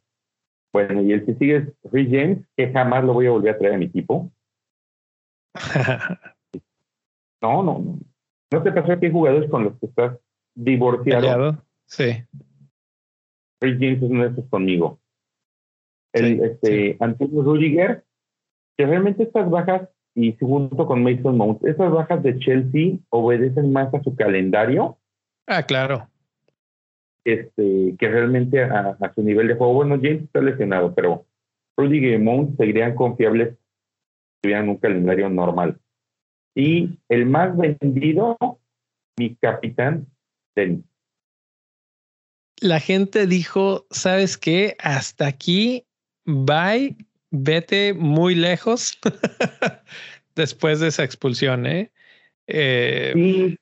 Bueno, 0.74 1.02
y 1.02 1.13
el 1.13 1.26
que 1.26 1.36
sigue 1.36 1.56
es 1.56 1.91
Rich 1.91 2.12
James, 2.12 2.39
que 2.56 2.72
jamás 2.72 3.04
lo 3.04 3.13
voy 3.13 3.28
a 3.28 3.32
volver 3.32 3.56
a 3.56 3.58
traer 3.58 3.76
a 3.76 3.78
mi 3.78 3.86
equipo. 3.86 4.30
no, 7.41 7.63
no, 7.63 7.80
no. 7.80 8.00
¿No 8.52 8.63
te 8.63 8.72
pasó 8.72 9.00
que 9.00 9.08
hay 9.08 9.12
jugadores 9.12 9.50
con 9.50 9.63
los 9.63 9.80
que 9.80 9.86
estás 9.88 10.18
divorciado? 10.54 11.63
Sí. 11.86 12.24
Rich 13.62 13.80
James 13.80 14.04
es 14.04 14.10
uno 14.10 14.24
de 14.24 14.30
esos 14.30 14.50
conmigo. 14.50 15.00
El, 16.13 16.44
este, 16.44 16.98
Antonio 17.00 17.41
Rudiger, 17.41 18.04
que 18.78 18.86
realmente 18.86 19.24
estas 19.24 19.50
bajas, 19.50 19.89
y 20.13 20.36
junto 20.38 20.86
con 20.86 21.04
Mason 21.04 21.38
Mount, 21.38 21.65
esas 21.65 21.91
bajas 21.91 22.24
de 22.24 22.39
Chelsea 22.39 22.98
obedecen 23.10 23.74
más 23.74 23.94
a 23.94 24.02
su 24.02 24.15
calendario. 24.15 24.98
Ah, 25.48 25.63
claro 25.63 26.08
este, 27.26 27.96
que 27.98 28.08
realmente 28.08 28.63
a, 28.63 28.98
su 29.13 29.24
nivel 29.24 29.48
de 29.48 29.56
juego, 29.56 29.74
bueno, 29.74 29.96
James 29.96 30.24
está 30.24 30.41
lesionado, 30.41 30.94
pero 30.94 31.26
Rudy 31.76 32.13
y 32.13 32.18
Mount 32.20 32.56
seguirían 32.56 32.96
confiables 32.96 33.50
si 33.50 34.41
tuvieran 34.44 34.70
un 34.70 34.78
calendario 34.78 35.28
normal. 35.30 35.80
Y 36.56 37.00
el 37.10 37.26
más 37.26 37.58
vendido, 37.58 38.38
mi 39.18 39.36
capitán, 39.36 40.06
Dennis. 40.56 40.86
La 42.62 42.80
gente 42.80 43.28
dijo, 43.28 43.86
¿sabes 43.91 44.38
qué? 44.38 44.76
Hasta 44.80 45.28
aquí, 45.28 45.86
bye, 46.26 46.96
vete 47.32 47.94
muy 47.94 48.36
lejos 48.36 48.98
después 50.36 50.80
de 50.80 50.88
esa 50.88 51.04
expulsión, 51.04 51.65
¿eh? 51.65 51.91
eh 52.48 53.12
sí, 53.13 53.58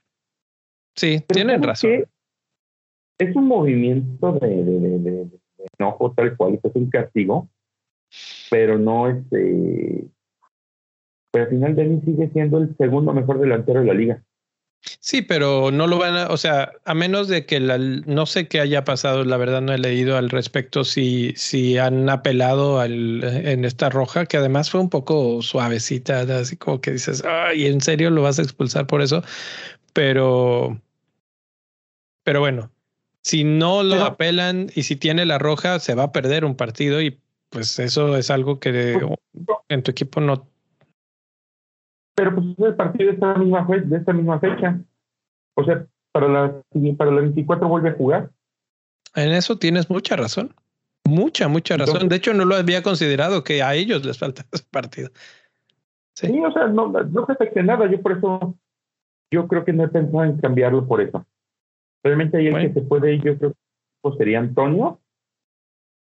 sí 0.95 1.25
tienen 1.27 1.63
razón 1.63 2.06
es 3.23 3.36
un 3.36 3.47
movimiento 3.47 4.34
de, 4.34 4.63
de, 4.63 4.99
de, 4.99 5.27
enojo 5.79 6.13
tal 6.13 6.36
cual, 6.36 6.60
es 6.62 6.75
un 6.75 6.89
castigo, 6.89 7.49
pero 8.49 8.77
no 8.77 9.10
es... 9.10 9.23
Eh, 9.32 10.08
pero 11.32 11.45
al 11.45 11.49
final 11.49 11.75
Denis 11.75 12.03
sigue 12.06 12.29
siendo 12.29 12.60
el 12.60 12.75
segundo 12.77 13.12
mejor 13.12 13.39
delantero 13.39 13.79
de 13.79 13.88
la 13.88 13.93
liga. 13.93 14.23
Sí, 15.00 15.22
pero 15.22 15.72
no 15.72 15.88
lo 15.88 15.98
van 15.98 16.15
a, 16.15 16.28
o 16.28 16.38
sea, 16.38 16.74
a 16.84 16.93
menos 16.93 17.28
de 17.30 17.46
que 17.46 17.60
la, 17.60 17.78
no 17.78 18.26
sé 18.26 18.48
qué 18.48 18.60
haya 18.60 18.84
pasado, 18.84 19.24
la 19.24 19.38
verdad 19.38 19.62
no 19.62 19.74
he 19.74 19.78
leído 19.78 20.17
al 20.17 20.30
respecto 20.30 20.84
si, 20.84 21.34
si 21.38 21.78
han 21.78 22.10
apelado 22.10 22.80
al, 22.80 23.24
en 23.24 23.63
esta 23.63 23.89
roja, 23.89 24.26
que 24.26 24.38
además 24.38 24.69
fue 24.69 24.82
un 24.82 24.89
poco 24.89 25.41
suavecita, 25.41 26.22
así 26.22 26.58
como 26.58 26.82
que 26.82 26.91
dices, 26.91 27.24
ay, 27.26 27.67
¿en 27.67 27.80
serio 27.80 28.10
lo 28.10 28.24
vas 28.24 28.39
a 28.39 28.43
expulsar 28.43 28.86
por 28.86 29.02
eso? 29.02 29.24
Pero, 29.93 30.82
pero 32.24 32.41
bueno, 32.41 32.69
si 33.22 33.46
no 33.46 33.84
lo 33.84 34.04
apelan 34.04 34.69
y 34.76 34.84
si 34.84 34.98
tiene 34.98 35.26
la 35.26 35.38
roja, 35.38 35.80
se 35.80 35.96
va 35.96 36.04
a 36.04 36.12
perder 36.12 36.43
un 36.43 36.56
partido 36.56 37.02
y 37.02 37.19
pues 37.50 37.80
eso 37.80 38.17
es 38.17 38.30
algo 38.30 38.60
que 38.60 39.00
pues, 39.32 39.58
en 39.69 39.84
tu 39.84 39.91
equipo 39.91 40.19
no. 40.19 40.50
Pero 42.15 42.36
pues 42.36 42.47
es 42.47 42.60
el 42.60 42.76
partido 42.76 43.10
de 43.10 43.13
esta 43.15 43.36
misma, 43.36 43.67
de 43.67 43.97
esta 43.97 44.13
misma 44.13 44.39
fecha. 44.39 44.80
O 45.56 45.63
sea, 45.63 45.86
para 46.12 46.28
la, 46.28 46.62
para 46.97 47.12
la 47.12 47.21
24 47.21 47.67
vuelve 47.67 47.89
a 47.89 47.93
jugar. 47.93 48.30
En 49.15 49.32
eso 49.32 49.58
tienes 49.58 49.89
mucha 49.89 50.15
razón. 50.15 50.54
Mucha, 51.06 51.47
mucha 51.47 51.76
razón. 51.76 52.08
de 52.08 52.15
hecho, 52.15 52.34
no 52.34 52.45
lo 52.45 52.56
había 52.56 52.82
considerado 52.82 53.43
que 53.43 53.62
a 53.62 53.76
ellos 53.76 54.06
les 54.06 54.17
falta 54.17 54.45
ese 54.52 54.65
partido. 54.71 55.10
Sí, 56.15 56.32
o 56.43 56.52
sea, 56.52 56.67
no, 56.67 56.88
no 56.88 57.26
se 57.26 57.32
afecte 57.32 57.63
nada. 57.63 57.89
Yo 57.89 58.02
por 58.02 58.13
eso, 58.13 58.56
yo 59.32 59.47
creo 59.47 59.65
que 59.65 59.73
no 59.73 59.84
he 59.84 59.89
pensado 59.89 60.23
en 60.23 60.38
cambiarlo 60.38 60.88
por 60.88 61.02
eso. 61.02 61.26
Realmente 62.04 62.38
ahí 62.38 62.47
el 62.47 62.73
que 62.73 62.73
se 62.73 62.82
puede 62.82 63.15
ir, 63.15 63.23
yo 63.23 63.38
creo 63.38 63.54
que 64.04 64.17
sería 64.17 64.39
Antonio, 64.39 64.99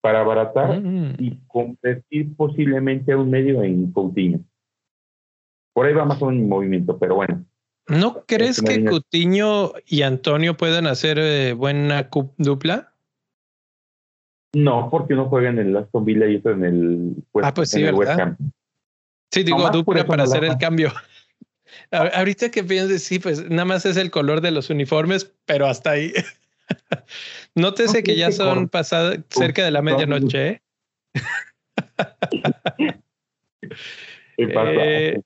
para 0.01 0.21
abaratar 0.21 0.79
mm. 0.81 1.15
y 1.19 1.37
convertir 1.47 2.35
posiblemente 2.35 3.11
a 3.11 3.17
un 3.17 3.29
medio 3.29 3.61
en 3.63 3.91
Coutinho. 3.91 4.39
Por 5.73 5.85
ahí 5.85 5.93
va 5.93 6.05
más 6.05 6.21
un 6.21 6.47
movimiento, 6.47 6.97
pero 6.97 7.15
bueno. 7.15 7.45
¿No 7.87 8.23
crees 8.25 8.61
que 8.61 8.85
Coutinho 8.85 9.73
y 9.85 10.03
Antonio 10.03 10.55
puedan 10.55 10.85
hacer 10.85 11.17
eh, 11.19 11.53
buena 11.53 12.09
dupla? 12.37 12.93
No, 14.53 14.89
porque 14.89 15.13
uno 15.13 15.27
juega 15.29 15.49
en 15.49 15.59
el 15.59 15.75
Aston 15.75 16.05
Villa 16.05 16.27
y 16.27 16.37
otro 16.37 16.53
en 16.53 16.63
el, 16.63 17.15
pues, 17.31 17.45
ah, 17.45 17.53
pues 17.53 17.69
sí, 17.69 17.83
¿verdad? 17.83 18.37
Sí, 19.31 19.43
digo 19.43 19.69
dupla 19.69 20.05
para 20.05 20.23
hacer 20.23 20.43
el 20.43 20.57
cambio. 20.57 20.91
Ahorita 21.91 22.49
que 22.49 22.63
piensas, 22.63 23.01
sí, 23.03 23.19
pues 23.19 23.47
nada 23.49 23.65
más 23.65 23.85
es 23.85 23.97
el 23.97 24.11
color 24.11 24.41
de 24.41 24.51
los 24.51 24.69
uniformes, 24.69 25.31
pero 25.45 25.67
hasta 25.67 25.91
ahí. 25.91 26.13
Nótese 27.55 28.03
que 28.03 28.15
ya 28.15 28.31
son 28.31 28.69
pasadas 28.69 29.19
cerca 29.29 29.63
de 29.63 29.71
la 29.71 29.81
medianoche. 29.81 30.47
¿eh? 30.47 30.61
eh, 34.37 35.21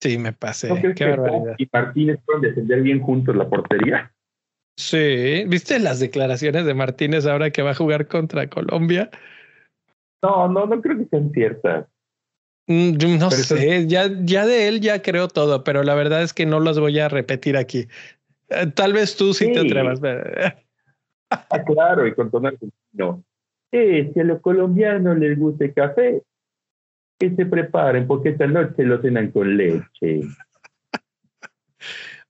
sí, 0.00 0.18
me 0.18 0.32
pasé. 0.32 0.68
Qué 0.94 1.04
barbaridad. 1.04 1.54
Y 1.58 1.68
Martínez 1.72 2.18
pueden 2.24 2.42
defender 2.42 2.82
bien 2.82 3.00
juntos 3.00 3.36
la 3.36 3.48
portería. 3.48 4.12
Sí, 4.78 5.44
¿viste 5.48 5.78
las 5.78 6.00
declaraciones 6.00 6.66
de 6.66 6.74
Martínez 6.74 7.26
ahora 7.26 7.50
que 7.50 7.62
va 7.62 7.70
a 7.70 7.74
jugar 7.74 8.08
contra 8.08 8.48
Colombia? 8.48 9.10
No, 10.22 10.48
no, 10.48 10.66
no 10.66 10.82
creo 10.82 10.98
que 10.98 11.06
sean 11.06 11.30
ciertas. 11.32 11.86
Mm, 12.66 13.18
no 13.18 13.30
sé, 13.30 13.86
ya, 13.86 14.10
ya 14.22 14.44
de 14.44 14.68
él 14.68 14.80
ya 14.80 15.00
creo 15.00 15.28
todo, 15.28 15.64
pero 15.64 15.82
la 15.82 15.94
verdad 15.94 16.22
es 16.22 16.34
que 16.34 16.46
no 16.46 16.60
las 16.60 16.78
voy 16.78 16.98
a 16.98 17.08
repetir 17.08 17.56
aquí. 17.56 17.86
Eh, 18.48 18.66
tal 18.74 18.92
vez 18.92 19.16
tú 19.16 19.32
sí, 19.32 19.52
te 19.52 19.60
atrevas. 19.60 20.00
Ah, 21.30 21.62
claro, 21.64 22.06
y 22.06 22.14
con 22.14 22.30
tono 22.30 22.48
argentino. 22.48 23.24
Eh, 23.72 24.10
si 24.12 24.20
a 24.20 24.24
los 24.24 24.40
colombianos 24.40 25.18
les 25.18 25.38
gusta 25.38 25.64
el 25.64 25.74
café, 25.74 26.22
que 27.18 27.34
se 27.34 27.46
preparen, 27.46 28.06
porque 28.06 28.30
esta 28.30 28.46
noche 28.46 28.84
lo 28.84 29.00
cenan 29.00 29.30
con 29.30 29.56
leche. 29.56 30.22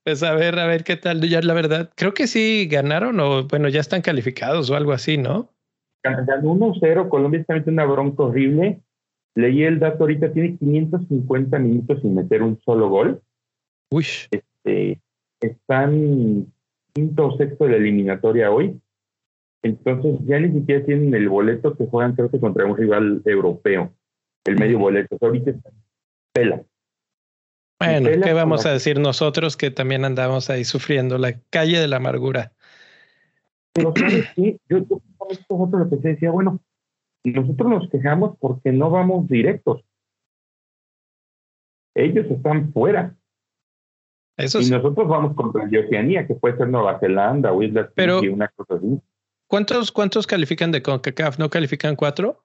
Pues 0.03 0.23
a 0.23 0.33
ver, 0.33 0.57
a 0.57 0.67
ver 0.67 0.85
qué 0.85 0.95
tal. 0.95 1.19
Ya 1.27 1.41
la 1.41 1.53
verdad, 1.53 1.91
creo 1.97 2.13
que 2.13 2.27
sí 2.27 2.65
ganaron 2.71 3.19
o 3.19 3.43
bueno, 3.43 3.67
ya 3.67 3.81
están 3.81 4.01
calificados 4.01 4.69
o 4.69 4.77
algo 4.77 4.93
así, 4.93 5.17
¿no? 5.17 5.51
Ganando 6.01 6.49
1-0, 6.49 7.09
Colombia 7.09 7.41
está 7.41 7.55
metiendo 7.55 7.83
una 7.83 7.91
bronca 7.91 8.23
horrible 8.23 8.81
Leí 9.37 9.61
el 9.61 9.77
dato 9.77 10.03
ahorita, 10.03 10.33
tiene 10.33 10.57
550 10.57 11.59
minutos 11.59 12.01
sin 12.01 12.15
meter 12.15 12.41
un 12.41 12.59
solo 12.61 12.89
gol. 12.89 13.21
Uy. 13.91 14.03
Este, 14.31 14.99
están 15.39 16.47
quinto 16.91 17.27
o 17.27 17.37
sexto 17.37 17.65
de 17.65 17.69
la 17.69 17.77
eliminatoria 17.77 18.49
hoy. 18.49 18.81
Entonces 19.61 20.15
ya 20.25 20.39
ni 20.39 20.51
siquiera 20.59 20.83
tienen 20.83 21.13
el 21.13 21.29
boleto 21.29 21.77
que 21.77 21.85
juegan, 21.85 22.15
creo 22.15 22.31
que 22.31 22.39
contra 22.39 22.65
un 22.65 22.75
rival 22.75 23.21
europeo. 23.25 23.93
El 24.47 24.57
medio 24.57 24.79
boleto. 24.79 25.17
ahorita 25.21 25.51
está 25.51 25.69
pela. 26.33 26.63
Bueno, 27.79 28.09
¿qué 28.23 28.33
vamos 28.33 28.65
a 28.65 28.71
decir 28.71 28.99
nosotros 28.99 29.55
que 29.55 29.69
también 29.69 30.03
andamos 30.03 30.49
ahí 30.49 30.63
sufriendo 30.63 31.17
la 31.17 31.39
calle 31.49 31.79
de 31.79 31.87
la 31.87 31.97
amargura? 31.97 32.53
Pero 33.73 33.93
¿sabes 33.95 34.25
qué? 34.35 34.57
Yo, 34.67 34.79
yo 34.79 35.01
otro 35.49 35.79
lo 35.79 35.89
que 35.89 35.97
decía, 35.97 36.31
bueno, 36.31 36.59
nosotros 37.23 37.69
nos 37.69 37.89
quejamos 37.89 38.37
porque 38.39 38.71
no 38.71 38.89
vamos 38.89 39.27
directos. 39.27 39.83
Ellos 41.93 42.25
están 42.29 42.71
fuera. 42.71 43.15
Eso 44.37 44.61
y 44.61 44.69
nosotros 44.69 45.07
vamos 45.07 45.35
contra 45.35 45.63
Oceanía, 45.63 46.27
que 46.27 46.35
puede 46.35 46.57
ser 46.57 46.69
Nueva 46.69 46.99
Zelanda 46.99 47.51
o 47.51 47.63
Islas 47.63 47.89
Pero, 47.95 48.19
una 48.21 48.47
cosa 48.49 48.75
así. 48.75 49.01
¿Cuántos, 49.47 49.91
¿Cuántos 49.91 50.27
califican 50.27 50.71
de 50.71 50.81
CONCACAF? 50.81 51.39
¿No 51.39 51.49
califican 51.49 51.95
cuatro? 51.95 52.41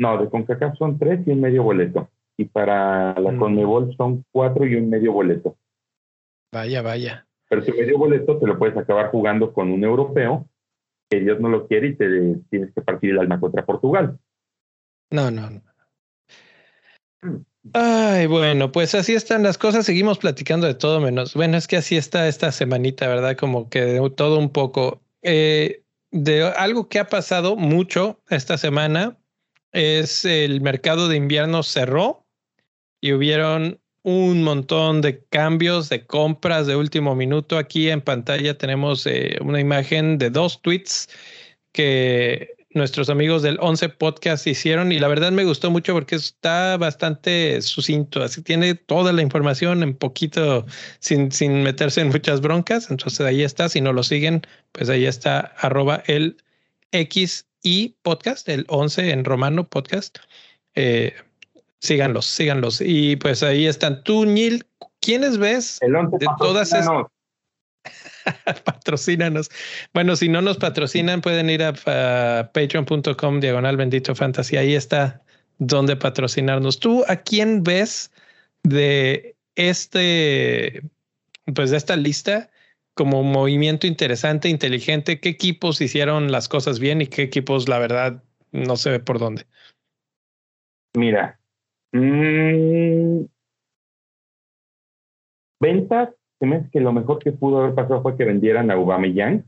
No, 0.00 0.16
de 0.16 0.30
CONCACAF 0.30 0.78
son 0.78 0.98
tres 0.98 1.20
y 1.26 1.30
un 1.30 1.42
medio 1.42 1.62
boleto. 1.62 2.08
Y 2.38 2.46
para 2.46 3.12
la 3.20 3.32
mm. 3.32 3.38
CONMEBOL 3.38 3.94
son 3.98 4.24
cuatro 4.32 4.66
y 4.66 4.74
un 4.74 4.88
medio 4.88 5.12
boleto. 5.12 5.56
Vaya, 6.50 6.80
vaya. 6.80 7.26
Pero 7.50 7.62
si 7.62 7.72
medio 7.72 7.98
boleto 7.98 8.38
te 8.38 8.46
lo 8.46 8.58
puedes 8.58 8.76
acabar 8.78 9.10
jugando 9.10 9.52
con 9.52 9.70
un 9.70 9.84
europeo 9.84 10.48
que 11.10 11.20
Dios 11.20 11.38
no 11.38 11.50
lo 11.50 11.66
quiere 11.66 11.88
y 11.88 11.96
te 11.96 12.36
tienes 12.48 12.72
que 12.72 12.80
partir 12.80 13.10
el 13.10 13.18
alma 13.18 13.38
contra 13.38 13.66
Portugal. 13.66 14.18
No, 15.10 15.30
no, 15.30 15.50
no. 15.50 15.60
Ay, 17.74 18.26
bueno, 18.26 18.72
pues 18.72 18.94
así 18.94 19.12
están 19.12 19.42
las 19.42 19.58
cosas. 19.58 19.84
Seguimos 19.84 20.18
platicando 20.18 20.66
de 20.66 20.74
todo 20.74 21.00
menos. 21.00 21.34
Bueno, 21.34 21.58
es 21.58 21.68
que 21.68 21.76
así 21.76 21.98
está 21.98 22.26
esta 22.26 22.52
semanita, 22.52 23.06
¿verdad? 23.06 23.36
Como 23.36 23.68
que 23.68 23.82
de 23.82 24.10
todo 24.10 24.38
un 24.38 24.48
poco. 24.48 25.02
Eh, 25.20 25.82
de 26.10 26.42
algo 26.42 26.88
que 26.88 27.00
ha 27.00 27.08
pasado 27.08 27.54
mucho 27.56 28.18
esta 28.30 28.56
semana 28.56 29.19
es 29.72 30.24
el 30.24 30.60
mercado 30.60 31.08
de 31.08 31.16
invierno 31.16 31.62
cerró 31.62 32.26
y 33.00 33.12
hubieron 33.12 33.80
un 34.02 34.42
montón 34.42 35.02
de 35.02 35.24
cambios, 35.26 35.88
de 35.88 36.06
compras 36.06 36.66
de 36.66 36.76
último 36.76 37.14
minuto. 37.14 37.58
Aquí 37.58 37.90
en 37.90 38.00
pantalla 38.00 38.56
tenemos 38.56 39.06
eh, 39.06 39.36
una 39.40 39.60
imagen 39.60 40.18
de 40.18 40.30
dos 40.30 40.62
tweets 40.62 41.08
que 41.72 42.54
nuestros 42.72 43.10
amigos 43.10 43.42
del 43.42 43.58
11 43.60 43.88
Podcast 43.90 44.46
hicieron 44.46 44.92
y 44.92 45.00
la 45.00 45.08
verdad 45.08 45.32
me 45.32 45.44
gustó 45.44 45.70
mucho 45.70 45.92
porque 45.92 46.14
está 46.14 46.76
bastante 46.76 47.60
sucinto, 47.62 48.22
así 48.22 48.42
tiene 48.42 48.76
toda 48.76 49.12
la 49.12 49.22
información 49.22 49.82
en 49.82 49.94
poquito 49.94 50.66
sin, 51.00 51.32
sin 51.32 51.62
meterse 51.64 52.00
en 52.00 52.08
muchas 52.08 52.40
broncas. 52.40 52.90
Entonces 52.90 53.20
ahí 53.26 53.42
está, 53.42 53.68
si 53.68 53.80
no 53.80 53.92
lo 53.92 54.02
siguen, 54.02 54.42
pues 54.72 54.88
ahí 54.88 55.04
está 55.06 55.40
arroba 55.58 56.02
el 56.06 56.36
XI 57.62 57.96
podcast, 58.02 58.48
el 58.48 58.64
11 58.68 59.10
en 59.10 59.24
romano 59.24 59.68
podcast. 59.68 60.18
Eh, 60.74 61.14
síganlos, 61.80 62.26
síganlos. 62.26 62.80
Y 62.80 63.16
pues 63.16 63.42
ahí 63.42 63.66
están. 63.66 64.02
Tú, 64.04 64.24
Neil, 64.24 64.66
¿quiénes 65.00 65.38
ves 65.38 65.78
el 65.82 65.96
11 65.96 66.18
de 66.18 66.26
todas 66.38 66.72
esas? 66.72 66.88
patrocínanos. 68.64 69.50
Bueno, 69.94 70.16
si 70.16 70.28
no 70.28 70.42
nos 70.42 70.58
patrocinan, 70.58 71.20
pueden 71.20 71.50
ir 71.50 71.62
a, 71.62 72.50
patreon.com 72.52 73.40
diagonal 73.40 73.76
bendito 73.76 74.14
fantasy. 74.14 74.56
Ahí 74.56 74.74
está 74.74 75.22
donde 75.58 75.96
patrocinarnos. 75.96 76.78
¿Tú 76.78 77.04
a 77.08 77.16
quién 77.16 77.62
ves 77.62 78.10
de 78.62 79.36
este, 79.56 80.82
pues 81.54 81.70
de 81.70 81.76
esta 81.76 81.96
lista 81.96 82.50
como 82.94 83.22
movimiento 83.22 83.86
interesante, 83.86 84.48
inteligente? 84.48 85.20
¿Qué 85.20 85.30
equipos 85.30 85.80
hicieron 85.80 86.32
las 86.32 86.48
cosas 86.48 86.78
bien 86.78 87.02
y 87.02 87.06
qué 87.06 87.22
equipos, 87.22 87.68
la 87.68 87.78
verdad, 87.78 88.22
no 88.52 88.76
se 88.76 88.90
ve 88.90 89.00
por 89.00 89.18
dónde? 89.18 89.46
Mira, 90.96 91.38
mmm, 91.92 93.24
ventas 95.60 96.10
se 96.40 96.46
me 96.46 96.56
hace 96.56 96.70
que 96.70 96.80
lo 96.80 96.92
mejor 96.92 97.18
que 97.18 97.32
pudo 97.32 97.60
haber 97.60 97.74
pasado 97.74 98.02
fue 98.02 98.16
que 98.16 98.24
vendieran 98.24 98.70
a 98.70 98.74
Aubameyang. 98.74 99.44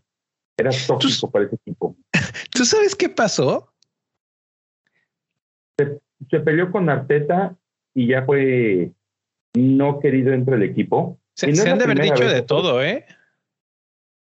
Era 0.58 0.70
tóxico 0.86 1.30
para 1.30 1.46
ese 1.46 1.56
equipo. 1.56 1.96
¿Tú 2.52 2.64
sabes 2.66 2.94
qué 2.94 3.08
pasó? 3.08 3.72
Se, 5.78 6.40
peleó 6.40 6.70
con 6.70 6.90
Arteta 6.90 7.56
y 7.94 8.08
ya 8.08 8.24
fue 8.24 8.92
no 9.54 10.00
querido 10.00 10.32
dentro 10.32 10.52
del 10.54 10.68
equipo. 10.68 11.18
Se, 11.34 11.46
han 11.46 11.78
de 11.78 11.84
haber 11.84 12.00
dicho 12.00 12.28
de 12.28 12.42
todo, 12.42 12.82
¿eh? 12.82 13.06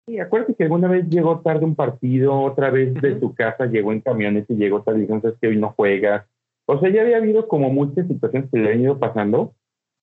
Sí, 0.05 0.19
acuérdate 0.19 0.55
que 0.55 0.63
alguna 0.63 0.89
vez 0.89 1.07
llegó 1.09 1.39
tarde 1.39 1.63
un 1.63 1.75
partido, 1.75 2.37
otra 2.41 2.69
vez 2.69 2.93
de 2.95 3.19
su 3.19 3.33
casa 3.33 3.67
llegó 3.67 3.93
en 3.93 4.01
camiones 4.01 4.45
y 4.49 4.55
llegó 4.55 4.81
tarde 4.81 5.03
y 5.03 5.37
que 5.39 5.47
hoy 5.47 5.57
no 5.57 5.71
juegas. 5.71 6.25
O 6.65 6.79
sea, 6.79 6.89
ya 6.89 7.01
había 7.01 7.17
habido 7.17 7.47
como 7.47 7.69
muchas 7.69 8.07
situaciones 8.07 8.49
que 8.51 8.59
le 8.59 8.73
han 8.73 8.81
ido 8.81 8.99
pasando 8.99 9.53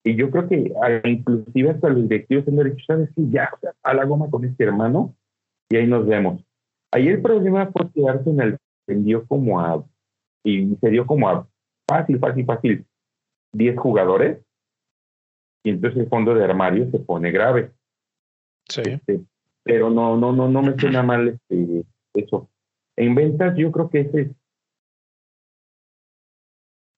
y 0.03 0.17
yo 0.17 0.31
creo 0.31 0.49
que 0.49 0.73
inclusive 1.05 1.71
hasta 1.71 1.91
los 1.91 2.09
directivos 2.09 2.49
han 2.49 2.57
dicho, 2.57 2.85
¿sabes 2.87 3.11
qué? 3.15 3.23
Ya, 3.29 3.51
a 3.83 3.95
la 3.95 4.05
goma 4.05 4.31
con 4.31 4.45
este 4.45 4.65
hermano 4.65 5.15
y 5.69 5.77
ahí 5.77 5.87
nos 5.87 6.07
vemos. 6.07 6.43
Ahí 6.93 7.09
el 7.09 7.21
problema 7.21 7.71
fue 7.71 7.91
que 7.93 8.09
Arsenal 8.09 8.59
vendió 8.87 9.27
como 9.27 9.61
a, 9.61 9.85
y 10.45 10.75
se 10.77 10.89
dio 10.89 11.07
como 11.07 11.29
a 11.29 11.47
fácil, 11.87 12.19
fácil, 12.19 12.47
fácil, 12.47 12.87
10 13.53 13.79
jugadores 13.79 14.39
y 15.63 15.71
entonces 15.71 16.01
el 16.01 16.09
fondo 16.09 16.35
de 16.35 16.45
armario 16.45 16.91
se 16.91 16.99
pone 16.99 17.31
grave. 17.31 17.73
Sí. 18.69 18.83
Este, 18.87 19.21
pero 19.71 19.89
no, 19.89 20.17
no, 20.17 20.33
no, 20.33 20.49
no 20.49 20.63
me 20.63 20.77
suena 20.77 21.05
mal 21.05 21.29
este, 21.29 21.85
eso. 22.15 22.51
En 22.97 23.15
ventas 23.15 23.57
yo 23.57 23.71
creo 23.71 23.89
que 23.89 24.01
ese 24.01 24.21
es 24.23 24.29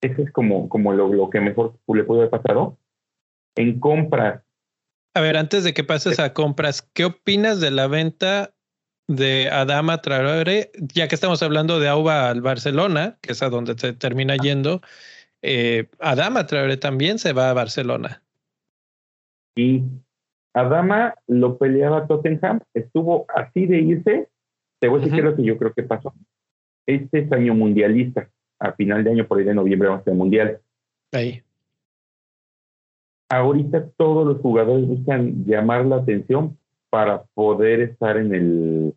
ese 0.01 0.23
es 0.23 0.33
como, 0.33 0.71
como 0.71 0.95
lo, 0.95 1.13
lo 1.13 1.29
que 1.29 1.39
mejor 1.39 1.79
le 1.87 2.05
pudo 2.05 2.21
haber 2.21 2.31
pasado 2.31 2.79
en 3.57 3.79
compras. 3.79 4.43
A 5.15 5.21
ver, 5.21 5.37
antes 5.37 5.65
de 5.65 5.75
que 5.75 5.85
pases 5.85 6.19
a 6.19 6.33
compras, 6.33 6.81
¿qué 6.81 7.05
opinas 7.05 7.61
de 7.61 7.73
la 7.73 7.89
venta 7.89 8.55
de 9.07 9.51
Adama 9.51 10.01
Traore? 10.01 10.73
Ya 10.95 11.09
que 11.09 11.15
estamos 11.15 11.43
hablando 11.43 11.79
de 11.79 11.89
Auba 11.89 12.31
al 12.31 12.41
Barcelona, 12.41 13.19
que 13.21 13.33
es 13.33 13.43
a 13.43 13.51
donde 13.51 13.77
se 13.77 13.93
termina 13.93 14.37
yendo, 14.37 14.81
eh, 15.43 15.91
Adama 16.01 16.47
Traore 16.47 16.79
también 16.79 17.19
se 17.19 17.35
va 17.35 17.51
a 17.51 17.55
Barcelona. 17.55 18.23
Y 19.55 19.83
Adama 20.55 21.15
lo 21.27 21.57
peleaba 21.59 22.07
Tottenham, 22.07 22.61
estuvo 22.75 23.27
así 23.35 23.67
de 23.67 23.79
irse. 23.81 24.29
Te 24.79 24.89
voy 24.89 25.01
a 25.01 25.05
decir 25.05 25.25
lo 25.25 25.37
que 25.37 25.45
yo 25.45 25.57
creo 25.59 25.73
que 25.73 25.83
pasó. 25.83 26.13
Este 26.87 27.21
es 27.21 27.33
año 27.33 27.55
mundialista. 27.55 28.29
A 28.59 28.73
final 28.73 29.03
de 29.03 29.11
año, 29.11 29.27
por 29.27 29.39
ahí 29.39 29.45
de 29.45 29.55
noviembre, 29.55 29.89
vamos 29.89 30.03
a 30.03 30.05
tener 30.05 30.19
mundial. 30.19 30.61
Ahí 31.13 31.43
ahorita 33.33 33.89
todos 33.97 34.27
los 34.27 34.43
jugadores 34.43 34.87
buscan 34.87 35.45
llamar 35.47 35.87
la 35.87 35.97
atención 35.97 36.59
para 36.91 37.23
poder 37.35 37.81
estar 37.81 38.19
en 38.19 38.35
el 38.35 38.95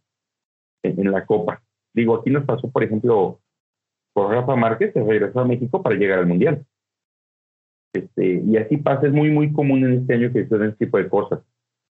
en, 0.83 1.11
la 1.11 1.25
copa. 1.25 1.63
Digo, 1.93 2.15
aquí 2.15 2.29
nos 2.29 2.43
pasó, 2.43 2.69
por 2.69 2.83
ejemplo, 2.83 3.39
por 4.13 4.31
Rafa 4.31 4.55
Márquez, 4.55 4.93
se 4.93 5.01
regresó 5.01 5.39
a 5.39 5.45
México 5.45 5.81
para 5.81 5.95
llegar 5.95 6.19
al 6.19 6.27
Mundial. 6.27 6.65
Este, 7.95 8.43
y 8.45 8.57
así 8.57 8.77
pasa, 8.77 9.07
es 9.07 9.13
muy, 9.13 9.29
muy 9.31 9.51
común 9.53 9.85
en 9.85 9.93
este 9.99 10.13
año 10.15 10.31
que 10.31 10.43
suceden 10.43 10.69
este 10.69 10.85
tipo 10.85 10.97
de 10.97 11.09
cosas. 11.09 11.39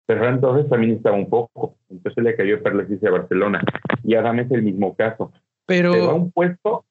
Ferran 0.07 0.41
Torres 0.41 0.69
también 0.69 0.93
estaba 0.93 1.17
un 1.17 1.29
poco, 1.29 1.77
entonces 1.91 2.25
le 2.25 2.35
cayó 2.35 2.63
Perlesis 2.63 3.05
a 3.05 3.11
Barcelona. 3.11 3.63
Y 4.05 4.15
Adam 4.15 4.39
es 4.39 4.51
el 4.51 4.63
mismo 4.63 4.95
caso. 4.97 5.33
Pero, 5.67 6.15
un 6.15 6.33
puesto 6.33 6.87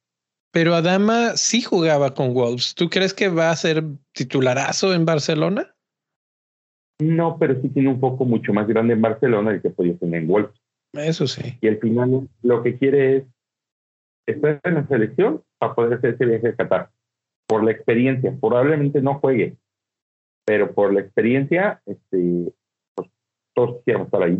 pero 0.57 0.73
Adama 0.73 1.35
sí 1.35 1.61
jugaba 1.61 2.15
con 2.15 2.33
Wolves. 2.33 2.73
¿Tú 2.73 2.89
crees 2.89 3.13
que 3.13 3.29
va 3.29 3.51
a 3.51 3.55
ser 3.55 3.83
titularazo 4.13 4.91
en 4.91 5.05
Barcelona? 5.05 5.75
No, 6.99 7.37
pero 7.37 7.61
sí 7.61 7.69
tiene 7.69 7.89
un 7.89 7.99
poco 7.99 8.25
mucho 8.25 8.53
más 8.53 8.67
grande 8.67 8.93
en 8.93 9.01
Barcelona 9.01 9.51
el 9.51 9.61
que 9.61 9.69
podía 9.69 9.95
tener 9.97 10.23
en 10.23 10.27
Wolves. 10.27 10.59
Eso 10.93 11.27
sí. 11.27 11.59
Y 11.61 11.67
al 11.67 11.77
final 11.77 12.27
lo 12.41 12.63
que 12.63 12.75
quiere 12.75 13.17
es 13.17 13.23
estar 14.25 14.59
en 14.63 14.73
la 14.73 14.87
selección 14.87 15.43
para 15.59 15.75
poder 15.75 15.93
hacer 15.93 16.15
ese 16.15 16.25
viaje 16.25 16.47
a 16.47 16.55
Qatar. 16.55 16.89
Por 17.47 17.63
la 17.63 17.71
experiencia. 17.71 18.35
Probablemente 18.39 19.01
no 19.01 19.19
juegue, 19.19 19.57
pero 20.45 20.73
por 20.73 20.93
la 20.93 21.01
experiencia, 21.01 21.81
este, 21.85 22.53
pues, 22.95 23.09
todos 23.53 23.83
quieren 23.83 24.03
estar 24.03 24.23
ahí. 24.23 24.39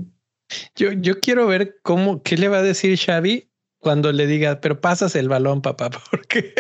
Yo, 0.75 0.91
yo 0.93 1.19
quiero 1.19 1.47
ver 1.47 1.77
cómo, 1.81 2.21
qué 2.23 2.37
le 2.37 2.47
va 2.47 2.59
a 2.59 2.63
decir 2.63 2.97
Xavi 2.97 3.49
cuando 3.79 4.11
le 4.11 4.27
diga, 4.27 4.59
pero 4.59 4.81
pasas 4.81 5.15
el 5.15 5.29
balón, 5.29 5.61
papá, 5.61 5.89
porque, 6.11 6.53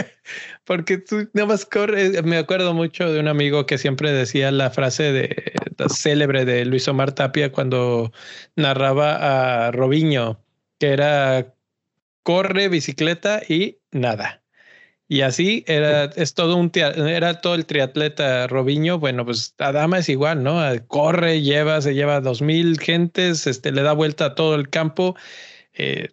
porque 0.65 0.97
tú 0.97 1.29
nada 1.33 1.47
más 1.47 1.65
corres. 1.65 2.23
Me 2.23 2.37
acuerdo 2.37 2.73
mucho 2.73 3.11
de 3.11 3.19
un 3.19 3.27
amigo 3.27 3.65
que 3.65 3.77
siempre 3.77 4.11
decía 4.11 4.51
la 4.51 4.69
frase 4.69 5.11
de 5.11 5.53
célebre 5.89 6.45
de 6.45 6.65
Luis 6.65 6.87
Omar 6.87 7.13
Tapia 7.13 7.51
cuando 7.51 8.11
narraba 8.55 9.67
a 9.67 9.71
Robiño, 9.71 10.39
que 10.79 10.89
era 10.89 11.53
corre, 12.23 12.69
bicicleta 12.69 13.41
y 13.47 13.79
nada. 13.91 14.41
Y 15.09 15.21
así 15.21 15.63
era, 15.67 16.05
es 16.15 16.33
todo 16.33 16.57
un 16.57 16.69
era 16.75 17.39
todo 17.39 17.55
el 17.55 17.65
triatleta 17.65 18.47
Robiño. 18.47 18.99
Bueno, 18.99 19.23
pues 19.23 19.55
Adama 19.57 19.99
es 19.99 20.09
igual, 20.09 20.43
¿no? 20.43 20.61
Corre, 20.87 21.41
lleva, 21.41 21.79
se 21.81 21.93
lleva 21.93 22.19
dos 22.19 22.41
mil 22.41 22.77
gentes, 22.77 23.47
este, 23.47 23.71
le 23.71 23.83
da 23.83 23.93
vuelta 23.93 24.25
a 24.25 24.35
todo 24.35 24.55
el 24.55 24.69
campo. 24.69 25.15
Eh, 25.73 26.09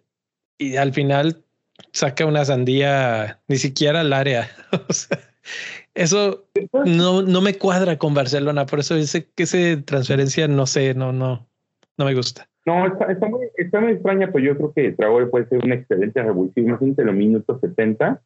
y 0.57 0.77
al 0.77 0.93
final 0.93 1.43
saca 1.91 2.25
una 2.25 2.45
sandía 2.45 3.41
ni 3.49 3.57
siquiera 3.57 3.99
al 3.99 4.13
área. 4.13 4.49
eso 5.93 6.45
no, 6.85 7.21
no 7.21 7.41
me 7.41 7.57
cuadra 7.57 7.97
con 7.97 8.13
Barcelona, 8.13 8.65
por 8.65 8.79
eso 8.79 8.95
dice 8.95 9.27
que 9.35 9.43
esa 9.43 9.57
transferencia 9.83 10.47
no 10.47 10.65
sé, 10.67 10.93
no, 10.93 11.11
no, 11.11 11.49
no 11.97 12.05
me 12.05 12.15
gusta. 12.15 12.47
No, 12.65 12.87
está, 12.87 13.11
está, 13.11 13.27
muy, 13.27 13.47
está 13.57 13.79
muy 13.79 13.91
extraña, 13.91 14.31
pero 14.31 14.43
yo 14.43 14.57
creo 14.57 14.73
que 14.73 14.91
Traore 14.93 15.27
puede 15.27 15.47
ser 15.47 15.63
una 15.63 15.75
excelente 15.75 16.23
revulsivo. 16.23 16.69
Imagínate 16.69 17.03
los 17.03 17.15
minutos 17.15 17.61
70 17.61 18.21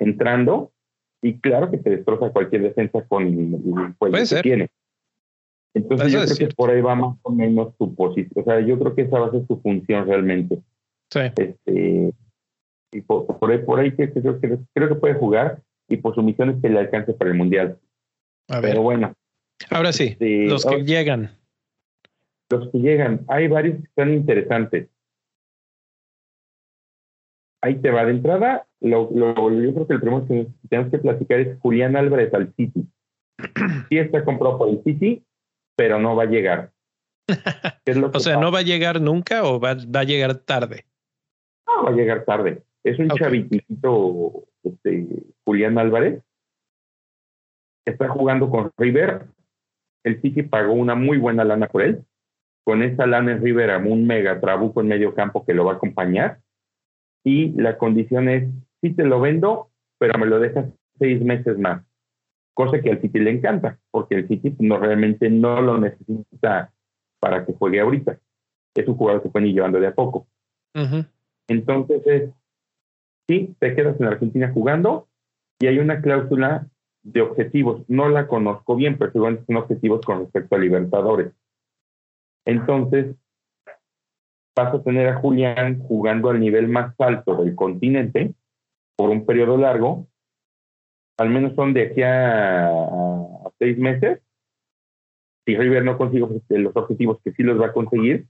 entrando 0.00 0.72
y 1.22 1.38
claro 1.38 1.70
que 1.70 1.78
te 1.78 1.90
destroza 1.90 2.30
cualquier 2.30 2.62
defensa 2.62 3.04
con 3.06 3.22
el 3.22 3.94
juego 3.98 4.16
que 4.16 4.42
tiene. 4.42 4.70
Entonces 5.74 6.12
yo 6.12 6.24
creo 6.24 6.48
que 6.48 6.54
por 6.54 6.70
ahí 6.70 6.80
va 6.80 6.94
más 6.94 7.16
o 7.22 7.30
menos 7.30 7.74
su 7.78 7.94
posición. 7.94 8.32
O 8.34 8.44
sea, 8.44 8.60
yo 8.60 8.78
creo 8.78 8.94
que 8.94 9.02
esa 9.02 9.18
va 9.20 9.28
a 9.28 9.30
ser 9.30 9.46
su 9.46 9.60
función 9.60 10.06
realmente. 10.06 10.60
Sí. 11.10 11.20
Este, 11.36 12.12
y 12.92 13.00
por, 13.02 13.50
ahí, 13.50 13.58
por 13.58 13.78
ahí 13.78 13.92
creo, 13.92 14.40
que, 14.40 14.58
creo 14.74 14.88
que 14.88 14.94
puede 14.96 15.14
jugar 15.14 15.62
y 15.88 15.96
por 15.98 16.14
su 16.14 16.22
misión 16.22 16.50
es 16.50 16.60
que 16.60 16.68
le 16.68 16.80
alcance 16.80 17.12
para 17.12 17.30
el 17.30 17.36
Mundial. 17.36 17.78
A 18.48 18.60
ver. 18.60 18.72
Pero 18.72 18.82
bueno. 18.82 19.12
Ahora 19.70 19.92
sí, 19.92 20.04
este, 20.04 20.46
los 20.46 20.64
que 20.64 20.82
llegan. 20.82 21.36
Los 22.48 22.68
que 22.70 22.78
llegan. 22.78 23.24
Hay 23.28 23.46
varios 23.46 23.76
que 23.76 23.84
están 23.84 24.12
interesantes. 24.12 24.88
Ahí 27.62 27.76
te 27.76 27.90
va 27.90 28.04
de 28.06 28.12
entrada. 28.12 28.66
Lo, 28.80 29.10
lo, 29.12 29.50
yo 29.50 29.74
creo 29.74 29.86
que 29.86 29.94
el 29.94 30.00
primero 30.00 30.26
que 30.26 30.46
tenemos 30.68 30.90
que 30.90 30.98
platicar 30.98 31.40
es 31.40 31.58
Julián 31.60 31.96
Álvarez 31.96 32.32
al 32.34 32.52
City. 32.54 32.86
Sí 33.88 33.98
está 33.98 34.24
comprado 34.24 34.58
por 34.58 34.68
el 34.68 34.82
City, 34.84 35.24
pero 35.76 35.98
no 35.98 36.14
va 36.14 36.24
a 36.24 36.26
llegar. 36.26 36.70
o 38.12 38.20
sea, 38.20 38.36
¿no 38.36 38.52
va 38.52 38.60
a 38.60 38.62
llegar 38.62 39.00
nunca 39.00 39.44
o 39.44 39.58
va, 39.60 39.74
va 39.74 40.00
a 40.00 40.04
llegar 40.04 40.34
tarde? 40.36 40.84
va 41.84 41.90
a 41.90 41.94
llegar 41.94 42.24
tarde. 42.24 42.62
Es 42.84 42.98
un 42.98 43.08
chavitito, 43.10 44.44
este, 44.62 45.24
Julián 45.44 45.78
Álvarez. 45.78 46.22
está 47.84 48.08
jugando 48.08 48.50
con 48.50 48.70
River. 48.76 49.26
El 50.04 50.20
City 50.22 50.42
pagó 50.42 50.72
una 50.72 50.94
muy 50.94 51.18
buena 51.18 51.44
lana 51.44 51.68
por 51.68 51.82
él. 51.82 52.04
Con 52.64 52.82
esa 52.82 53.06
lana 53.06 53.32
en 53.32 53.42
River, 53.42 53.76
un 53.84 54.06
mega 54.06 54.40
trabuco 54.40 54.80
en 54.80 54.88
medio 54.88 55.14
campo 55.14 55.44
que 55.44 55.54
lo 55.54 55.64
va 55.64 55.72
a 55.72 55.76
acompañar. 55.76 56.40
Y 57.24 57.50
la 57.60 57.76
condición 57.76 58.28
es, 58.28 58.48
sí 58.80 58.92
te 58.94 59.04
lo 59.04 59.20
vendo, 59.20 59.70
pero 59.98 60.18
me 60.18 60.26
lo 60.26 60.38
dejas 60.38 60.66
seis 60.98 61.22
meses 61.22 61.58
más. 61.58 61.82
Cosa 62.54 62.80
que 62.80 62.90
al 62.90 63.00
City 63.00 63.18
le 63.18 63.30
encanta, 63.30 63.78
porque 63.90 64.16
el 64.16 64.28
City 64.28 64.54
no 64.58 64.78
realmente 64.78 65.30
no 65.30 65.60
lo 65.60 65.78
necesita 65.78 66.72
para 67.20 67.44
que 67.44 67.54
juegue 67.54 67.80
ahorita. 67.80 68.18
Es 68.74 68.88
un 68.88 68.96
jugador 68.96 69.22
que 69.22 69.28
pueden 69.28 69.48
ir 69.48 69.54
llevando 69.54 69.80
de 69.80 69.86
a 69.86 69.94
poco. 69.94 70.26
Entonces 71.48 72.06
es, 72.06 72.30
sí, 73.28 73.54
te 73.58 73.74
quedas 73.74 74.00
en 74.00 74.06
Argentina 74.06 74.50
jugando 74.52 75.08
y 75.58 75.66
hay 75.66 75.78
una 75.78 76.00
cláusula 76.00 76.66
de 77.02 77.22
objetivos. 77.22 77.82
No 77.88 78.08
la 78.08 78.26
conozco 78.26 78.76
bien, 78.76 78.98
pero 78.98 79.12
seguramente 79.12 79.46
son 79.46 79.56
objetivos 79.56 80.00
con 80.04 80.20
respecto 80.20 80.54
a 80.54 80.58
Libertadores. 80.58 81.32
Entonces, 82.44 83.16
vas 84.56 84.74
a 84.74 84.82
tener 84.82 85.08
a 85.08 85.20
Julián 85.20 85.80
jugando 85.80 86.30
al 86.30 86.40
nivel 86.40 86.68
más 86.68 86.94
alto 86.98 87.42
del 87.42 87.54
continente 87.54 88.34
por 89.00 89.08
un 89.08 89.24
periodo 89.24 89.56
largo, 89.56 90.06
al 91.16 91.30
menos 91.30 91.54
son 91.54 91.72
de 91.72 91.84
aquí 91.84 92.02
a, 92.02 92.70
seis 93.58 93.78
meses. 93.78 94.20
Si 95.46 95.56
River 95.56 95.86
no 95.86 95.96
consigue 95.96 96.26
los 96.50 96.76
objetivos 96.76 97.18
que 97.24 97.32
sí 97.32 97.42
los 97.42 97.58
va 97.58 97.68
a 97.68 97.72
conseguir, 97.72 98.26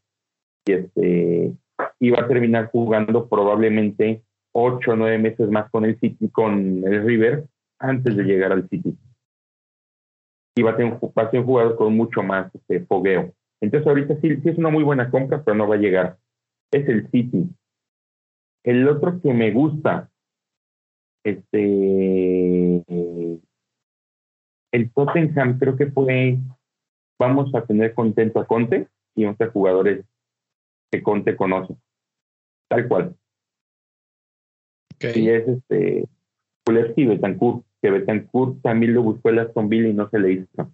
este, 0.64 1.52
y 1.98 2.10
va 2.10 2.20
a 2.20 2.28
terminar 2.28 2.70
jugando 2.70 3.28
probablemente 3.28 4.22
ocho 4.52 4.92
o 4.92 4.96
nueve 4.96 5.18
meses 5.18 5.50
más 5.50 5.68
con 5.72 5.84
el 5.84 5.98
City, 5.98 6.28
con 6.28 6.84
el 6.84 7.04
River, 7.04 7.46
antes 7.80 8.16
de 8.16 8.22
llegar 8.22 8.52
al 8.52 8.68
City. 8.68 8.96
Y 10.54 10.62
va 10.62 10.70
a 10.70 10.76
ser 10.76 10.84
un, 10.84 11.44
jugador 11.44 11.74
con 11.74 11.96
mucho 11.96 12.22
más 12.22 12.54
este, 12.54 12.86
fogueo. 12.86 13.34
Entonces 13.60 13.88
ahorita 13.88 14.20
sí, 14.20 14.36
sí 14.36 14.50
es 14.50 14.56
una 14.56 14.70
muy 14.70 14.84
buena 14.84 15.10
compra, 15.10 15.42
pero 15.42 15.56
no 15.56 15.66
va 15.66 15.74
a 15.74 15.78
llegar. 15.78 16.16
Es 16.70 16.88
el 16.88 17.10
City. 17.10 17.48
El 18.62 18.86
otro 18.86 19.20
que 19.20 19.34
me 19.34 19.50
gusta, 19.50 20.09
este, 21.24 22.84
el 24.72 24.90
Tottenham 24.94 25.58
creo 25.58 25.76
que 25.76 25.86
fue, 25.86 26.38
vamos 27.18 27.54
a 27.54 27.64
tener 27.66 27.94
contento 27.94 28.40
a 28.40 28.46
Conte 28.46 28.88
y 29.14 29.24
11 29.24 29.46
jugadores 29.46 30.04
que 30.90 31.02
Conte 31.02 31.36
conoce. 31.36 31.74
Tal 32.68 32.88
cual. 32.88 33.16
Y 35.00 35.28
es 35.30 35.48
este 35.48 36.08
Kulevski 36.64 37.02
y 37.02 37.06
Betancourt, 37.06 37.64
que 37.80 37.90
Betancourt 37.90 38.60
también 38.62 38.94
lo 38.94 39.02
buscó 39.02 39.30
el 39.30 39.38
Aston 39.38 39.68
Villa 39.68 39.88
y 39.88 39.94
no 39.94 40.08
se 40.10 40.18
le 40.18 40.32
hizo. 40.32 40.72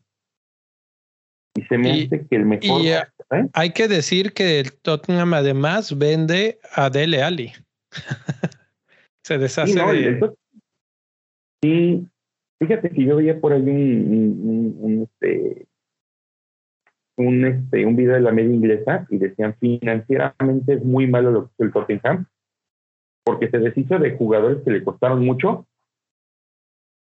Y 1.54 1.62
se 1.62 1.78
me 1.78 1.92
hace 1.92 2.26
que 2.26 2.36
el 2.36 2.44
mejor. 2.44 2.82
Y, 2.82 2.88
¿eh? 2.88 3.02
Hay 3.54 3.72
que 3.72 3.88
decir 3.88 4.32
que 4.32 4.60
el 4.60 4.72
Tottenham 4.72 5.32
además 5.32 5.96
vende 5.96 6.58
a 6.72 6.90
Dele 6.90 7.22
Ali. 7.22 7.52
se 9.26 9.38
deshace 9.38 9.72
sí, 9.72 9.78
de. 9.80 10.32
sí, 11.60 12.08
fíjate 12.60 12.90
que 12.90 13.04
yo 13.04 13.16
veía 13.16 13.40
por 13.40 13.52
ahí 13.52 13.60
un, 13.60 14.78
un, 14.80 15.02
este, 15.02 15.66
un, 17.16 17.44
este, 17.44 17.86
un 17.86 17.96
video 17.96 18.14
de 18.14 18.20
la 18.20 18.30
media 18.30 18.54
inglesa 18.54 19.04
y 19.10 19.18
decían 19.18 19.56
financieramente 19.58 20.74
es 20.74 20.84
muy 20.84 21.08
malo 21.08 21.32
lo 21.32 21.46
que 21.46 21.54
hizo 21.54 21.64
el 21.64 21.72
Tottenham 21.72 22.26
porque 23.24 23.50
se 23.50 23.58
deshizo 23.58 23.98
de 23.98 24.16
jugadores 24.16 24.62
que 24.62 24.70
le 24.70 24.84
costaron 24.84 25.24
mucho, 25.24 25.66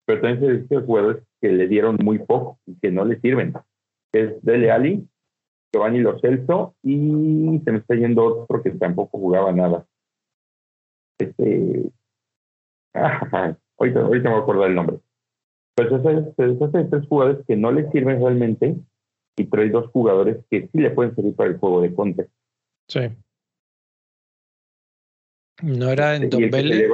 pero 0.05 0.21
también 0.21 0.39
se 0.39 0.53
deshizo 0.53 0.79
de 0.79 0.85
jugadores 0.85 1.23
que 1.41 1.49
le 1.49 1.67
dieron 1.67 1.97
muy 2.01 2.19
poco 2.19 2.59
y 2.65 2.75
que 2.79 2.91
no 2.91 3.03
le 3.03 3.19
sirven. 3.19 3.53
Es 4.13 4.41
Dele 4.41 4.71
Ali, 4.71 5.05
Giovanni 5.73 5.99
Lo 5.99 6.17
Celso 6.21 6.75
y 6.81 7.59
se 7.65 7.71
me 7.73 7.79
está 7.79 7.95
yendo 7.95 8.23
otro 8.23 8.63
que 8.63 8.71
tampoco 8.71 9.17
jugaba 9.17 9.51
nada. 9.51 9.85
Este. 11.19 11.91
Ahorita, 12.95 13.99
ahorita 14.01 14.29
me 14.29 14.35
voy 14.35 14.39
a 14.39 14.43
acordar 14.43 14.69
el 14.69 14.75
nombre. 14.75 14.97
Pues 15.75 15.89
deshace 15.89 16.77
de 16.77 16.85
tres 16.85 17.07
jugadores 17.07 17.45
que 17.45 17.55
no 17.55 17.71
le 17.71 17.89
sirven 17.91 18.21
realmente 18.21 18.77
y 19.35 19.45
trae 19.45 19.69
dos 19.69 19.91
jugadores 19.91 20.37
que 20.49 20.69
sí 20.71 20.77
le 20.79 20.91
pueden 20.91 21.13
servir 21.15 21.35
para 21.35 21.49
el 21.49 21.57
juego 21.57 21.81
de 21.81 21.93
Conte. 21.93 22.29
Sí. 22.87 23.01
¿No 25.61 25.89
era 25.89 26.15
en 26.15 26.29
Dombele? 26.29 26.89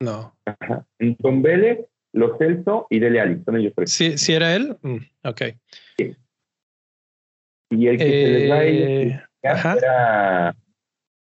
No. 0.00 0.36
En 0.98 1.16
Dombele, 1.18 1.86
Lo 2.12 2.36
Celso 2.38 2.86
y 2.90 2.98
Dele 2.98 3.20
Ali, 3.20 3.42
son 3.44 3.56
ellos 3.56 3.72
tres. 3.74 3.92
¿Sí, 3.92 4.18
¿sí 4.18 4.32
era 4.32 4.54
él? 4.54 4.76
Mm, 4.82 4.96
ok. 5.24 5.42
Sí. 5.98 6.16
Y 7.70 7.86
el 7.88 7.98
que 7.98 8.04
se 8.04 8.30
les 8.30 8.50
va 8.50 8.56
a 8.56 8.64
eh, 8.64 9.22
era, 9.42 10.56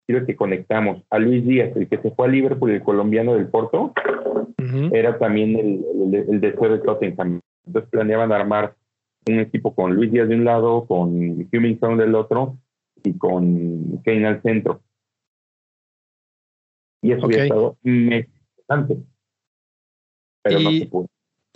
quiero 0.07 0.25
que 0.25 0.37
conectamos, 0.37 1.03
a 1.11 1.19
Luis 1.19 1.45
Díaz, 1.45 1.77
el 1.77 1.89
que 1.89 1.99
se 1.99 2.11
fue 2.13 2.27
a 2.27 2.31
Liverpool, 2.31 2.71
el 2.71 2.83
colombiano 2.83 3.35
del 3.35 3.49
Porto, 3.49 3.93
era 4.93 5.19
también 5.19 5.57
el, 5.57 6.15
el, 6.15 6.15
el 6.29 6.41
deseo 6.41 6.69
de 6.69 6.79
Tottenham. 6.79 7.41
Entonces 7.67 7.91
planeaban 7.91 8.33
armar 8.33 8.75
un 9.29 9.41
equipo 9.41 9.75
con 9.75 9.95
Luis 9.95 10.13
Díaz 10.13 10.29
de 10.29 10.37
un 10.37 10.45
lado, 10.45 10.87
con 10.87 11.49
Hummington 11.53 11.97
del 11.97 12.15
otro 12.15 12.57
y 13.03 13.17
con 13.17 13.99
Kane 14.05 14.27
al 14.27 14.43
centro. 14.43 14.81
Y 17.03 17.13
eso 17.13 17.27
okay. 17.27 17.43
estado 17.43 17.77
interesante. 17.83 18.99
Pero 20.43 20.61
no 20.61 20.71
se 20.71 20.87
pudo. 20.87 21.07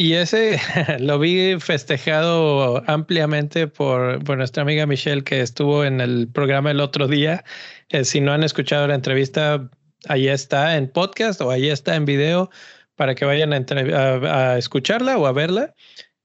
Y 0.00 0.14
ese 0.14 0.58
lo 0.98 1.18
vi 1.18 1.60
festejado 1.60 2.82
ampliamente 2.86 3.66
por, 3.66 4.24
por, 4.24 4.38
nuestra 4.38 4.62
amiga 4.62 4.86
Michelle 4.86 5.22
que 5.22 5.42
estuvo 5.42 5.84
en 5.84 6.00
el 6.00 6.26
programa 6.26 6.70
el 6.70 6.80
otro 6.80 7.06
día. 7.06 7.44
Eh, 7.90 8.06
si 8.06 8.22
no 8.22 8.32
han 8.32 8.42
escuchado 8.42 8.86
la 8.86 8.94
entrevista, 8.94 9.68
ahí 10.08 10.26
está 10.26 10.78
en 10.78 10.88
podcast 10.88 11.42
o 11.42 11.50
ahí 11.50 11.68
está 11.68 11.96
en 11.96 12.06
video 12.06 12.48
para 12.94 13.14
que 13.14 13.26
vayan 13.26 13.52
a, 13.52 14.52
a 14.52 14.56
escucharla 14.56 15.18
o 15.18 15.26
a 15.26 15.32
verla. 15.32 15.74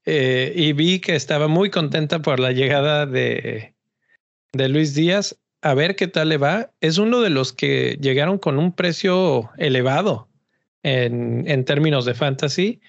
Eh, 0.05 0.53
y 0.55 0.71
vi 0.71 1.01
que 1.01 1.17
estaba 1.17 1.49
muy 1.49 1.69
contenta 1.69 2.21
por 2.21 2.39
la 2.39 2.53
llegada 2.53 3.05
de, 3.05 3.75
de 4.53 4.69
Luis 4.69 4.95
Díaz 4.95 5.35
a 5.61 5.73
ver 5.73 5.97
qué 5.97 6.07
tal 6.07 6.29
le 6.29 6.37
va. 6.37 6.71
Es 6.79 6.97
uno 6.97 7.19
de 7.19 7.29
los 7.29 7.51
que 7.51 7.97
llegaron 7.99 8.37
con 8.37 8.57
un 8.57 8.73
precio 8.73 9.49
elevado 9.57 10.29
en, 10.81 11.43
en 11.45 11.65
términos 11.65 12.05
de 12.05 12.13
fantasy. 12.13 12.79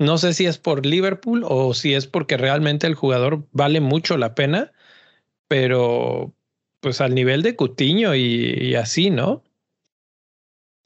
No 0.00 0.18
sé 0.18 0.32
si 0.32 0.46
es 0.46 0.58
por 0.58 0.84
Liverpool 0.84 1.44
o 1.46 1.74
si 1.74 1.94
es 1.94 2.08
porque 2.08 2.36
realmente 2.36 2.88
el 2.88 2.94
jugador 2.94 3.44
vale 3.52 3.80
mucho 3.80 4.16
la 4.16 4.34
pena, 4.34 4.72
pero 5.46 6.32
pues 6.80 7.00
al 7.00 7.14
nivel 7.14 7.42
de 7.42 7.54
Cutiño 7.54 8.14
y, 8.16 8.74
así, 8.74 9.10
¿no? 9.10 9.44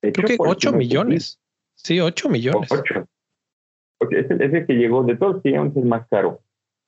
Creo 0.03 0.27
que 0.27 0.37
8 0.39 0.73
millones. 0.73 1.41
Sí, 1.77 2.01
8 2.01 2.29
millones. 2.29 2.69
Es 4.11 4.31
el, 4.31 4.67
que 4.67 4.75
llegó, 4.75 5.03
de 5.05 5.17
todos 5.17 5.41
es 5.45 5.55
el 5.55 5.85
más 5.85 6.07
caro. 6.09 6.43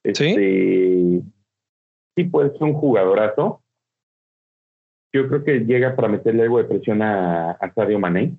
Este, 0.05 0.35
sí. 0.35 1.23
Sí, 2.17 2.25
pues 2.25 2.53
es 2.53 2.61
un 2.61 2.75
jugadorazo 2.75 3.63
yo 5.17 5.29
creo 5.29 5.45
que 5.45 5.61
llega 5.61 5.97
para 5.97 6.09
meterle 6.09 6.43
algo 6.43 6.59
de 6.59 6.65
presión 6.65 7.03
a, 7.03 7.53
a 7.53 7.73
Sadio 7.73 7.99
Mané, 7.99 8.37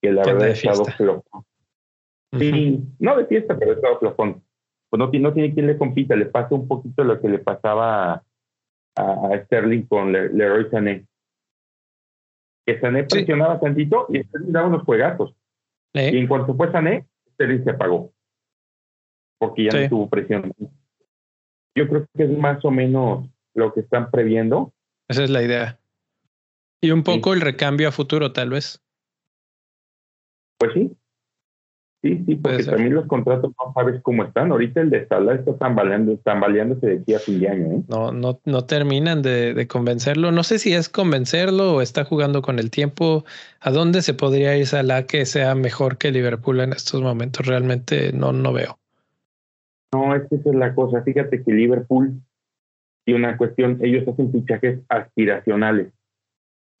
que 0.00 0.12
la 0.12 0.22
verdad 0.24 0.48
ha 0.48 0.52
estado 0.52 0.84
Sí, 2.38 2.80
no 2.98 3.16
de 3.16 3.26
fiesta, 3.26 3.56
pero 3.58 3.72
ha 3.72 3.74
estado 3.74 3.98
flojón. 3.98 4.42
Pues 4.88 4.98
no, 4.98 5.06
no 5.06 5.32
tiene 5.32 5.54
quien 5.54 5.66
le 5.66 5.78
compita, 5.78 6.14
le 6.16 6.26
pasa 6.26 6.54
un 6.54 6.68
poquito 6.68 7.04
lo 7.04 7.20
que 7.20 7.28
le 7.28 7.38
pasaba 7.38 8.22
a, 8.96 9.42
Sterling 9.44 9.82
con 9.82 10.12
Leroy 10.12 10.68
Sané. 10.70 11.06
Que 12.66 12.80
Sané 12.80 13.04
presionaba 13.04 13.58
tantito 13.58 14.06
y 14.08 14.22
Sterling 14.22 14.52
daba 14.52 14.68
unos 14.68 14.82
juegazos. 14.84 15.34
Y 15.92 16.18
en 16.18 16.28
cuanto 16.28 16.54
fue 16.54 16.70
Sané, 16.70 17.06
Sterling 17.34 17.64
se 17.64 17.70
apagó. 17.70 18.12
Porque 19.38 19.64
ya 19.64 19.80
no 19.80 19.88
tuvo 19.88 20.08
presión. 20.08 20.52
Yo 21.74 21.88
creo 21.88 22.06
que 22.16 22.24
es 22.24 22.38
más 22.38 22.64
o 22.64 22.70
menos 22.70 23.28
lo 23.54 23.72
que 23.72 23.80
están 23.80 24.10
previendo 24.10 24.72
esa 25.10 25.24
es 25.24 25.30
la 25.30 25.42
idea. 25.42 25.80
Y 26.80 26.92
un 26.92 27.02
poco 27.02 27.34
el 27.34 27.40
recambio 27.40 27.88
a 27.88 27.92
futuro, 27.92 28.32
tal 28.32 28.50
vez. 28.50 28.80
Pues 30.56 30.72
sí. 30.72 30.96
Sí, 32.02 32.22
sí, 32.24 32.34
porque 32.36 32.64
también 32.64 32.94
los 32.94 33.06
contratos 33.06 33.52
no 33.58 33.74
sabes 33.74 34.00
cómo 34.02 34.24
están. 34.24 34.50
Ahorita 34.50 34.80
el 34.80 34.88
de 34.88 35.06
Salah 35.06 35.34
está 35.34 35.54
tambaleando, 35.58 36.16
tambaleándose 36.16 36.86
de 36.86 36.98
aquí 37.00 37.14
a 37.14 37.18
fin 37.18 37.40
de 37.40 37.48
año. 37.48 37.66
¿eh? 37.66 37.82
No, 37.88 38.10
no, 38.10 38.40
no 38.46 38.64
terminan 38.64 39.20
de, 39.20 39.52
de, 39.52 39.66
convencerlo. 39.66 40.32
No 40.32 40.42
sé 40.42 40.58
si 40.58 40.72
es 40.72 40.88
convencerlo 40.88 41.74
o 41.74 41.82
está 41.82 42.04
jugando 42.04 42.40
con 42.40 42.58
el 42.58 42.70
tiempo. 42.70 43.24
¿A 43.60 43.70
dónde 43.70 44.00
se 44.00 44.14
podría 44.14 44.56
ir 44.56 44.66
Salah 44.66 45.02
que 45.02 45.26
sea 45.26 45.54
mejor 45.54 45.98
que 45.98 46.10
Liverpool 46.10 46.60
en 46.60 46.72
estos 46.72 47.02
momentos? 47.02 47.46
Realmente 47.46 48.12
no, 48.14 48.32
no 48.32 48.54
veo. 48.54 48.78
No, 49.92 50.14
es 50.14 50.22
que 50.30 50.36
esa 50.36 50.48
es 50.48 50.56
la 50.56 50.74
cosa. 50.74 51.02
Fíjate 51.02 51.42
que 51.42 51.52
Liverpool 51.52 52.18
y 53.04 53.12
una 53.12 53.36
cuestión, 53.36 53.78
ellos 53.82 54.06
hacen 54.08 54.32
fichajes 54.32 54.80
aspiracionales. 54.88 55.92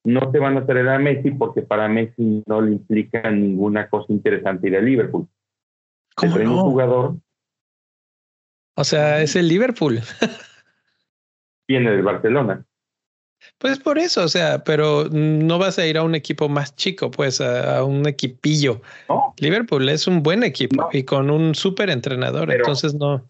No 0.04 0.30
te 0.30 0.38
van 0.38 0.56
a 0.56 0.64
traer 0.66 0.88
a 0.88 0.98
Messi 0.98 1.30
porque 1.32 1.62
para 1.62 1.88
Messi 1.88 2.42
no 2.46 2.60
le 2.62 2.72
implica 2.72 3.30
ninguna 3.30 3.88
cosa 3.88 4.06
interesante 4.12 4.68
ir 4.68 4.76
a 4.76 4.80
Liverpool. 4.80 5.28
¿Cómo 6.16 6.36
un 6.36 6.44
no? 6.44 6.62
jugador 6.62 7.14
O 8.76 8.84
sea, 8.84 9.20
es 9.22 9.36
el 9.36 9.48
Liverpool. 9.48 10.00
viene 11.68 11.90
del 11.90 12.02
Barcelona. 12.02 12.64
Pues 13.58 13.78
por 13.78 13.98
eso, 13.98 14.24
o 14.24 14.28
sea, 14.28 14.64
pero 14.64 15.04
no 15.10 15.58
vas 15.58 15.78
a 15.78 15.86
ir 15.86 15.96
a 15.96 16.02
un 16.02 16.14
equipo 16.14 16.48
más 16.48 16.74
chico, 16.76 17.10
pues 17.10 17.40
a, 17.40 17.78
a 17.78 17.84
un 17.84 18.06
equipillo. 18.06 18.82
No, 19.08 19.34
Liverpool 19.38 19.88
es 19.88 20.06
un 20.06 20.22
buen 20.22 20.42
equipo 20.42 20.76
No. 20.76 20.88
y 20.92 21.04
con 21.04 21.30
un 21.30 21.54
súper 21.54 21.88
entrenador, 21.90 22.48
Pero- 22.48 22.58
entonces 22.64 22.94
no. 22.94 23.24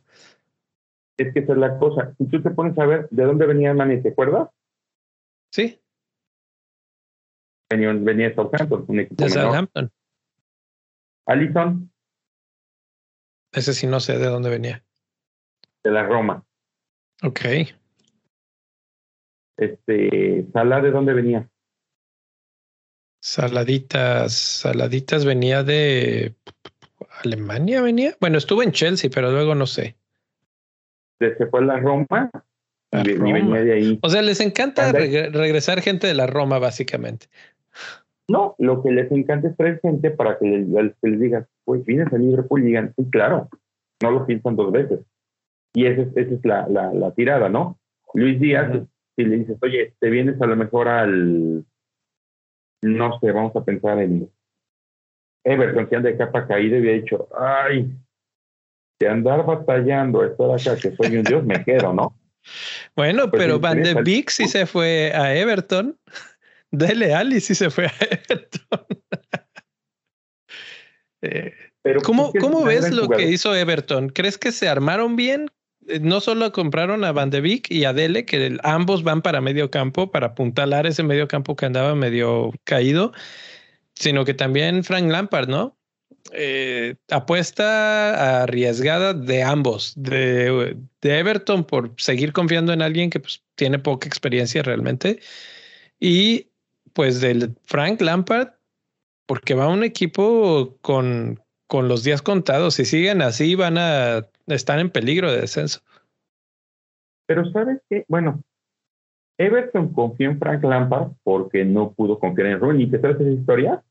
es 1.16 1.32
que 1.34 1.40
esa 1.40 1.52
es 1.52 1.58
la 1.58 1.78
cosa. 1.78 2.12
Si 2.18 2.26
tú 2.26 2.42
te 2.42 2.50
pones 2.50 2.76
a 2.78 2.86
ver 2.86 3.08
de 3.10 3.24
dónde 3.24 3.46
venía 3.46 3.74
Mane, 3.74 3.98
¿te 3.98 4.08
acuerdas? 4.08 4.48
Sí, 5.52 5.78
Venía, 7.70 7.92
venía 7.92 8.28
de 8.30 8.34
Southampton, 8.34 8.84
un 8.88 9.00
equipo 9.00 9.24
de. 9.24 9.30
Southampton. 9.30 9.90
Allison, 11.26 11.90
Ese 13.52 13.72
sí 13.74 13.86
no 13.86 14.00
sé 14.00 14.18
de 14.18 14.26
dónde 14.26 14.50
venía. 14.50 14.82
de 15.84 15.90
la 15.90 16.02
Roma. 16.02 16.44
Ok. 17.22 17.40
Este, 19.56 20.46
Salah, 20.52 20.80
¿de 20.80 20.90
dónde 20.90 21.12
venía? 21.12 21.48
Saladitas, 23.22 24.32
Saladitas 24.32 25.24
venía 25.24 25.62
de 25.62 26.34
Alemania, 27.22 27.82
venía. 27.82 28.16
Bueno, 28.20 28.38
estuvo 28.38 28.62
en 28.62 28.72
Chelsea, 28.72 29.10
pero 29.12 29.30
luego 29.30 29.54
no 29.54 29.66
sé. 29.66 29.96
Se 31.18 31.46
fue 31.46 31.60
a 31.60 31.64
la 31.64 31.78
Roma 31.78 32.30
y, 32.90 33.14
Roma. 33.14 33.32
venía 33.34 33.60
de 33.62 33.72
ahí. 33.74 33.98
O 34.02 34.08
sea, 34.08 34.22
les 34.22 34.40
encanta 34.40 34.90
regresar 34.92 35.82
gente 35.82 36.06
de 36.06 36.14
la 36.14 36.26
Roma, 36.26 36.58
básicamente. 36.58 37.28
No, 38.28 38.54
lo 38.58 38.82
que 38.82 38.92
les 38.92 39.10
encanta 39.10 39.48
es 39.48 39.56
traer 39.56 39.80
gente 39.80 40.10
para 40.10 40.38
que 40.38 40.46
les, 40.46 40.94
que 41.02 41.08
les 41.08 41.20
digas, 41.20 41.48
pues 41.64 41.84
vienes 41.84 42.12
a 42.12 42.18
Liverpool 42.18 42.62
y 42.62 42.66
digan, 42.66 42.94
sí, 42.96 43.04
claro, 43.10 43.48
no 44.02 44.10
lo 44.12 44.26
piensan 44.26 44.56
dos 44.56 44.70
veces. 44.70 45.00
Y 45.74 45.86
esa 45.86 46.02
es, 46.02 46.16
esa 46.16 46.34
es 46.34 46.44
la, 46.44 46.68
la, 46.68 46.92
la 46.92 47.12
tirada, 47.12 47.48
¿no? 47.48 47.78
Luis 48.14 48.38
Díaz, 48.40 48.70
si 49.16 49.24
le 49.24 49.38
dices, 49.38 49.56
oye, 49.62 49.94
te 49.98 50.10
vienes 50.10 50.40
a 50.40 50.46
lo 50.46 50.56
mejor 50.56 50.88
al, 50.88 51.64
no 52.82 53.18
sé, 53.20 53.32
vamos 53.32 53.54
a 53.56 53.64
pensar 53.64 53.98
en 53.98 54.30
Everton, 55.44 55.86
que 55.86 55.96
anda 55.96 56.10
de 56.10 56.16
capa 56.16 56.46
caída 56.46 56.76
y 56.76 56.80
había 56.80 56.92
dicho, 56.92 57.28
ay, 57.36 57.90
de 59.00 59.08
andar 59.08 59.44
batallando, 59.44 60.24
estar 60.24 60.50
acá, 60.50 60.80
que 60.80 60.94
soy 60.94 61.16
un 61.16 61.24
dios, 61.24 61.44
me 61.44 61.64
quedo, 61.64 61.92
¿no? 61.92 62.14
Bueno, 62.96 63.30
Pues 63.30 63.42
pero 63.42 63.58
Van 63.58 63.82
de 63.82 63.94
Beek 63.94 64.30
sí 64.30 64.48
se 64.48 64.66
fue 64.66 65.12
a 65.14 65.34
Everton. 65.34 65.96
Dele 66.72 67.14
Ali 67.14 67.40
sí 67.40 67.54
se 67.54 67.70
fue 67.70 67.86
a 67.86 67.94
Everton. 68.00 68.86
Eh, 71.22 71.52
Pero 71.82 72.00
¿Cómo, 72.00 72.26
es 72.28 72.32
que 72.32 72.38
es 72.38 72.44
cómo 72.44 72.58
un 72.60 72.66
ves 72.66 72.90
lo 72.90 73.04
jugador. 73.04 73.16
que 73.16 73.30
hizo 73.30 73.54
Everton? 73.54 74.08
¿Crees 74.08 74.38
que 74.38 74.52
se 74.52 74.68
armaron 74.68 75.16
bien? 75.16 75.50
Eh, 75.86 76.00
No 76.00 76.20
solo 76.20 76.50
compraron 76.52 77.04
a 77.04 77.12
Van 77.12 77.30
de 77.30 77.40
Beek 77.40 77.70
y 77.70 77.84
a 77.84 77.92
Dele, 77.92 78.24
que 78.24 78.56
ambos 78.62 79.02
van 79.02 79.22
para 79.22 79.40
medio 79.40 79.70
campo, 79.70 80.10
para 80.10 80.28
apuntalar 80.28 80.86
ese 80.86 81.02
medio 81.02 81.28
campo 81.28 81.56
que 81.56 81.66
andaba 81.66 81.94
medio 81.94 82.52
caído, 82.64 83.12
sino 83.94 84.24
que 84.24 84.34
también 84.34 84.82
Frank 84.84 85.10
Lampard, 85.10 85.48
¿no? 85.48 85.76
Eh, 86.32 86.96
apuesta 87.10 88.42
arriesgada 88.42 89.14
de 89.14 89.42
ambos, 89.42 89.94
de, 89.96 90.76
de 91.00 91.18
Everton 91.18 91.64
por 91.64 91.94
seguir 91.98 92.32
confiando 92.32 92.72
en 92.72 92.82
alguien 92.82 93.10
que 93.10 93.20
pues, 93.20 93.42
tiene 93.56 93.78
poca 93.78 94.06
experiencia 94.08 94.62
realmente, 94.62 95.20
y 95.98 96.49
pues 96.92 97.20
del 97.20 97.54
Frank 97.64 98.00
Lampard 98.00 98.48
porque 99.26 99.54
va 99.54 99.68
un 99.68 99.84
equipo 99.84 100.76
con, 100.80 101.40
con 101.66 101.88
los 101.88 102.02
días 102.02 102.22
contados. 102.22 102.74
Si 102.74 102.84
siguen 102.84 103.22
así, 103.22 103.54
van 103.54 103.78
a 103.78 104.28
estar 104.46 104.78
en 104.78 104.90
peligro 104.90 105.30
de 105.30 105.42
descenso. 105.42 105.80
Pero 107.26 107.48
¿sabes 107.52 107.80
qué? 107.88 108.04
Bueno, 108.08 108.42
Everton 109.38 109.92
confió 109.94 110.30
en 110.30 110.38
Frank 110.38 110.62
Lampard 110.64 111.12
porque 111.22 111.64
no 111.64 111.92
pudo 111.92 112.18
confiar 112.18 112.48
en 112.48 112.60
Rooney. 112.60 112.90
¿Te 112.90 113.00
sabes 113.00 113.20
esa 113.20 113.30
historia? 113.30 113.82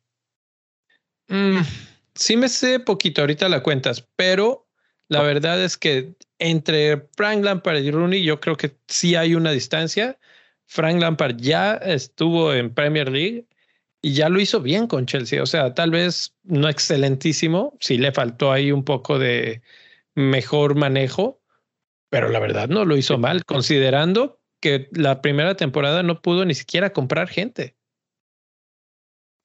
Mm, 1.27 1.61
sí 2.13 2.37
me 2.37 2.49
sé 2.49 2.79
poquito, 2.79 3.21
ahorita 3.21 3.49
la 3.49 3.63
cuentas, 3.63 4.07
pero 4.15 4.67
la 5.07 5.23
verdad 5.23 5.63
es 5.63 5.75
que 5.75 6.13
entre 6.37 7.07
Frank 7.17 7.43
Lampard 7.43 7.77
y 7.77 7.89
Rooney 7.89 8.23
yo 8.23 8.39
creo 8.39 8.57
que 8.57 8.75
sí 8.87 9.15
hay 9.15 9.33
una 9.33 9.51
distancia. 9.51 10.19
Frank 10.69 11.01
Lampard 11.01 11.37
ya 11.37 11.73
estuvo 11.77 12.53
en 12.53 12.71
Premier 12.71 13.11
League 13.11 13.45
y 14.03 14.13
ya 14.13 14.29
lo 14.29 14.39
hizo 14.39 14.61
bien 14.61 14.85
con 14.85 15.07
Chelsea. 15.07 15.41
O 15.41 15.47
sea, 15.47 15.73
tal 15.73 15.89
vez 15.89 16.35
no 16.43 16.69
excelentísimo, 16.69 17.75
sí 17.79 17.97
le 17.97 18.11
faltó 18.11 18.51
ahí 18.51 18.71
un 18.71 18.83
poco 18.83 19.17
de 19.17 19.63
mejor 20.13 20.75
manejo, 20.75 21.41
pero 22.11 22.29
la 22.29 22.39
verdad 22.39 22.69
no 22.69 22.85
lo 22.85 22.95
hizo 22.97 23.17
mal, 23.17 23.45
considerando 23.45 24.39
que 24.61 24.89
la 24.91 25.23
primera 25.23 25.55
temporada 25.55 26.03
no 26.03 26.21
pudo 26.21 26.45
ni 26.45 26.53
siquiera 26.53 26.91
comprar 26.91 27.29
gente. 27.29 27.75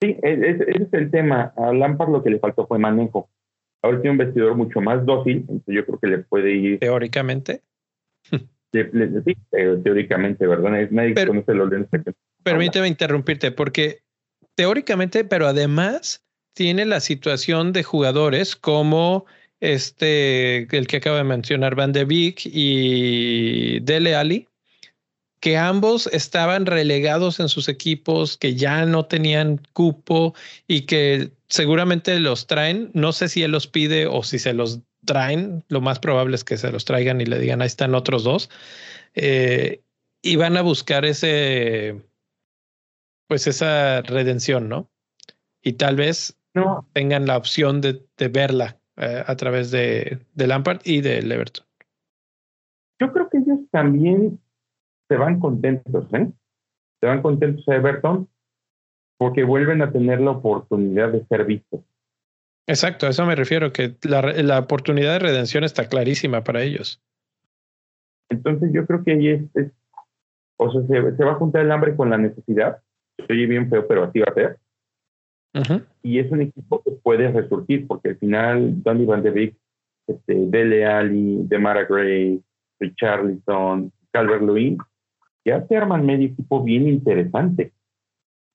Sí, 0.01 0.15
es- 0.21 0.39
es- 0.43 0.61
ese 0.61 0.83
es 0.83 0.93
el 0.93 1.09
tema. 1.09 1.53
A 1.57 1.73
Lampard 1.73 2.11
lo 2.11 2.21
que 2.21 2.29
le 2.29 2.37
faltó 2.39 2.67
fue 2.67 2.77
manejo. 2.77 3.31
Ahora 3.81 3.99
tiene 3.99 4.11
un 4.11 4.17
vestidor 4.19 4.53
mucho 4.55 4.79
más 4.79 5.03
dócil, 5.07 5.37
entonces 5.37 5.73
yo 5.73 5.85
creo 5.87 5.99
que 5.99 6.07
le 6.07 6.17
puede 6.19 6.53
ir, 6.53 6.79
Teóricamente, 6.79 7.61
sí, 8.83 9.37
teóricamente, 9.83 10.47
¿verdad? 10.47 10.71
Pero- 11.13 11.33
que 11.33 12.13
Permíteme 12.43 12.87
interrumpirte, 12.87 13.51
porque 13.51 13.99
teóricamente, 14.55 15.25
pero 15.25 15.47
además 15.47 16.23
tiene 16.53 16.85
la 16.85 16.99
situación 16.99 17.73
de 17.73 17.83
jugadores 17.83 18.55
como 18.55 19.25
este, 19.59 20.67
el 20.77 20.87
que 20.87 20.97
acaba 20.97 21.17
de 21.17 21.23
mencionar, 21.23 21.75
Van 21.75 21.91
de 21.91 22.05
Beek 22.05 22.41
y 22.45 23.79
Dele 23.81 24.15
Ali, 24.15 24.47
que 25.39 25.57
ambos 25.57 26.07
estaban 26.07 26.65
relegados 26.65 27.39
en 27.39 27.49
sus 27.49 27.69
equipos, 27.69 28.37
que 28.37 28.55
ya 28.55 28.85
no 28.85 29.05
tenían 29.05 29.61
cupo 29.73 30.33
y 30.67 30.81
que 30.81 31.31
seguramente 31.47 32.19
los 32.19 32.47
traen. 32.47 32.89
No 32.93 33.11
sé 33.11 33.29
si 33.29 33.43
él 33.43 33.51
los 33.51 33.67
pide 33.67 34.07
o 34.07 34.23
si 34.23 34.39
se 34.39 34.53
los 34.53 34.79
traen. 35.05 35.63
Lo 35.69 35.81
más 35.81 35.99
probable 35.99 36.35
es 36.35 36.43
que 36.43 36.57
se 36.57 36.71
los 36.71 36.85
traigan 36.85 37.21
y 37.21 37.25
le 37.25 37.39
digan, 37.39 37.61
ahí 37.61 37.67
están 37.67 37.95
otros 37.95 38.23
dos. 38.23 38.49
Eh, 39.13 39.81
y 40.21 40.35
van 40.35 40.57
a 40.57 40.61
buscar 40.61 41.05
ese, 41.05 42.01
pues 43.27 43.47
esa 43.47 44.01
redención, 44.01 44.69
¿no? 44.69 44.89
Y 45.61 45.73
tal 45.73 45.95
vez 45.95 46.37
No, 46.53 46.87
tengan 46.93 47.25
la 47.25 47.37
opción 47.37 47.81
de, 47.81 48.05
de 48.17 48.27
verla 48.27 48.79
eh, 48.97 49.23
a 49.25 49.35
través 49.35 49.71
de, 49.71 50.19
de 50.33 50.47
Lampard 50.47 50.81
y 50.83 51.01
del 51.01 51.31
Everton. 51.31 51.65
yo 52.99 53.11
creo 53.11 53.29
que 53.29 53.39
ellos 53.39 53.59
también 53.71 54.39
se 55.09 55.17
van 55.17 55.39
contentos, 55.39 56.05
¿eh? 56.13 56.31
Se 57.01 57.07
van 57.07 57.21
contentos 57.21 57.67
a 57.67 57.75
Everton 57.75 58.27
porque 59.17 59.43
vuelven 59.43 59.81
a 59.81 59.91
tener 59.91 60.19
la 60.21 60.31
oportunidad 60.31 61.11
de 61.11 61.25
ser 61.25 61.45
vistos. 61.45 61.81
Exacto, 62.67 63.05
a 63.05 63.09
eso 63.09 63.25
me 63.25 63.35
refiero, 63.35 63.71
que 63.71 63.95
la, 64.03 64.21
la 64.21 64.59
oportunidad 64.59 65.13
de 65.13 65.19
redención 65.19 65.63
está 65.63 65.87
clarísima 65.87 66.43
para 66.43 66.63
ellos. 66.63 67.01
Entonces 68.29 68.71
yo 68.73 68.85
creo 68.87 69.03
que 69.03 69.11
ahí 69.11 69.27
es, 69.29 69.41
es- 69.55 69.71
o 70.57 70.71
sea, 70.71 70.81
se, 70.87 71.15
se 71.17 71.23
va 71.23 71.33
a 71.33 71.35
juntar 71.35 71.61
el 71.63 71.71
hambre 71.71 71.95
con 71.95 72.09
la 72.09 72.17
necesidad. 72.17 72.77
Se 73.17 73.31
oye 73.31 73.45
bien 73.45 73.69
feo, 73.69 73.85
pero 73.87 74.03
así 74.05 74.19
va 74.19 74.27
a 74.31 74.33
ser. 74.33 74.57
Y 76.01 76.19
es 76.19 76.31
un 76.31 76.41
equipo 76.41 76.81
que 76.83 76.91
puede 76.91 77.31
resurgir, 77.31 77.87
porque 77.87 78.09
al 78.09 78.17
final 78.17 78.81
Donny 78.83 79.05
Van 79.05 79.21
de 79.23 79.31
Beek, 79.31 79.55
este, 80.07 80.33
Dele 80.47 80.85
Alli, 80.85 81.39
Demara 81.43 81.85
Gray, 81.85 82.41
Richarlison, 82.79 83.91
Calvert 84.11 84.41
Lewin, 84.43 84.77
ya 85.45 85.65
se 85.67 85.77
arman 85.77 86.05
medio 86.05 86.27
equipo 86.29 86.63
bien 86.63 86.87
interesante. 86.87 87.71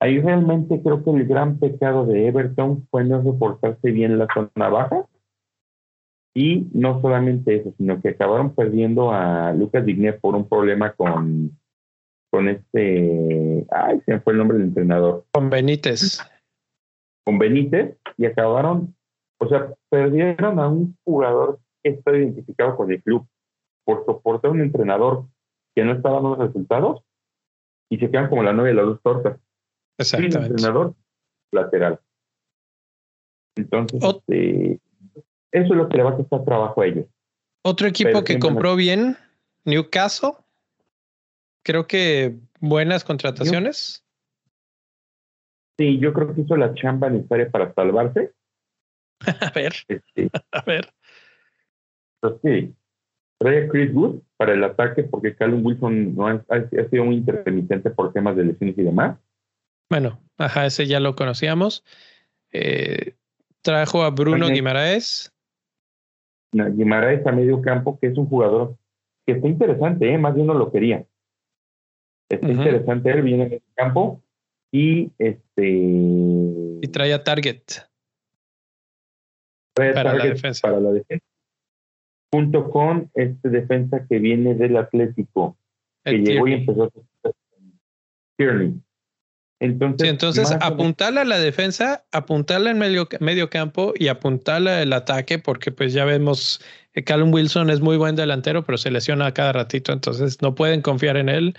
Ahí 0.00 0.18
realmente 0.20 0.80
creo 0.82 1.04
que 1.04 1.10
el 1.10 1.26
gran 1.26 1.58
pecado 1.58 2.06
de 2.06 2.26
Everton 2.26 2.86
fue 2.90 3.04
no 3.04 3.20
reportarse 3.20 3.90
bien 3.90 4.18
la 4.18 4.26
zona 4.32 4.68
baja. 4.68 5.06
Y 6.34 6.68
no 6.72 7.00
solamente 7.00 7.56
eso, 7.56 7.74
sino 7.76 8.00
que 8.00 8.10
acabaron 8.10 8.54
perdiendo 8.54 9.10
a 9.12 9.52
Lucas 9.52 9.84
Digné 9.84 10.12
por 10.12 10.36
un 10.36 10.48
problema 10.48 10.92
con, 10.92 11.58
con 12.30 12.48
este, 12.48 13.66
ay, 13.70 14.00
se 14.06 14.12
me 14.12 14.20
fue 14.20 14.32
el 14.32 14.38
nombre 14.38 14.56
del 14.56 14.68
entrenador, 14.68 15.24
Con 15.32 15.50
Benítez. 15.50 16.20
con 17.26 17.38
Benítez, 17.38 17.96
y 18.16 18.26
acabaron, 18.26 18.94
o 19.40 19.48
sea, 19.48 19.74
perdieron 19.90 20.60
a 20.60 20.68
un 20.68 20.96
jugador 21.04 21.58
que 21.82 21.90
está 21.90 22.16
identificado 22.16 22.76
con 22.76 22.92
el 22.92 23.02
club 23.02 23.26
por 23.84 24.04
soportar 24.06 24.50
a 24.50 24.54
un 24.54 24.60
entrenador 24.60 25.24
que 25.74 25.84
no 25.84 25.92
estaba 25.92 26.20
dando 26.20 26.36
resultados 26.36 27.02
y 27.90 27.98
se 27.98 28.08
quedan 28.08 28.28
como 28.28 28.44
la 28.44 28.52
novia 28.52 28.70
de 28.70 28.76
las 28.76 28.86
dos 28.86 29.02
tortas. 29.02 29.40
Sí, 30.04 30.16
Exactamente. 30.16 30.54
entrenador 30.54 30.94
lateral. 31.52 32.00
Entonces, 33.56 34.00
Ot- 34.02 34.18
este, 34.18 34.80
eso 35.52 35.72
es 35.72 35.76
lo 35.76 35.88
que 35.88 35.96
le 35.96 36.02
va 36.02 36.10
a 36.10 36.16
costar 36.16 36.44
trabajo 36.44 36.80
a 36.80 36.86
ellos. 36.86 37.06
Otro 37.62 37.86
equipo 37.86 38.10
Pero 38.10 38.24
que 38.24 38.38
compró 38.38 38.76
bien, 38.76 39.16
Newcastle. 39.64 40.32
Creo 41.62 41.86
que 41.86 42.38
buenas 42.60 43.04
contrataciones. 43.04 44.02
Sí, 45.78 45.98
yo 45.98 46.12
creo 46.12 46.34
que 46.34 46.42
hizo 46.42 46.56
la 46.56 46.74
chamba 46.74 47.10
necesaria 47.10 47.50
para 47.50 47.72
salvarse 47.74 48.32
a 49.40 49.50
ver. 49.54 49.74
Este, 49.88 50.30
a 50.52 50.62
ver. 50.62 50.92
Entonces, 52.22 52.70
trae 53.38 53.66
a 53.66 53.68
Chris 53.68 53.94
Wood 53.94 54.22
para 54.36 54.54
el 54.54 54.64
ataque 54.64 55.04
porque 55.04 55.34
Callum 55.34 55.64
Wilson 55.64 56.14
no 56.14 56.26
ha, 56.26 56.42
sido 56.90 57.04
muy 57.04 57.16
intermitente 57.16 57.90
por 57.90 58.12
temas 58.12 58.36
de 58.36 58.44
lesiones 58.44 58.78
y 58.78 58.82
demás. 58.82 59.18
Bueno, 59.90 60.22
ajá, 60.38 60.66
ese 60.66 60.86
ya 60.86 61.00
lo 61.00 61.16
conocíamos. 61.16 61.84
Eh, 62.52 63.16
trajo 63.60 64.04
a 64.04 64.10
Bruno 64.10 64.48
Guimaraes. 64.48 65.32
Guimaraes 66.52 67.26
a 67.26 67.32
medio 67.32 67.60
campo, 67.60 67.98
que 67.98 68.06
es 68.06 68.16
un 68.16 68.26
jugador 68.26 68.76
que 69.26 69.32
está 69.32 69.48
interesante, 69.48 70.12
¿eh? 70.12 70.16
más 70.16 70.34
de 70.34 70.42
uno 70.42 70.54
lo 70.54 70.70
quería. 70.70 71.04
Está 72.28 72.48
interesante, 72.48 73.10
él 73.10 73.22
viene 73.22 73.44
en 73.46 73.52
el 73.54 73.62
campo 73.74 74.22
y 74.72 75.10
este. 75.18 75.68
Y 75.68 76.88
trae 76.92 77.12
a 77.12 77.24
Target. 77.24 77.62
para 79.74 80.14
la 80.14 80.24
defensa. 80.24 80.62
Para 80.62 80.80
la 80.80 80.92
defensa. 80.92 81.24
Junto 82.32 82.70
con 82.70 83.10
este 83.14 83.48
defensa 83.48 84.06
que 84.08 84.20
viene 84.20 84.54
del 84.54 84.76
Atlético, 84.76 85.56
que 86.04 86.18
llegó 86.18 86.46
y 86.46 86.52
empezó 86.52 86.84
a 86.84 87.30
Tierney. 88.36 88.80
Entonces, 89.60 90.08
entonces 90.08 90.50
apuntarle 90.60 91.20
a 91.20 91.24
la 91.26 91.38
defensa, 91.38 92.06
apuntarle 92.12 92.70
en 92.70 92.78
medio, 92.78 93.06
medio 93.20 93.50
campo 93.50 93.92
y 93.94 94.08
apuntarle 94.08 94.70
al 94.70 94.92
ataque, 94.94 95.38
porque 95.38 95.70
pues 95.70 95.92
ya 95.92 96.06
vemos 96.06 96.62
que 96.94 97.04
Callum 97.04 97.32
Wilson 97.32 97.68
es 97.68 97.80
muy 97.80 97.98
buen 97.98 98.16
delantero, 98.16 98.64
pero 98.64 98.78
se 98.78 98.90
lesiona 98.90 99.26
a 99.26 99.34
cada 99.34 99.52
ratito, 99.52 99.92
entonces 99.92 100.40
no 100.40 100.54
pueden 100.54 100.80
confiar 100.80 101.18
en 101.18 101.28
él. 101.28 101.58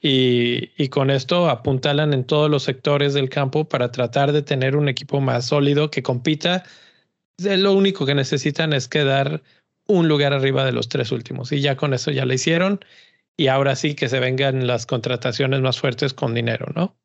Y, 0.00 0.70
y 0.76 0.88
con 0.88 1.10
esto 1.10 1.50
apuntalan 1.50 2.12
en 2.12 2.24
todos 2.24 2.48
los 2.48 2.62
sectores 2.62 3.12
del 3.12 3.28
campo 3.28 3.68
para 3.68 3.90
tratar 3.90 4.32
de 4.32 4.42
tener 4.42 4.76
un 4.76 4.88
equipo 4.88 5.20
más 5.20 5.46
sólido 5.46 5.90
que 5.90 6.02
compita. 6.02 6.62
Lo 7.38 7.72
único 7.72 8.06
que 8.06 8.14
necesitan 8.14 8.72
es 8.72 8.88
quedar 8.88 9.42
un 9.86 10.08
lugar 10.08 10.32
arriba 10.32 10.64
de 10.64 10.72
los 10.72 10.88
tres 10.88 11.12
últimos. 11.12 11.52
Y 11.52 11.60
ya 11.60 11.76
con 11.76 11.94
eso 11.94 12.10
ya 12.10 12.24
lo 12.24 12.34
hicieron. 12.34 12.80
Y 13.36 13.48
ahora 13.48 13.76
sí 13.76 13.94
que 13.94 14.08
se 14.08 14.20
vengan 14.20 14.66
las 14.66 14.86
contrataciones 14.86 15.60
más 15.60 15.78
fuertes 15.78 16.14
con 16.14 16.34
dinero, 16.34 16.66
¿no? 16.74 16.96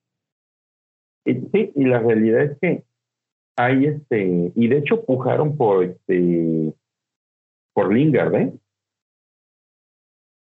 Sí, 1.34 1.72
y 1.76 1.84
la 1.84 2.00
realidad 2.00 2.44
es 2.44 2.58
que 2.60 2.84
hay 3.58 3.86
este, 3.88 4.52
y 4.56 4.68
de 4.68 4.78
hecho 4.78 5.04
pujaron 5.04 5.58
por 5.58 5.84
este, 5.84 6.74
por 7.74 7.94
Lingard, 7.94 8.36
¿eh? 8.36 8.54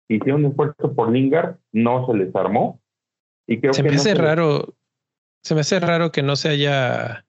Hicieron 0.10 0.44
un 0.44 0.52
esfuerzo 0.52 0.94
por 0.94 1.12
Lingard, 1.12 1.58
no 1.72 2.06
se 2.06 2.14
les 2.16 2.36
armó. 2.36 2.82
Y 3.48 3.60
creo 3.60 3.74
se 3.74 3.84
me 3.84 3.92
hace 3.92 4.14
raro, 4.14 4.74
se 5.42 5.56
me 5.56 5.62
hace 5.62 5.80
raro 5.80 6.12
que 6.12 6.22
no 6.22 6.36
se 6.36 6.50
haya 6.50 7.26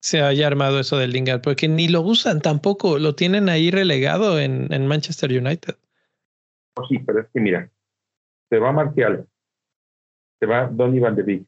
se 0.00 0.20
haya 0.20 0.46
armado 0.46 0.80
eso 0.80 0.96
del 0.96 1.12
Lingard, 1.12 1.42
porque 1.42 1.68
ni 1.68 1.88
lo 1.88 2.00
usan 2.00 2.40
tampoco, 2.40 2.98
lo 2.98 3.14
tienen 3.14 3.48
ahí 3.48 3.70
relegado 3.70 4.40
en, 4.40 4.72
en 4.72 4.86
Manchester 4.86 5.30
United. 5.30 5.76
Oh, 6.74 6.86
sí, 6.88 6.98
pero 6.98 7.20
es 7.20 7.28
que 7.32 7.40
mira, 7.40 7.70
se 8.50 8.58
va 8.58 8.72
Marcial, 8.72 9.28
se 10.40 10.46
va 10.46 10.66
Donny 10.66 10.98
Van 10.98 11.14
de 11.14 11.22
Beek, 11.22 11.46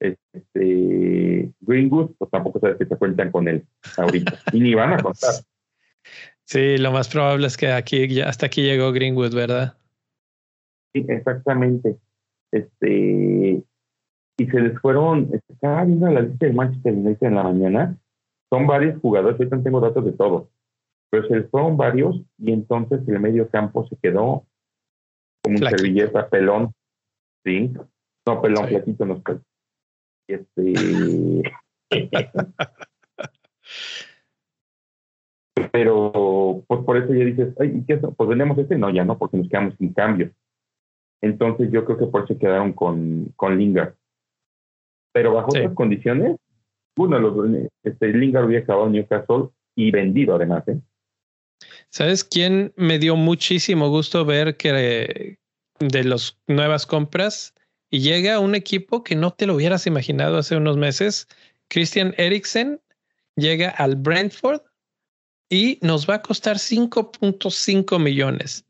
este, 0.00 1.52
Greenwood, 1.60 2.12
pues 2.18 2.30
tampoco 2.30 2.58
sabes 2.58 2.78
que 2.78 2.86
se 2.86 2.96
cuentan 2.96 3.30
con 3.30 3.46
él 3.48 3.64
ahorita. 3.96 4.38
y 4.52 4.60
ni 4.60 4.74
van 4.74 4.94
a 4.94 4.98
contar. 4.98 5.34
Sí, 6.44 6.78
lo 6.78 6.90
más 6.90 7.08
probable 7.08 7.46
es 7.46 7.56
que 7.56 7.70
aquí 7.70 8.20
hasta 8.20 8.46
aquí 8.46 8.62
llegó 8.62 8.92
Greenwood, 8.92 9.34
¿verdad? 9.34 9.76
Sí, 10.92 11.04
exactamente. 11.08 11.96
Este, 12.50 13.62
y 14.36 14.46
se 14.46 14.60
les 14.60 14.80
fueron, 14.80 15.30
estaba 15.48 15.84
viendo 15.84 16.10
la 16.10 16.22
lista 16.22 16.46
de 16.46 16.52
Manchester 16.52 16.94
United 16.94 17.26
en 17.26 17.34
la 17.34 17.42
mañana, 17.42 17.98
son 18.48 18.66
varios 18.66 19.00
jugadores, 19.00 19.38
ahorita 19.38 19.62
tengo 19.62 19.80
datos 19.80 20.04
de 20.04 20.12
todos, 20.12 20.48
pero 21.10 21.28
se 21.28 21.36
les 21.36 21.50
fueron 21.50 21.76
varios 21.76 22.20
y 22.38 22.52
entonces 22.52 23.06
el 23.06 23.20
medio 23.20 23.48
campo 23.48 23.86
se 23.86 23.96
quedó 23.96 24.44
como 25.42 25.56
un 25.56 25.58
servilleta, 25.58 26.28
pelón, 26.28 26.72
sí, 27.44 27.72
no, 28.26 28.42
pelón, 28.42 28.66
sí. 28.68 28.96
no 28.98 29.14
está. 29.14 29.40
Este, 30.34 31.42
pero 35.72 36.64
pues 36.66 36.84
por 36.84 36.96
eso 36.96 37.14
ya 37.14 37.24
dices, 37.24 37.54
Ay, 37.58 37.84
¿qué 37.86 37.96
Pues 37.96 38.28
vendemos 38.28 38.58
este, 38.58 38.76
no, 38.76 38.90
ya 38.90 39.04
no, 39.04 39.18
porque 39.18 39.36
nos 39.36 39.48
quedamos 39.48 39.74
sin 39.76 39.92
cambio. 39.92 40.30
Entonces 41.20 41.70
yo 41.70 41.84
creo 41.84 41.98
que 41.98 42.06
por 42.06 42.24
eso 42.24 42.38
quedaron 42.38 42.72
con, 42.72 43.32
con 43.36 43.58
Lingard. 43.58 43.94
Pero 45.12 45.34
bajo 45.34 45.48
otras 45.48 45.74
condiciones, 45.74 46.36
uno 46.96 47.18
los 47.18 47.34
este, 47.82 48.08
Lingard 48.08 48.46
hubiera 48.46 48.62
acabado 48.62 48.86
en 48.86 48.92
Newcastle 48.92 49.48
y 49.74 49.90
vendido 49.90 50.36
además. 50.36 50.66
¿eh? 50.68 50.80
¿Sabes 51.88 52.24
quién 52.24 52.72
me 52.76 52.98
dio 52.98 53.16
muchísimo 53.16 53.88
gusto 53.88 54.24
ver 54.24 54.56
que 54.56 55.38
de 55.78 56.04
las 56.04 56.38
nuevas 56.46 56.86
compras? 56.86 57.54
Y 57.90 58.00
llega 58.00 58.38
un 58.38 58.54
equipo 58.54 59.02
que 59.02 59.16
no 59.16 59.32
te 59.32 59.46
lo 59.46 59.56
hubieras 59.56 59.86
imaginado 59.86 60.38
hace 60.38 60.56
unos 60.56 60.76
meses. 60.76 61.26
Christian 61.68 62.14
Eriksen 62.16 62.80
llega 63.36 63.70
al 63.70 63.96
Brentford 63.96 64.62
y 65.48 65.78
nos 65.82 66.08
va 66.08 66.16
a 66.16 66.22
costar 66.22 66.56
5.5 66.56 67.98
millones. 67.98 68.64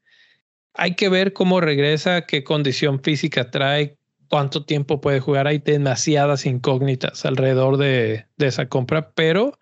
Hay 0.75 0.95
que 0.95 1.11
ver 1.11 1.35
cómo 1.35 1.61
regresa, 1.61 2.23
qué 2.23 2.43
condición 2.43 3.03
física 3.03 3.51
trae, 3.51 3.99
cuánto 4.29 4.65
tiempo 4.65 5.01
puede 5.01 5.21
jugar. 5.21 5.47
Hay 5.47 5.59
demasiadas 5.59 6.47
incógnitas 6.47 7.27
alrededor 7.27 7.77
de, 7.77 8.27
de 8.39 8.47
esa 8.47 8.69
compra, 8.69 9.11
pero 9.13 9.59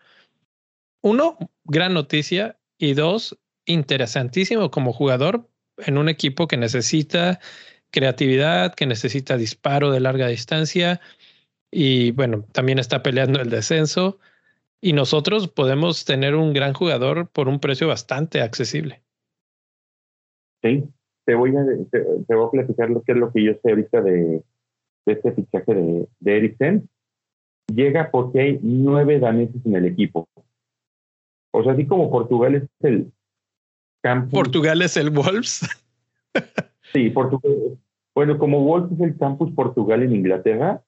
uno, 1.01 1.37
gran 1.65 1.95
noticia 1.95 2.59
y 2.79 2.95
dos, 2.95 3.37
interesantísimo 3.67 4.71
como 4.71 4.93
jugador 4.93 5.49
en 5.79 5.99
un 5.99 6.09
equipo 6.09 6.47
que 6.47 6.57
necesita 6.57 7.41
creatividad, 7.91 8.75
que 8.75 8.87
necesita 8.87 9.37
disparo 9.37 9.91
de 9.91 10.01
larga 10.01 10.29
distancia 10.29 11.01
y 11.71 12.13
bueno, 12.13 12.45
también 12.53 12.79
está 12.79 13.03
peleando 13.03 13.41
el 13.41 13.51
descenso 13.51 14.19
y 14.81 14.93
nosotros 14.93 15.49
podemos 15.49 16.05
tener 16.05 16.35
un 16.35 16.53
gran 16.53 16.73
jugador 16.73 17.29
por 17.29 17.49
un 17.49 17.61
precio 17.61 17.89
bastante 17.89 18.41
accesible. 18.41 19.03
Sí, 20.63 20.85
te 21.25 21.35
voy 21.35 21.55
a, 21.57 21.65
te, 21.91 22.35
voy 22.35 22.47
a 22.47 22.51
platicar 22.51 22.91
lo 22.91 23.03
que 23.03 23.13
es 23.13 23.19
lo 23.19 23.33
que 23.33 23.45
yo 23.45 23.53
sé 23.63 23.71
ahorita 23.71 24.01
de, 24.03 24.43
este 25.07 25.33
fichaje 25.33 25.75
de, 25.75 26.09
de 26.21 26.37
Eriksen. 26.37 26.89
Llega 27.75 28.11
porque 28.11 28.41
hay 28.41 28.59
nueve 28.63 29.19
daneses 29.19 29.65
en 29.67 29.77
el 29.77 29.85
equipo. 29.85 30.27
O 31.53 31.63
sea, 31.63 31.73
así 31.73 31.87
como 31.87 32.11
Portugal 32.11 32.55
es 32.55 32.63
el 32.81 33.13
campo. 34.03 34.31
Portugal 34.31 34.81
es 34.83 34.97
el 34.97 35.11
Wolves. 35.11 35.69
Sí, 36.93 37.11
Portugal. 37.11 37.79
Bueno, 38.15 38.39
como 38.39 38.65
Wolf 38.65 38.93
es 38.93 39.01
el 39.01 39.17
campus 39.17 39.53
Portugal 39.53 40.03
en 40.03 40.15
Inglaterra, 40.15 40.83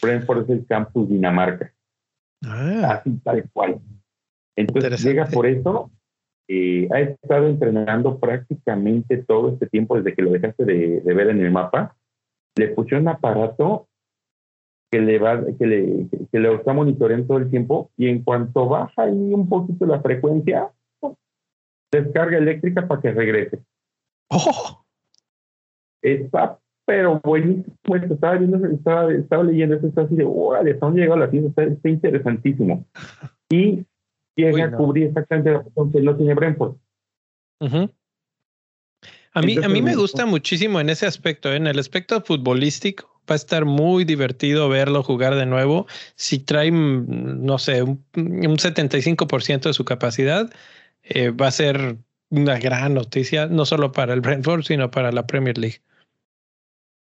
Brentford 0.00 0.44
es 0.44 0.50
el 0.50 0.66
campus 0.66 1.08
Dinamarca. 1.08 1.72
Ah. 2.44 3.00
Así 3.00 3.18
tal 3.24 3.48
cual. 3.52 3.80
Entonces 4.56 5.02
llega 5.02 5.26
por 5.26 5.46
eso. 5.46 5.90
Eh, 6.50 6.88
ha 6.92 7.00
estado 7.00 7.46
entrenando 7.46 8.18
prácticamente 8.18 9.18
todo 9.18 9.50
este 9.50 9.66
tiempo 9.66 9.96
desde 9.96 10.14
que 10.14 10.22
lo 10.22 10.30
dejaste 10.30 10.64
de, 10.64 11.00
ver 11.04 11.28
en 11.28 11.40
el 11.40 11.50
mapa. 11.50 11.96
Le 12.56 12.68
pusieron 12.68 13.02
un 13.02 13.08
aparato 13.08 13.86
que 14.90 15.00
le 15.00 15.18
va, 15.18 15.44
que 15.58 15.66
le, 15.66 16.08
que 16.32 16.38
le 16.38 16.54
está 16.54 16.72
monitoreando 16.72 17.26
todo 17.26 17.38
el 17.38 17.50
tiempo 17.50 17.90
y 17.96 18.08
en 18.08 18.22
cuanto 18.22 18.66
baja 18.66 19.02
ahí 19.02 19.34
un 19.34 19.48
poquito 19.48 19.84
la 19.84 20.00
frecuencia, 20.00 20.70
descarga 21.92 22.38
eléctrica 22.38 22.86
para 22.88 23.00
que 23.00 23.12
regrese. 23.12 23.60
Oh. 24.30 24.84
Está, 26.02 26.58
pero 26.86 27.20
buenísimo. 27.22 27.74
Estaba, 28.10 28.36
viendo, 28.36 28.66
estaba, 28.66 29.12
estaba 29.12 29.44
leyendo 29.44 29.74
esto, 29.74 29.88
está 29.88 30.02
así 30.02 30.16
de, 30.16 30.24
órale, 30.24 30.70
están 30.72 30.94
llegando 30.94 31.24
a 31.24 31.28
la 31.28 31.32
está, 31.32 31.88
interesantísimo. 31.88 32.86
Y 33.50 33.86
llega 34.36 34.66
a 34.66 34.72
cubrir 34.72 35.06
exactamente 35.06 35.50
la 35.50 35.62
función 35.62 35.90
que 35.90 36.02
no 36.02 36.14
tiene 36.14 36.34
Brentford. 36.34 36.76
A 39.32 39.40
mí, 39.40 39.56
a 39.56 39.68
mí 39.70 39.80
me 39.80 39.94
gusta 39.94 40.26
muchísimo 40.26 40.80
en 40.80 40.90
ese 40.90 41.06
aspecto, 41.06 41.50
¿eh? 41.50 41.56
en 41.56 41.66
el 41.66 41.78
aspecto 41.78 42.20
futbolístico. 42.20 43.08
Va 43.30 43.34
a 43.34 43.36
estar 43.36 43.64
muy 43.64 44.04
divertido 44.04 44.68
verlo 44.68 45.02
jugar 45.02 45.34
de 45.34 45.46
nuevo. 45.46 45.86
Si 46.14 46.38
trae, 46.38 46.70
mm, 46.70 47.44
no 47.44 47.58
sé, 47.58 47.82
un, 47.82 48.04
un 48.16 48.58
75% 48.58 49.68
de 49.68 49.72
su 49.72 49.86
capacidad, 49.86 50.50
eh, 51.02 51.30
va 51.30 51.46
a 51.46 51.50
ser 51.50 51.96
una 52.30 52.58
gran 52.58 52.94
noticia, 52.94 53.46
no 53.46 53.64
solo 53.64 53.92
para 53.92 54.12
el 54.12 54.20
Brentford, 54.20 54.62
sino 54.62 54.90
para 54.90 55.12
la 55.12 55.26
Premier 55.26 55.56
League. 55.56 55.80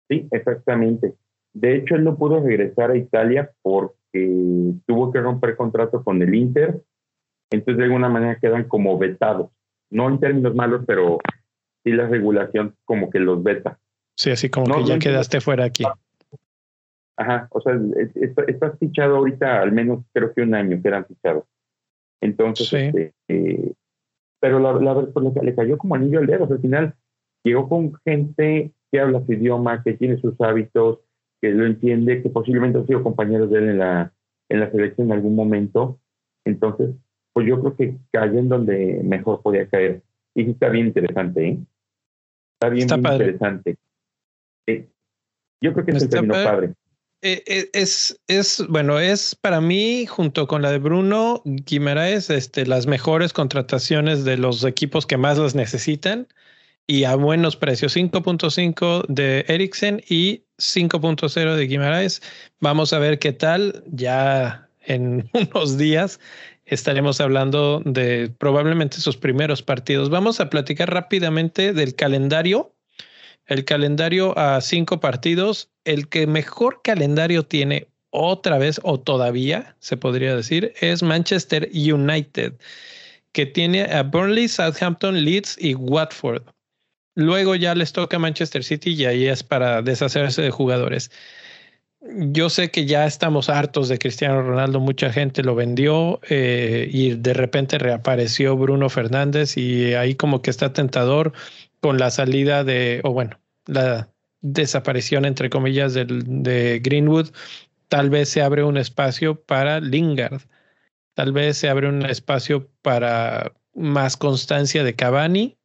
Sí, 0.09 0.27
exactamente. 0.31 1.15
De 1.53 1.75
hecho, 1.75 1.95
él 1.95 2.03
no 2.03 2.17
pudo 2.17 2.43
regresar 2.43 2.91
a 2.91 2.97
Italia 2.97 3.51
porque 3.61 4.73
tuvo 4.85 5.11
que 5.11 5.21
romper 5.21 5.55
contrato 5.55 6.03
con 6.03 6.21
el 6.21 6.33
Inter. 6.35 6.81
Entonces, 7.49 7.77
de 7.77 7.83
alguna 7.85 8.09
manera 8.09 8.39
quedan 8.39 8.65
como 8.65 8.97
vetados. 8.97 9.51
No 9.89 10.09
en 10.09 10.19
términos 10.19 10.55
malos, 10.55 10.83
pero 10.85 11.19
sí 11.83 11.91
la 11.91 12.07
regulación 12.07 12.75
como 12.85 13.09
que 13.09 13.19
los 13.19 13.41
veta. 13.41 13.79
Sí, 14.17 14.31
así 14.31 14.49
como 14.49 14.75
que 14.75 14.85
ya 14.85 14.99
quedaste 14.99 15.41
fuera 15.41 15.65
aquí. 15.65 15.83
Ajá, 17.17 17.47
o 17.51 17.61
sea, 17.61 17.79
estás 18.47 18.77
fichado 18.77 19.17
ahorita 19.17 19.61
al 19.61 19.71
menos 19.71 20.03
creo 20.13 20.33
que 20.33 20.41
un 20.41 20.53
año 20.53 20.81
que 20.81 20.87
eran 20.87 21.05
fichados. 21.05 21.45
Entonces, 22.21 22.73
este, 22.73 23.13
eh, 23.29 23.73
pero 24.39 24.59
la, 24.59 24.73
verdad 24.73 25.09
pues, 25.13 25.25
le, 25.41 25.55
cayó 25.55 25.77
como 25.77 25.95
anillo 25.95 26.19
al 26.19 26.27
dedo. 26.27 26.47
Al 26.49 26.59
final 26.59 26.95
llegó 27.43 27.69
con 27.69 27.93
gente 28.03 28.71
que 28.95 29.01
habla 29.01 29.25
su 29.25 29.33
idioma, 29.33 29.83
que 29.83 29.93
tiene 29.93 30.17
sus 30.21 30.39
hábitos, 30.39 30.99
que 31.41 31.49
lo 31.49 31.65
entiende, 31.65 32.23
que 32.23 32.29
posiblemente 32.29 32.77
han 32.77 32.87
sido 32.87 33.03
compañeros 33.03 33.49
de 33.49 33.59
él 33.59 33.69
en 33.71 33.79
la, 33.79 34.13
en 34.47 34.59
la 34.61 34.71
selección 34.71 35.07
en 35.07 35.13
algún 35.13 35.35
momento. 35.35 35.99
Entonces, 36.45 36.91
pues 37.33 37.45
yo 37.45 37.59
creo 37.59 37.75
que 37.75 37.97
cayó 38.11 38.39
en 38.39 38.47
donde 38.47 39.01
mejor 39.03 39.41
podía 39.41 39.67
caer. 39.67 40.01
Y 40.33 40.49
está 40.49 40.69
bien 40.69 40.87
interesante, 40.87 41.45
¿eh? 41.45 41.59
Está 42.53 42.69
bien, 42.69 42.87
interesante. 42.89 43.75
yo 45.61 45.73
creo 45.73 45.85
que 45.85 45.91
es 45.91 46.03
el 46.03 46.09
término 46.09 46.35
padre. 46.35 46.73
Eh, 47.21 47.43
eh, 47.47 47.69
es, 47.73 48.17
es, 48.27 48.63
bueno, 48.69 48.99
es 48.99 49.35
para 49.35 49.59
mí, 49.59 50.05
junto 50.05 50.47
con 50.47 50.61
la 50.61 50.71
de 50.71 50.77
Bruno 50.77 51.41
Guimaraes, 51.43 52.29
este, 52.29 52.65
las 52.65 52.87
mejores 52.87 53.33
contrataciones 53.33 54.23
de 54.23 54.37
los 54.37 54.63
equipos 54.63 55.05
que 55.05 55.17
más 55.17 55.37
las 55.37 55.53
necesitan 55.53 56.27
y 56.87 57.03
a 57.03 57.15
buenos 57.15 57.55
precios. 57.55 57.95
5.5 57.95 59.05
de 59.07 59.45
Ericsson 59.47 60.01
y 60.07 60.43
5.0 60.57 61.55
de 61.55 61.67
Guimaraes. 61.67 62.21
Vamos 62.59 62.93
a 62.93 62.99
ver 62.99 63.19
qué 63.19 63.33
tal. 63.33 63.83
Ya 63.87 64.67
en 64.85 65.29
unos 65.33 65.77
días 65.77 66.19
estaremos 66.65 67.21
hablando 67.21 67.81
de 67.85 68.31
probablemente 68.37 68.97
sus 68.97 69.17
primeros 69.17 69.61
partidos. 69.61 70.09
Vamos 70.09 70.39
a 70.39 70.49
platicar 70.49 70.93
rápidamente 70.93 71.73
del 71.73 71.95
calendario 71.95 72.75
el 73.47 73.65
calendario 73.65 74.37
a 74.37 74.59
cinco 74.61 74.99
partidos, 74.99 75.69
el 75.83 76.07
que 76.09 76.27
mejor 76.27 76.81
calendario 76.83 77.43
tiene 77.43 77.87
otra 78.09 78.57
vez 78.57 78.79
o 78.83 78.99
todavía, 78.99 79.75
se 79.79 79.97
podría 79.97 80.35
decir, 80.35 80.73
es 80.79 81.03
Manchester 81.03 81.69
United, 81.73 82.53
que 83.33 83.45
tiene 83.45 83.83
a 83.83 84.03
Burnley, 84.03 84.47
Southampton, 84.47 85.23
Leeds 85.23 85.57
y 85.59 85.75
Watford. 85.75 86.43
Luego 87.15 87.55
ya 87.55 87.73
les 87.75 87.93
toca 87.93 88.19
Manchester 88.19 88.63
City 88.63 88.91
y 88.91 89.05
ahí 89.05 89.27
es 89.27 89.43
para 89.43 89.81
deshacerse 89.81 90.41
de 90.41 90.51
jugadores. 90.51 91.11
Yo 92.01 92.49
sé 92.49 92.69
que 92.69 92.85
ya 92.85 93.05
estamos 93.07 93.49
hartos 93.49 93.87
de 93.87 93.97
Cristiano 93.97 94.41
Ronaldo, 94.43 94.79
mucha 94.79 95.11
gente 95.11 95.41
lo 95.41 95.55
vendió 95.55 96.19
eh, 96.29 96.87
y 96.91 97.15
de 97.15 97.33
repente 97.33 97.79
reapareció 97.79 98.55
Bruno 98.57 98.89
Fernández 98.89 99.57
y 99.57 99.93
ahí 99.95 100.13
como 100.13 100.41
que 100.41 100.51
está 100.51 100.71
tentador 100.73 101.33
con 101.79 101.97
la 101.97 102.11
salida 102.11 102.63
de, 102.63 103.01
o 103.03 103.11
bueno, 103.11 103.39
la 103.65 104.09
desaparición, 104.41 105.25
entre 105.25 105.49
comillas, 105.49 105.93
de 105.95 106.79
Greenwood, 106.83 107.29
tal 107.87 108.09
vez 108.09 108.29
se 108.29 108.41
abre 108.43 108.63
un 108.63 108.77
espacio 108.77 109.41
para 109.41 109.79
Lingard, 109.79 110.41
tal 111.15 111.31
vez 111.31 111.57
se 111.57 111.69
abre 111.69 111.87
un 111.87 112.05
espacio 112.05 112.69
para 112.83 113.53
más 113.73 114.17
constancia 114.17 114.83
de 114.83 114.95
Cavani 114.95 115.57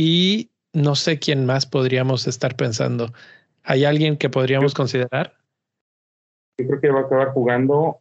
y 0.00 0.52
no 0.72 0.94
sé 0.94 1.18
quién 1.18 1.44
más 1.44 1.66
podríamos 1.66 2.28
estar 2.28 2.54
pensando. 2.54 3.12
¿Hay 3.64 3.84
alguien 3.84 4.16
que 4.16 4.30
podríamos 4.30 4.72
considerar? 4.72 5.34
Yo 6.56 6.68
creo 6.68 6.80
que 6.80 6.90
va 6.90 7.00
a 7.00 7.02
acabar 7.02 7.32
jugando 7.32 7.98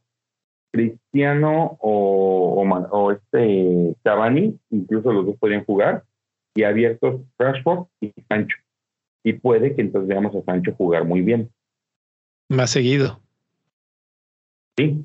Cristiano 0.71 1.79
o, 1.81 2.63
o, 2.91 3.11
este 3.11 3.95
Cavani, 4.03 4.59
incluso 4.69 5.11
los 5.11 5.25
dos 5.25 5.37
podrían 5.37 5.65
jugar 5.65 6.03
y 6.53 6.65
abiertos 6.65 7.21
Rashford 7.39 7.87
y 7.99 8.13
Sancho. 8.29 8.57
Y 9.23 9.33
puede 9.33 9.75
que 9.75 9.81
entonces 9.81 10.07
veamos 10.07 10.35
a 10.35 10.43
Sancho 10.43 10.75
jugar 10.75 11.03
muy 11.03 11.21
bien. 11.21 11.49
Más 12.47 12.69
seguido. 12.69 13.19
Sí. 14.77 15.03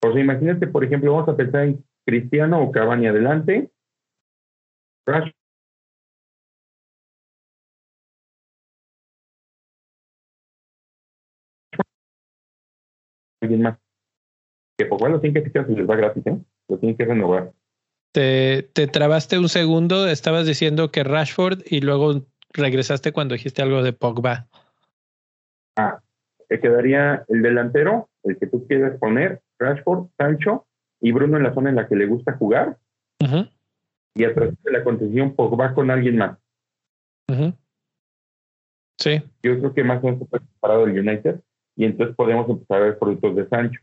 Pues 0.00 0.16
imagínate, 0.16 0.66
por 0.66 0.82
ejemplo, 0.82 1.12
vamos 1.12 1.28
a 1.28 1.36
pensar 1.36 1.66
en 1.66 1.84
Cristiano 2.04 2.60
o 2.60 2.72
Cavani 2.72 3.06
adelante. 3.06 3.70
Rashford. 5.06 5.41
Alguien 13.42 13.62
más. 13.62 13.78
Que 14.78 14.86
por 14.86 14.98
cual 14.98 15.12
lo 15.12 15.20
tienen 15.20 15.42
que 15.42 15.50
fijar 15.50 15.66
si 15.66 15.74
les 15.74 15.88
va 15.88 15.96
gratis, 15.96 16.26
¿eh? 16.26 16.38
Lo 16.68 16.78
tienen 16.78 16.96
que 16.96 17.04
renovar. 17.04 17.52
Te, 18.12 18.62
te 18.72 18.86
trabaste 18.86 19.38
un 19.38 19.48
segundo, 19.48 20.08
estabas 20.08 20.46
diciendo 20.46 20.90
que 20.90 21.04
Rashford 21.04 21.60
y 21.66 21.80
luego 21.80 22.22
regresaste 22.52 23.12
cuando 23.12 23.34
dijiste 23.34 23.62
algo 23.62 23.82
de 23.82 23.92
Pogba. 23.92 24.46
Ah, 25.76 26.00
te 26.48 26.60
quedaría 26.60 27.24
el 27.28 27.42
delantero, 27.42 28.10
el 28.24 28.38
que 28.38 28.46
tú 28.46 28.66
quieras 28.66 28.98
poner, 28.98 29.40
Rashford, 29.58 30.08
Sancho 30.18 30.66
y 31.00 31.12
Bruno 31.12 31.38
en 31.38 31.44
la 31.44 31.54
zona 31.54 31.70
en 31.70 31.76
la 31.76 31.88
que 31.88 31.96
le 31.96 32.06
gusta 32.06 32.34
jugar. 32.34 32.78
Y 34.14 34.24
atrás 34.24 34.50
de 34.62 34.72
la 34.72 34.84
contención 34.84 35.34
Pogba 35.34 35.74
con 35.74 35.90
alguien 35.90 36.18
más. 36.18 36.38
Sí. 38.98 39.22
Yo 39.42 39.58
creo 39.58 39.74
que 39.74 39.84
más 39.84 40.02
o 40.02 40.06
menos 40.06 40.22
está 40.22 40.38
preparado 40.38 40.84
el 40.84 40.98
United 40.98 41.40
y 41.76 41.84
entonces 41.84 42.14
podemos 42.16 42.48
empezar 42.48 42.78
a 42.78 42.84
ver 42.84 42.98
productos 42.98 43.36
de 43.36 43.48
Sancho. 43.48 43.80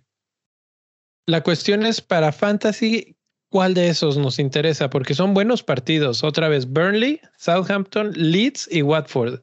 La 1.26 1.42
cuestión 1.42 1.86
es 1.86 2.02
para 2.02 2.32
Fantasy, 2.32 3.16
¿Cuál 3.52 3.74
de 3.74 3.88
esos 3.88 4.16
nos 4.18 4.38
interesa? 4.38 4.92
Porque 4.92 5.16
son 5.16 5.34
buenos 5.34 5.64
partidos. 5.64 6.24
Otra 6.24 6.50
vez, 6.50 6.68
Burnley, 6.68 7.20
Southampton, 7.38 8.12
Leeds 8.16 8.70
y 8.72 8.84
Watford. 8.84 9.42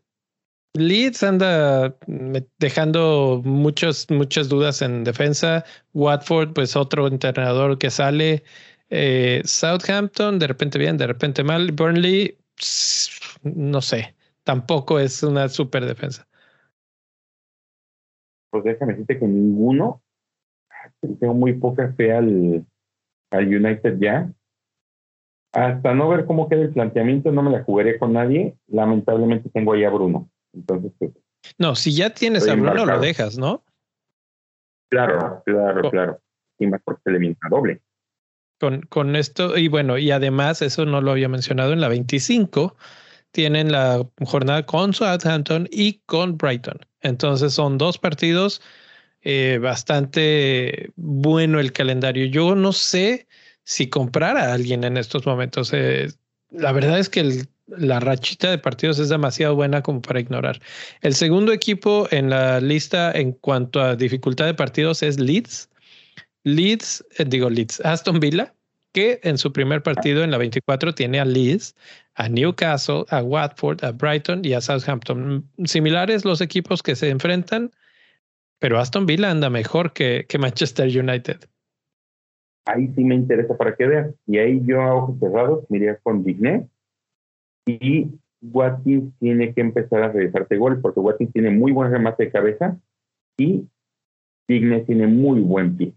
Leeds 0.75 1.25
anda 1.25 1.97
dejando 2.59 3.43
muchas, 3.45 4.07
muchas 4.09 4.49
dudas 4.49 4.81
en 4.81 5.03
defensa. 5.03 5.65
Watford, 5.93 6.53
pues 6.53 6.77
otro 6.77 7.09
entrenador 7.09 7.79
que 7.79 7.91
sale. 7.91 8.45
Eh, 8.91 9.43
Southampton, 9.45 10.39
de 10.39 10.47
repente 10.47 10.79
bien, 10.79 10.97
de 10.99 11.09
repente 11.09 11.43
mal. 11.43 11.73
Burnley, 11.73 12.39
no 13.43 13.83
sé, 13.83 14.15
tampoco 14.45 15.01
es 15.01 15.25
una 15.25 15.49
super 15.49 15.85
defensa. 15.85 16.29
Pues 18.63 18.75
déjame 18.75 18.93
decirte 18.93 19.19
que 19.19 19.27
ninguno. 19.27 20.03
Tengo 21.01 21.35
muy 21.35 21.55
poca 21.55 21.93
fe 21.95 22.13
al, 22.13 22.65
al 23.31 23.47
United 23.47 23.99
ya. 23.99 24.33
Hasta 25.53 25.95
no 25.95 26.09
ver 26.09 26.27
cómo 26.27 26.49
queda 26.49 26.63
el 26.63 26.73
planteamiento, 26.73 27.33
no 27.33 27.43
me 27.43 27.51
la 27.51 27.65
jugaré 27.65 27.99
con 27.99 28.13
nadie. 28.13 28.57
Lamentablemente 28.69 29.51
tengo 29.51 29.73
ahí 29.73 29.85
a 29.85 29.91
Bruno. 29.91 30.31
Entonces, 30.55 30.93
pues, 30.99 31.13
no, 31.59 31.75
si 31.75 31.95
ya 31.95 32.11
tienes 32.11 32.49
a 32.49 32.55
Bruno, 32.55 32.87
lo 32.87 32.99
dejas, 32.99 33.39
¿no? 33.39 33.63
Claro, 34.91 35.43
claro, 35.45 35.91
claro. 35.91 36.21
Y 36.59 36.67
más 36.67 36.81
porque 36.85 37.11
le 37.11 37.37
doble. 37.51 37.83
Con, 38.59 38.83
con 38.83 39.17
esto, 39.17 39.59
y 39.59 39.69
bueno, 39.69 39.99
y 39.99 40.11
además, 40.11 40.63
eso 40.63 40.87
no 40.87 41.03
lo 41.03 41.11
había 41.11 41.29
mencionado, 41.29 41.73
en 41.73 41.81
la 41.81 41.89
25 41.89 42.75
tienen 43.37 43.71
la 43.71 44.03
jornada 44.25 44.65
con 44.65 44.95
Southampton 44.95 45.69
y 45.71 46.01
con 46.07 46.39
Brighton. 46.39 46.79
Entonces 47.07 47.53
son 47.53 47.79
dos 47.79 47.99
partidos 47.99 48.61
eh, 49.23 49.59
bastante 49.61 50.93
bueno 50.97 51.59
el 51.61 51.73
calendario. 51.73 52.27
Yo 52.27 52.55
no 52.55 52.73
sé 52.73 53.27
si 53.65 53.89
comprar 53.89 54.37
a 54.37 54.53
alguien 54.53 54.85
en 54.85 54.97
estos 54.97 55.27
momentos. 55.27 55.73
Eh, 55.73 56.09
la 56.51 56.73
verdad 56.73 56.99
es 56.99 57.09
que 57.09 57.47
la 57.67 57.99
rachita 58.01 58.51
de 58.51 58.59
partidos 58.59 58.99
es 58.99 59.09
demasiado 59.09 59.57
buena 59.57 59.83
como 59.83 60.01
para 60.01 60.21
ignorar. 60.21 60.61
El 61.01 61.15
segundo 61.15 61.53
equipo 61.53 62.07
en 62.11 62.31
la 62.31 62.61
lista 62.61 63.11
en 63.13 63.33
cuanto 63.33 63.81
a 63.81 63.97
dificultad 63.97 64.47
de 64.47 64.55
partidos 64.55 65.03
es 65.03 65.19
Leeds. 65.19 65.69
Leeds, 66.45 67.05
eh, 67.19 67.25
digo 67.27 67.51
Leeds, 67.51 67.81
Aston 67.85 68.21
Villa, 68.21 68.55
que 68.97 69.21
en 69.23 69.37
su 69.37 69.53
primer 69.53 69.83
partido 69.83 70.25
en 70.25 70.31
la 70.31 70.39
24 70.39 70.95
tiene 70.95 71.21
a 71.21 71.25
Leeds, 71.25 71.75
a 72.15 72.29
Newcastle, 72.29 73.05
a 73.11 73.23
Watford, 73.23 73.85
a 73.85 73.93
Brighton 73.93 74.43
y 74.43 74.55
a 74.55 74.61
Southampton. 74.61 75.47
Similares 75.65 76.25
los 76.25 76.41
equipos 76.41 76.83
que 76.83 76.97
se 76.97 77.11
enfrentan 77.11 77.71
pero 78.59 78.79
Aston 78.79 79.07
Villa 79.07 79.31
anda 79.31 79.51
mejor 79.51 79.93
que, 79.93 80.25
que 80.29 80.39
Manchester 80.39 80.87
United. 80.87 81.41
Ahí 82.67 82.91
sí 82.95 83.05
me 83.05 83.15
interesa 83.15 83.57
para 83.57 83.77
que 83.77 83.87
veas. 83.87 84.15
Y 84.27 84.39
ahí 84.39 84.63
yo 84.65 84.81
a 84.81 84.95
ojos 84.95 85.19
cerrados 85.21 85.65
me 85.69 85.97
con 85.99 86.25
Digné. 86.25 86.67
Y 87.67 88.09
Watkins 88.41 89.13
tiene 89.19 89.53
que 89.53 89.61
empezar 89.61 90.03
a 90.03 90.13
realizarte 90.13 90.57
gol 90.57 90.81
porque 90.81 91.01
Watkins 91.01 91.33
tiene 91.33 91.51
muy 91.51 91.73
buen 91.73 91.91
remate 91.91 92.25
de 92.25 92.31
cabeza 92.31 92.79
y 93.37 93.69
Digné 94.49 94.81
tiene 94.81 95.07
muy 95.07 95.41
buen 95.41 95.77
pie. 95.77 95.93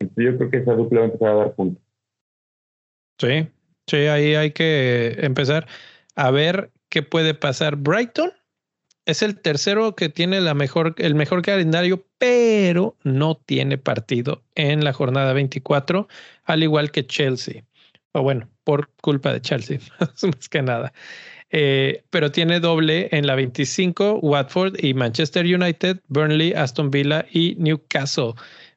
Entonces 0.00 0.32
yo 0.32 0.38
creo 0.38 0.50
que 0.50 0.56
esa 0.58 0.74
dupla 0.74 1.00
va 1.00 1.06
a 1.06 1.08
empezar 1.08 1.28
a 1.30 1.34
dar 1.34 1.54
puntos. 1.54 1.83
Sí, 3.18 3.48
sí, 3.86 3.96
ahí 3.96 4.34
hay 4.34 4.52
que 4.52 5.16
empezar 5.20 5.66
a 6.16 6.30
ver 6.30 6.72
qué 6.88 7.02
puede 7.02 7.34
pasar. 7.34 7.76
Brighton 7.76 8.32
es 9.06 9.22
el 9.22 9.40
tercero 9.40 9.94
que 9.94 10.08
tiene 10.08 10.40
la 10.40 10.54
mejor, 10.54 10.94
el 10.98 11.14
mejor 11.14 11.42
calendario, 11.42 12.06
pero 12.18 12.96
no 13.02 13.36
tiene 13.36 13.78
partido 13.78 14.42
en 14.54 14.84
la 14.84 14.92
jornada 14.92 15.32
24, 15.32 16.08
al 16.44 16.62
igual 16.62 16.90
que 16.90 17.06
Chelsea. 17.06 17.64
O 18.12 18.22
bueno, 18.22 18.48
por 18.64 18.90
culpa 19.02 19.32
de 19.32 19.40
Chelsea, 19.40 19.78
más 20.00 20.48
que 20.48 20.62
nada. 20.62 20.92
Eh, 21.50 22.02
pero 22.10 22.32
tiene 22.32 22.58
doble 22.58 23.08
en 23.12 23.26
la 23.26 23.34
25, 23.34 24.20
Watford 24.20 24.82
y 24.82 24.94
Manchester 24.94 25.44
United, 25.44 26.00
Burnley, 26.08 26.52
Aston 26.52 26.90
Villa 26.90 27.26
y 27.30 27.54
Newcastle. 27.58 28.32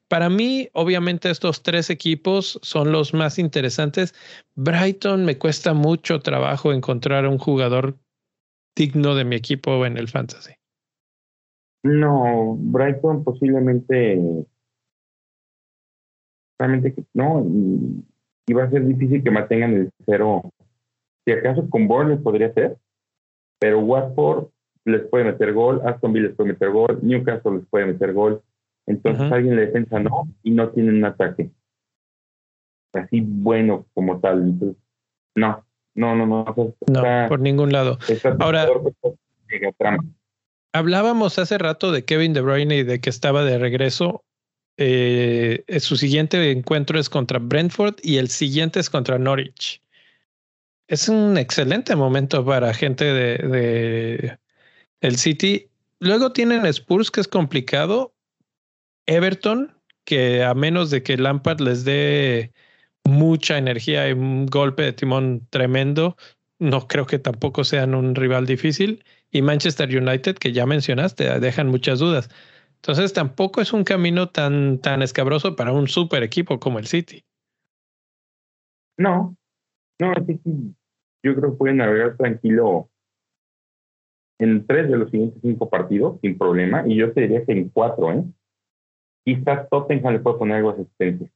Para 0.08 0.30
mí, 0.30 0.70
obviamente, 0.74 1.30
estos 1.30 1.64
tres 1.64 1.90
equipos 1.90 2.60
son 2.62 2.92
los 2.92 3.14
más 3.14 3.40
interesantes. 3.40 4.14
Brighton 4.56 5.26
me 5.26 5.38
cuesta 5.38 5.74
mucho 5.74 6.20
trabajo 6.20 6.72
encontrar 6.72 7.28
un 7.28 7.38
jugador 7.38 7.98
digno 8.76 9.16
de 9.16 9.26
mi 9.26 9.36
equipo 9.36 9.86
en 9.86 9.98
el 9.98 10.08
fantasy. 10.08 10.54
No, 11.84 12.56
Brighton 12.58 13.24
posiblemente, 13.24 14.46
realmente 16.60 16.96
no, 17.14 17.46
y, 17.46 18.54
va 18.54 18.64
a 18.64 18.70
ser 18.70 18.86
difícil 18.86 19.24
que 19.24 19.32
mantengan 19.32 19.74
el 19.74 19.90
cero. 20.06 20.54
Si 21.26 21.34
acaso 21.34 21.70
con 21.70 21.88
Bournemouth 21.88 22.24
podría 22.24 22.54
ser, 22.54 22.78
pero 23.60 23.80
Watford 23.80 24.48
les 24.86 25.06
puede 25.08 25.26
meter 25.26 25.54
gol, 25.54 25.82
Aston 25.86 26.14
Villa 26.14 26.28
les 26.28 26.36
puede 26.36 26.54
meter 26.54 26.70
gol, 26.72 27.00
Newcastle 27.02 27.58
les 27.58 27.68
puede 27.68 27.88
meter 27.88 28.14
gol. 28.14 28.42
Entonces 28.88 29.32
alguien 29.32 29.56
le 29.58 29.68
defensa 29.68 30.00
no 30.00 30.28
y 30.44 30.52
no 30.52 30.70
tienen 30.70 30.96
un 30.96 31.06
ataque 31.06 31.52
así 32.94 33.22
bueno 33.22 33.86
como 33.94 34.20
tal. 34.20 34.44
Entonces, 34.44 34.82
no, 35.36 35.66
no, 35.96 36.16
no, 36.16 36.26
no. 36.26 36.76
no, 36.88 37.28
por 37.28 37.40
ningún 37.40 37.72
lado. 37.72 38.00
Ahora, 38.40 38.68
hablábamos 40.74 41.38
hace 41.40 41.58
rato 41.58 41.92
de 41.92 42.06
Kevin 42.06 42.34
De 42.34 42.42
Bruyne 42.42 42.78
y 42.78 42.84
de 42.84 43.00
que 43.00 43.10
estaba 43.10 43.44
de 43.44 43.58
regreso. 43.58 44.24
Eh, 44.80 45.64
su 45.80 45.98
siguiente 45.98 46.52
encuentro 46.52 47.00
es 47.00 47.10
contra 47.10 47.40
Brentford 47.40 47.96
y 48.04 48.18
el 48.18 48.30
siguiente 48.30 48.80
es 48.80 48.90
contra 48.90 49.18
Norwich. 49.18 49.82
Es 50.88 51.10
un 51.10 51.38
excelente 51.38 51.96
momento 51.96 52.46
para 52.46 52.74
gente 52.74 53.06
de, 53.06 53.38
de 53.38 54.38
el 55.02 55.18
City. 55.18 55.68
Luego 56.00 56.32
tienen 56.32 56.66
Spurs, 56.68 57.12
que 57.12 57.22
es 57.22 57.28
complicado. 57.28 58.14
Everton, 59.08 59.74
que 60.06 60.44
a 60.44 60.54
menos 60.54 60.92
de 60.92 61.02
que 61.02 61.18
Lampard 61.18 61.60
les 61.62 61.84
dé 61.84 62.54
mucha 63.04 63.58
energía 63.58 64.08
y 64.10 64.14
un 64.14 64.46
golpe 64.46 64.84
de 64.84 64.94
timón 64.94 65.48
tremendo, 65.50 66.18
no 66.60 66.88
creo 66.88 67.06
que 67.06 67.20
tampoco 67.20 67.64
sean 67.64 67.96
un 67.96 68.16
rival 68.16 68.46
difícil. 68.46 69.04
Y 69.32 69.42
Manchester 69.42 69.90
United, 69.90 70.36
que 70.36 70.54
ya 70.54 70.66
mencionaste, 70.66 71.40
dejan 71.40 71.68
muchas 71.68 72.00
dudas. 72.00 72.30
Entonces 72.76 73.14
tampoco 73.14 73.62
es 73.62 73.74
un 73.74 73.84
camino 73.84 74.30
tan, 74.30 74.80
tan 74.80 75.02
escabroso 75.02 75.56
para 75.56 75.72
un 75.72 75.88
super 75.88 76.24
equipo 76.24 76.60
como 76.60 76.80
el 76.80 76.88
City. 76.88 77.24
No, 78.98 79.36
no, 80.00 80.14
el 80.14 80.26
City 80.26 80.76
yo 81.24 81.36
creo 81.36 81.52
que 81.52 81.58
pueden 81.58 81.78
navegar 81.78 82.16
tranquilo 82.16 82.90
en 84.40 84.66
tres 84.68 84.90
de 84.90 84.98
los 84.98 85.10
siguientes 85.10 85.42
cinco 85.42 85.70
partidos 85.70 86.20
sin 86.22 86.38
problema. 86.38 86.84
Y 86.88 86.96
yo 86.96 87.12
te 87.12 87.22
diría 87.22 87.44
que 87.44 87.52
en 87.54 87.70
cuatro, 87.70 88.14
¿eh? 88.14 88.24
Quizás 89.28 89.68
Tottenham 89.70 90.14
le 90.14 90.20
puede 90.20 90.38
poner 90.38 90.56
algo 90.56 90.72
de 90.72 90.84
asistencia. 90.84 91.30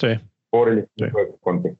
Sí. 0.00 0.08
Por 0.50 0.68
el 0.68 0.78
equipo 0.80 1.16
de 1.20 1.36
Conte. 1.40 1.76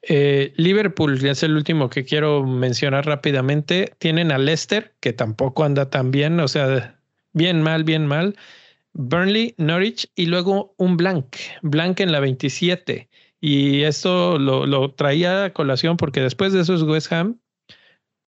Eh, 0.00 0.54
Liverpool, 0.56 1.18
ya 1.18 1.32
es 1.32 1.42
el 1.42 1.54
último 1.54 1.90
que 1.90 2.06
quiero 2.06 2.42
mencionar 2.46 3.04
rápidamente. 3.04 3.92
Tienen 3.98 4.32
a 4.32 4.38
Leicester, 4.38 4.94
que 5.00 5.12
tampoco 5.12 5.64
anda 5.64 5.90
tan 5.90 6.10
bien, 6.10 6.40
o 6.40 6.48
sea, 6.48 6.98
bien 7.34 7.60
mal, 7.60 7.84
bien 7.84 8.06
mal. 8.06 8.34
Burnley, 8.94 9.54
Norwich 9.58 10.10
y 10.14 10.24
luego 10.24 10.72
un 10.78 10.96
Blank, 10.96 11.36
Blank 11.60 12.00
en 12.00 12.10
la 12.10 12.20
27. 12.20 13.10
Y 13.42 13.82
esto 13.82 14.38
lo, 14.38 14.64
lo 14.64 14.94
traía 14.94 15.44
a 15.44 15.52
colación 15.52 15.98
porque 15.98 16.22
después 16.22 16.54
de 16.54 16.62
eso 16.62 16.74
es 16.74 16.82
West 16.82 17.12
Ham, 17.12 17.40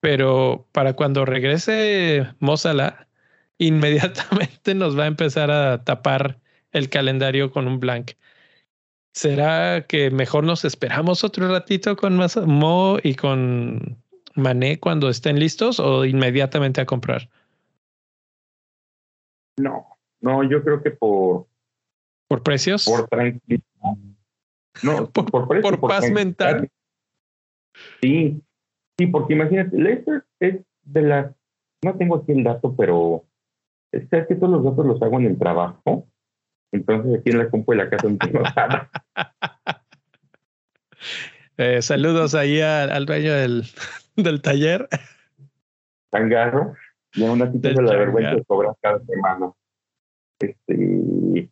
pero 0.01 0.69
para 0.73 0.93
cuando 0.93 1.25
regrese 1.25 2.27
Mozala, 2.41 3.04
inmediatamente 3.59 4.75
nos 4.75 4.99
va 4.99 5.05
a 5.05 5.09
empezar 5.09 5.51
a 5.51 5.85
tapar 5.85 6.41
el 6.73 6.89
calendario 6.89 7.51
con 7.51 7.69
un 7.69 7.81
blank. 7.81 8.13
¿Será 9.13 9.87
que 9.87 10.11
mejor 10.11 10.43
nos 10.43 10.65
esperamos 10.65 11.23
otro 11.23 11.49
ratito 11.49 11.95
con 11.95 12.19
Mo 12.47 12.99
y 13.01 13.15
con 13.15 13.97
Mané 14.35 14.81
cuando 14.81 15.09
estén 15.09 15.39
listos 15.39 15.79
o 15.79 16.05
inmediatamente 16.05 16.81
a 16.81 16.87
comprar? 16.87 17.29
No, 19.57 19.87
no, 20.21 20.43
yo 20.43 20.65
creo 20.65 20.83
que 20.83 20.91
por... 20.91 21.47
¿Por 22.27 22.43
precios? 22.43 22.87
Por 22.87 23.07
tranquilidad. 23.09 23.63
No, 24.83 25.09
por, 25.13 25.31
por, 25.31 25.81
paz 25.81 26.11
mental. 26.11 26.69
Sí, 28.01 28.43
sí, 28.99 29.07
porque 29.07 29.35
imagínate, 29.35 29.77
Leicester 29.77 30.25
es 30.41 30.61
de 30.83 31.03
las... 31.03 31.33
No 31.85 31.95
tengo 31.97 32.17
aquí 32.17 32.33
el 32.33 32.43
dato, 32.43 32.75
pero 32.75 33.25
es 33.97 34.27
que 34.27 34.35
todos 34.35 34.53
los 34.53 34.65
datos 34.65 34.87
los 34.87 35.03
hago 35.03 35.21
en 35.21 35.27
el 35.27 35.39
trabajo 35.39 36.09
entonces 36.75 37.21
aquí 37.21 37.31
en 37.31 37.39
la 37.39 37.51
compu 37.51 37.73
de 37.73 37.79
la 37.79 37.89
casa 37.89 38.09
no 38.09 38.19
tengo 38.19 38.41
nada. 38.41 38.91
Eh, 41.57 41.83
saludos 41.83 42.35
ahí 42.35 42.61
al 42.61 43.07
dueño 43.07 43.33
del, 43.33 43.63
del 44.17 44.43
taller. 44.43 44.89
Tangarro. 46.11 46.75
Y 47.13 47.25
aún 47.25 47.43
así 47.43 47.61
tengo 47.61 47.81
la 47.81 47.95
vergüenza 47.95 48.35
de 48.35 48.45
cobrar 48.45 48.75
cada 48.83 48.99
semana. 49.05 49.53
Este, 50.41 51.49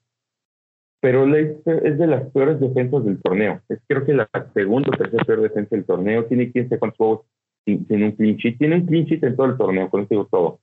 pero 0.99 1.32
es 1.36 1.99
de 1.99 2.07
las 2.09 2.28
peores 2.32 2.59
defensas 2.59 3.05
del 3.05 3.22
torneo. 3.22 3.62
Es 3.68 3.78
creo 3.86 4.05
que 4.05 4.12
la 4.12 4.28
segunda 4.55 4.90
o 4.93 4.99
tercera 4.99 5.24
peor 5.24 5.43
defensa 5.43 5.76
del 5.76 5.84
torneo. 5.84 6.24
Tiene 6.24 6.51
15 6.51 6.80
con 6.80 6.90
juegos 6.90 7.20
sin, 7.64 7.86
sin, 7.86 8.03
un 8.03 8.16
sheet. 8.16 8.59
Tiene 8.59 8.76
un 8.80 8.86
sheet 8.86 9.22
en 9.22 9.36
todo 9.36 9.47
el 9.47 9.57
torneo, 9.57 9.88
con 9.88 10.01
eso 10.01 10.09
digo 10.11 10.26
todo. 10.28 10.59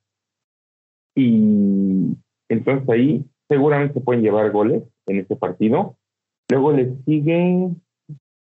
Y 1.22 2.15
entonces 2.47 2.88
ahí 2.88 3.26
seguramente 3.49 3.99
pueden 3.99 4.22
llevar 4.22 4.51
goles 4.51 4.84
en 5.07 5.20
este 5.20 5.36
partido. 5.36 5.97
Luego 6.49 6.72
le 6.72 6.95
sigue. 7.03 7.72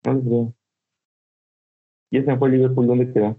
¿Dónde 0.03 0.53
Y 2.11 2.19
ese 2.19 2.37
fue 2.37 2.51
Liverpool, 2.51 2.87
¿dónde 2.87 3.11
queda? 3.11 3.35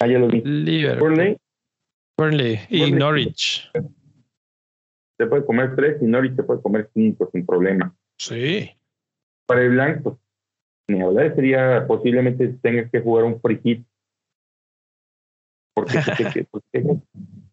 Ah, 0.00 0.08
ya 0.08 0.18
lo 0.18 0.26
vi. 0.26 0.42
Liverpool. 0.42 1.38
Burnley. 2.18 2.58
y 2.68 2.90
Norwich. 2.90 3.70
Se 5.18 5.26
puede 5.26 5.46
comer 5.46 5.76
tres 5.76 6.02
y 6.02 6.06
Norwich 6.06 6.34
se 6.34 6.42
puede 6.42 6.60
comer 6.60 6.90
cinco 6.94 7.30
sin 7.32 7.46
problema. 7.46 7.94
Sí. 8.18 8.70
Para 9.46 9.62
el 9.62 9.70
blanco, 9.70 10.18
ni 10.88 11.00
hablar 11.00 11.32
sería 11.36 11.86
posiblemente 11.86 12.48
tengas 12.60 12.90
que 12.90 13.00
jugar 13.00 13.24
un 13.24 13.40
free 13.40 13.60
hit. 13.62 13.86
Porque 15.74 15.98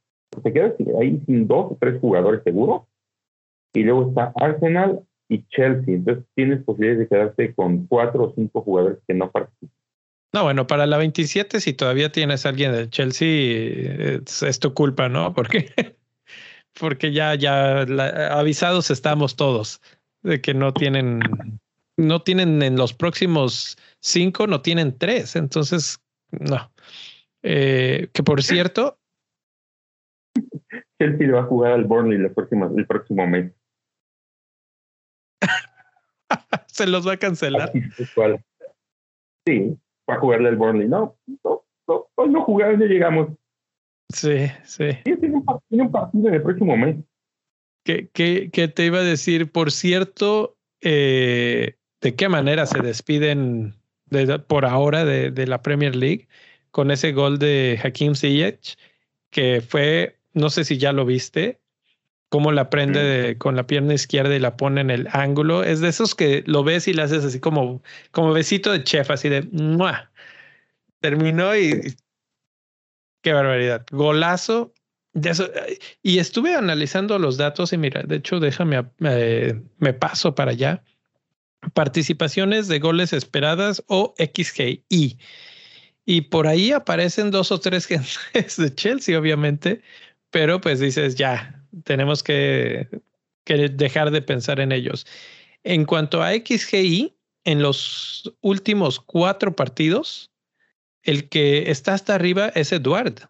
te, 0.43 0.53
quedas 0.53 0.73
ahí 0.99 1.21
sin 1.25 1.47
dos 1.47 1.71
o 1.71 1.77
tres 1.79 1.99
jugadores 1.99 2.43
seguros 2.43 2.84
y 3.73 3.84
luego 3.84 4.09
está 4.09 4.34
Arsenal 4.36 5.01
y 5.29 5.45
Chelsea. 5.49 5.95
Entonces 5.95 6.25
tienes 6.36 6.63
posibilidades 6.63 6.99
de 6.99 7.07
quedarte 7.07 7.53
con 7.53 7.88
cuatro 7.88 8.23
o 8.23 8.34
cinco 8.36 8.61
jugadores 8.61 8.99
que 9.07 9.13
no 9.13 9.32
participan. 9.32 9.75
No, 10.34 10.43
bueno, 10.43 10.65
para 10.65 10.86
la 10.86 10.97
27, 10.97 11.59
si 11.59 11.73
todavía 11.73 12.11
tienes 12.11 12.45
a 12.45 12.49
alguien 12.49 12.71
del 12.71 12.89
Chelsea, 12.89 14.21
es, 14.25 14.59
tu 14.59 14.73
culpa, 14.73 15.09
¿no? 15.09 15.34
Porque, 15.34 15.65
porque 16.79 17.11
ya, 17.11 17.36
ya 17.36 17.82
avisados 18.32 18.91
estamos 18.91 19.36
todos 19.36 19.82
de 20.23 20.39
que 20.39 20.53
no 20.53 20.73
tienen, 20.73 21.19
no 21.97 22.21
tienen 22.21 22.61
en 22.61 22.77
los 22.77 22.93
próximos 22.93 23.77
cinco, 23.99 24.47
no 24.47 24.61
tienen 24.61 24.97
tres. 24.97 25.36
Entonces, 25.36 25.99
no. 26.32 26.71
Eh, 27.43 28.07
que 28.13 28.23
por 28.23 28.41
cierto. 28.41 29.01
Chelsea 31.02 31.32
va 31.32 31.39
a 31.39 31.45
jugar 31.45 31.72
al 31.72 31.86
Burnley 31.86 32.20
el 32.20 32.32
próximo, 32.32 32.72
el 32.78 32.86
próximo 32.86 33.26
mes. 33.26 33.52
Se 36.68 36.86
los 36.86 37.08
va 37.08 37.14
a 37.14 37.18
cancelar. 37.18 37.72
Sí, 39.47 39.76
va 40.08 40.14
a 40.14 40.20
jugarle 40.20 40.49
el 40.49 40.58
Burnley. 40.58 40.88
No, 40.88 41.18
no, 41.43 41.64
no, 41.88 42.28
no 42.28 42.43
jugaron, 42.43 42.80
ya 42.80 42.86
llegamos. 42.86 43.30
Sí, 44.14 44.45
sí. 44.64 44.89
tiene, 45.04 45.38
un, 45.38 45.43
partido 45.91 46.28
en 46.28 46.36
el 46.36 46.43
próximo 46.43 46.78
mes. 46.78 46.97
¿Qué, 47.84 48.10
qué, 48.14 48.68
te 48.68 48.86
iba 48.86 48.99
a 48.99 49.04
decir? 49.04 49.52
Por 49.52 49.72
cierto, 49.72 50.56
eh, 50.82 51.78
¿de 51.99 52.16
qué 52.16 52.30
manera 52.30 52.68
se 52.68 52.80
despiden 52.80 53.74
por 54.47 54.66
ahora 54.66 55.04
de, 55.04 55.32
de, 55.32 55.47
la 55.47 55.64
Premier 55.64 55.95
League 55.95 56.28
con 56.70 56.91
ese 56.91 57.12
gol 57.12 57.39
de 57.39 57.80
Hakim 57.84 58.14
Ziyech? 58.14 58.78
Que 59.32 59.62
fue, 59.62 60.20
no 60.34 60.49
sé 60.49 60.63
si 60.63 60.77
ya 60.77 60.91
lo 60.91 61.05
viste, 61.05 61.59
cómo 62.29 62.51
la 62.51 62.69
prende 62.69 63.36
con 63.38 63.55
la 63.57 63.67
pierna 63.67 63.93
izquierda 63.93 64.34
y 64.36 64.39
la 64.39 64.55
pone 64.55 64.82
en 64.82 64.89
el 64.89 65.07
ángulo. 65.11 65.63
Es 65.63 65.82
de 65.82 65.89
esos 65.89 66.15
que 66.15 66.43
lo 66.47 66.63
ves 66.63 66.88
y 66.88 66.93
le 66.93 67.01
haces 67.01 67.25
así 67.25 67.39
como, 67.39 67.84
como 68.11 68.32
besito 68.32 68.71
de 68.71 68.84
chef, 68.84 69.11
así 69.11 69.27
de 69.27 69.41
¡mua! 69.51 70.11
terminó 71.01 71.55
y 71.57 71.95
qué 73.21 73.34
barbaridad. 73.34 73.86
Golazo. 73.91 74.73
De 75.13 75.32
eso. 75.32 75.49
Y 76.01 76.19
estuve 76.19 76.55
analizando 76.55 77.19
los 77.19 77.36
datos 77.36 77.73
y 77.73 77.77
mira, 77.77 78.03
de 78.03 78.15
hecho, 78.15 78.39
déjame, 78.39 78.86
eh, 79.03 79.61
me 79.77 79.93
paso 79.93 80.34
para 80.34 80.51
allá. 80.51 80.84
Participaciones 81.73 82.69
de 82.69 82.79
goles 82.79 83.11
esperadas 83.11 83.84
o 83.88 84.15
XGI. 84.17 85.17
Y 86.05 86.21
por 86.21 86.47
ahí 86.47 86.71
aparecen 86.71 87.29
dos 87.29 87.51
o 87.51 87.59
tres 87.59 87.86
gentes 87.88 88.55
de 88.55 88.73
Chelsea, 88.73 89.19
obviamente, 89.19 89.82
pero 90.32 90.59
pues 90.59 90.79
dices, 90.79 91.15
ya, 91.15 91.63
tenemos 91.84 92.23
que 92.23 92.89
que 93.43 93.69
dejar 93.69 94.11
de 94.11 94.21
pensar 94.21 94.59
en 94.59 94.71
ellos. 94.71 95.05
En 95.63 95.86
cuanto 95.86 96.21
a 96.21 96.32
XGI, 96.32 97.13
en 97.43 97.61
los 97.61 98.32
últimos 98.41 98.99
cuatro 98.99 99.55
partidos, 99.55 100.32
el 101.03 101.29
que 101.29 101.71
está 101.71 101.93
hasta 101.93 102.15
arriba 102.15 102.49
es 102.49 102.71
Eduard. 102.71 103.29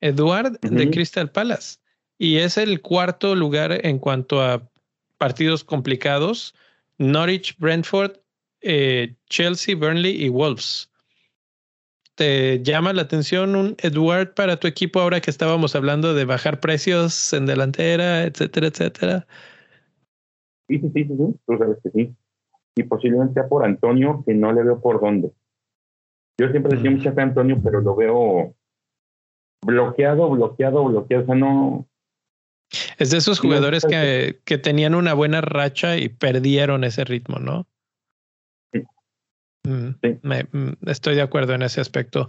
Eduard 0.00 0.58
de 0.60 0.90
Crystal 0.90 1.30
Palace. 1.30 1.78
Y 2.18 2.38
es 2.38 2.56
el 2.58 2.80
cuarto 2.80 3.34
lugar 3.34 3.84
en 3.86 3.98
cuanto 3.98 4.42
a 4.42 4.68
partidos 5.18 5.64
complicados. 5.64 6.54
Norwich, 6.98 7.56
Brentford, 7.58 8.18
eh, 8.60 9.14
Chelsea, 9.28 9.74
Burnley 9.74 10.22
y 10.22 10.28
Wolves. 10.28 10.90
¿Te 12.14 12.62
llama 12.62 12.92
la 12.92 13.02
atención 13.02 13.56
un 13.56 13.74
Eduard 13.78 14.34
para 14.34 14.58
tu 14.58 14.68
equipo 14.68 15.00
ahora 15.00 15.20
que 15.20 15.30
estábamos 15.30 15.74
hablando 15.74 16.12
de 16.12 16.26
bajar 16.26 16.60
precios 16.60 17.32
en 17.32 17.46
delantera, 17.46 18.24
etcétera, 18.24 18.66
etcétera? 18.66 19.26
Sí, 20.68 20.78
sí, 20.78 20.90
sí, 20.94 21.04
sí, 21.04 21.16
tú 21.16 21.58
sabes 21.58 21.78
que 21.82 21.90
sí. 21.90 22.14
Y 22.76 22.82
posiblemente 22.84 23.34
sea 23.34 23.48
por 23.48 23.64
Antonio, 23.64 24.22
que 24.26 24.34
no 24.34 24.52
le 24.52 24.62
veo 24.62 24.80
por 24.80 25.00
dónde. 25.00 25.32
Yo 26.38 26.50
siempre 26.50 26.76
decía 26.76 26.90
mm. 26.90 26.94
mucha 26.96 27.12
fe 27.12 27.20
a 27.20 27.24
Antonio, 27.24 27.60
pero 27.62 27.80
lo 27.80 27.96
veo 27.96 28.54
bloqueado, 29.64 30.28
bloqueado, 30.30 30.84
bloqueado. 30.84 31.22
O 31.22 31.26
sea, 31.26 31.34
no. 31.34 31.86
Es 32.98 33.10
de 33.10 33.18
esos 33.18 33.40
jugadores 33.40 33.84
que, 33.84 34.40
que 34.44 34.58
tenían 34.58 34.94
una 34.94 35.14
buena 35.14 35.40
racha 35.40 35.96
y 35.96 36.08
perdieron 36.08 36.84
ese 36.84 37.04
ritmo, 37.04 37.38
¿no? 37.38 37.66
Mm, 39.64 39.94
mm, 40.22 40.72
estoy 40.86 41.14
de 41.14 41.22
acuerdo 41.22 41.54
en 41.54 41.62
ese 41.62 41.80
aspecto. 41.80 42.28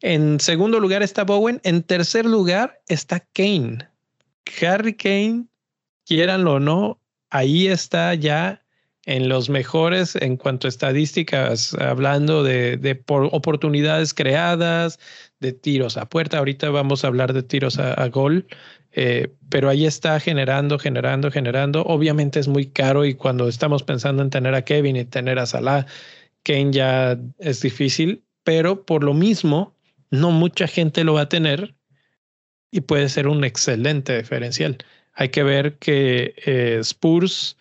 En 0.00 0.38
segundo 0.40 0.80
lugar 0.80 1.02
está 1.02 1.24
Bowen. 1.24 1.60
En 1.64 1.82
tercer 1.82 2.26
lugar 2.26 2.80
está 2.88 3.20
Kane. 3.20 3.88
Harry 4.60 4.94
Kane, 4.94 5.46
quieranlo 6.04 6.54
o 6.54 6.60
no, 6.60 7.00
ahí 7.30 7.68
está 7.68 8.14
ya 8.14 8.60
en 9.06 9.28
los 9.28 9.48
mejores 9.50 10.16
en 10.16 10.36
cuanto 10.36 10.66
a 10.66 10.70
estadísticas, 10.70 11.74
hablando 11.74 12.42
de, 12.42 12.76
de 12.76 13.02
oportunidades 13.06 14.14
creadas, 14.14 14.98
de 15.40 15.52
tiros 15.52 15.96
a 15.96 16.08
puerta. 16.08 16.38
Ahorita 16.38 16.70
vamos 16.70 17.04
a 17.04 17.08
hablar 17.08 17.32
de 17.32 17.42
tiros 17.42 17.78
a, 17.78 18.08
gol, 18.08 18.46
eh, 18.92 19.28
pero 19.50 19.68
ahí 19.68 19.84
está 19.84 20.18
generando, 20.20 20.78
generando, 20.78 21.30
generando. 21.30 21.82
Obviamente 21.82 22.40
es 22.40 22.48
muy 22.48 22.66
caro 22.66 23.04
y 23.04 23.14
cuando 23.14 23.48
estamos 23.48 23.82
pensando 23.82 24.22
en 24.22 24.30
tener 24.30 24.54
a 24.54 24.62
Kevin 24.62 24.96
y 24.96 25.04
tener 25.04 25.38
a 25.38 25.46
Salah, 25.46 25.86
Kane 26.44 26.72
ya 26.72 27.18
es 27.38 27.60
difícil, 27.62 28.24
pero 28.44 28.84
por 28.84 29.02
lo 29.02 29.14
mismo, 29.14 29.74
no 30.10 30.30
mucha 30.30 30.66
gente 30.66 31.02
lo 31.02 31.14
va 31.14 31.22
a 31.22 31.28
tener 31.28 31.74
y 32.70 32.82
puede 32.82 33.08
ser 33.08 33.28
un 33.28 33.44
excelente 33.44 34.16
diferencial. 34.16 34.78
Hay 35.14 35.28
que 35.28 35.42
ver 35.42 35.78
que 35.78 36.34
eh, 36.44 36.78
Spurs 36.80 37.56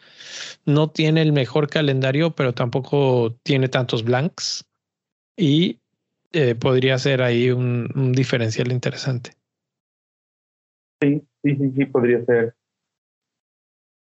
no 0.66 0.90
tiene 0.90 1.22
el 1.22 1.34
mejor 1.34 1.70
calendario, 1.70 2.32
pero 2.32 2.54
tampoco 2.54 3.36
tiene 3.44 3.68
tantos 3.70 4.04
blanks 4.04 4.66
y 5.38 5.80
eh, 6.32 6.56
podría 6.56 6.98
ser 6.98 7.22
ahí 7.22 7.52
un, 7.52 7.90
un, 7.96 8.12
diferencial 8.12 8.72
interesante. 8.72 9.32
Sí, 11.00 11.22
sí, 11.44 11.56
sí, 11.56 11.72
sí, 11.78 11.86
podría 11.86 12.26
ser. 12.26 12.56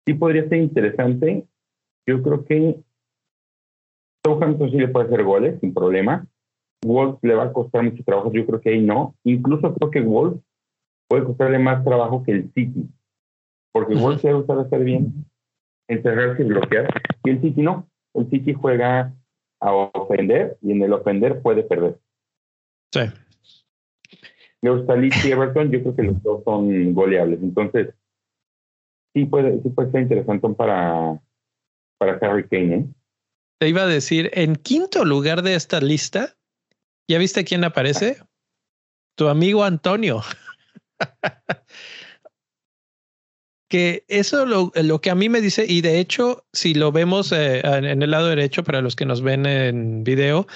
Sí, 0.07 0.15
podría 0.15 0.49
ser 0.49 0.59
interesante. 0.59 1.47
Yo 2.07 2.23
creo 2.23 2.45
que 2.45 2.77
Southampton 4.25 4.70
sí 4.70 4.79
le 4.79 4.89
puede 4.89 5.07
hacer 5.07 5.22
goles 5.22 5.61
sin 5.61 5.75
problema. 5.75 6.27
Wolves 6.85 7.18
le 7.22 7.35
va 7.35 7.45
a 7.45 7.53
costar 7.53 7.83
mucho 7.83 8.03
trabajo, 8.05 8.33
yo 8.33 8.47
creo 8.47 8.61
que 8.61 8.70
ahí 8.70 8.83
no. 8.83 9.14
Incluso 9.25 9.75
creo 9.75 9.91
que 9.91 10.01
Wolves 10.01 10.41
puede 11.09 11.25
costarle 11.25 11.59
más 11.59 11.85
trabajo 11.85 12.22
que 12.22 12.33
el 12.33 12.53
City, 12.53 12.89
porque 13.72 13.95
Wolves 13.95 14.22
se 14.22 14.33
gusta 14.33 14.61
hacer 14.61 14.85
bien, 14.85 15.27
encerrarse 15.89 16.43
y 16.43 16.47
bloquear, 16.47 16.89
y 17.25 17.31
el 17.31 17.41
City 17.41 17.62
no. 17.62 17.89
El 18.14 18.29
City 18.31 18.55
juega 18.55 19.12
a 19.61 19.72
ofender 19.72 20.57
y 20.61 20.72
en 20.72 20.83
el 20.83 20.93
ofender 20.93 21.41
puede 21.43 21.62
perder. 21.62 21.99
Sí. 22.93 23.01
Los 24.62 24.85
y 24.89 25.31
Everton, 25.31 25.70
yo 25.70 25.83
creo 25.83 25.97
que 25.97 26.03
los 26.03 26.22
dos 26.22 26.43
son 26.45 26.95
goleables. 26.95 27.43
Entonces, 27.43 27.95
sí 29.12 29.27
puede, 29.27 29.61
sí 29.62 29.68
puede 29.68 29.91
ser 29.91 30.03
interesante 30.03 30.49
para, 30.51 31.20
para 31.99 32.16
Harry 32.16 32.49
Kane. 32.49 32.75
¿eh? 32.77 32.87
Te 33.59 33.69
iba 33.69 33.83
a 33.83 33.87
decir, 33.87 34.31
en 34.35 34.57
quinto 34.57 35.05
lugar 35.05 35.43
de 35.43 35.55
esta 35.55 35.81
lista, 35.81 36.37
¿ya 37.09 37.19
viste 37.19 37.45
quién 37.45 37.65
aparece? 37.65 38.19
Tu 39.17 39.29
amigo 39.29 39.65
Antonio. 39.65 40.23
que 43.69 44.05
eso 44.09 44.47
lo, 44.47 44.73
lo, 44.75 45.01
que 45.01 45.11
a 45.11 45.15
mí 45.15 45.29
me 45.29 45.41
dice, 45.41 45.67
y 45.69 45.81
de 45.81 45.99
hecho, 45.99 46.47
si 46.53 46.75
lo 46.75 46.93
vemos 46.93 47.33
eh, 47.33 47.61
en 47.65 48.03
el 48.03 48.11
lado 48.11 48.29
derecho, 48.29 48.65
para 48.65 48.81
los 48.81 48.97
que 48.97 49.07
nos 49.07 49.23
ven 49.23 49.47
en 49.47 50.05
video, 50.05 50.47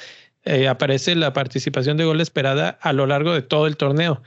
eh, 0.45 0.69
aparece 0.69 1.15
la 1.15 1.33
participación 1.33 1.97
de 1.97 2.05
gol 2.05 2.21
esperada 2.21 2.79
a 2.81 2.93
lo 2.93 3.07
largo 3.07 3.33
de 3.33 3.43
todo 3.43 3.67
el 3.67 3.77
torneo. 3.77 4.23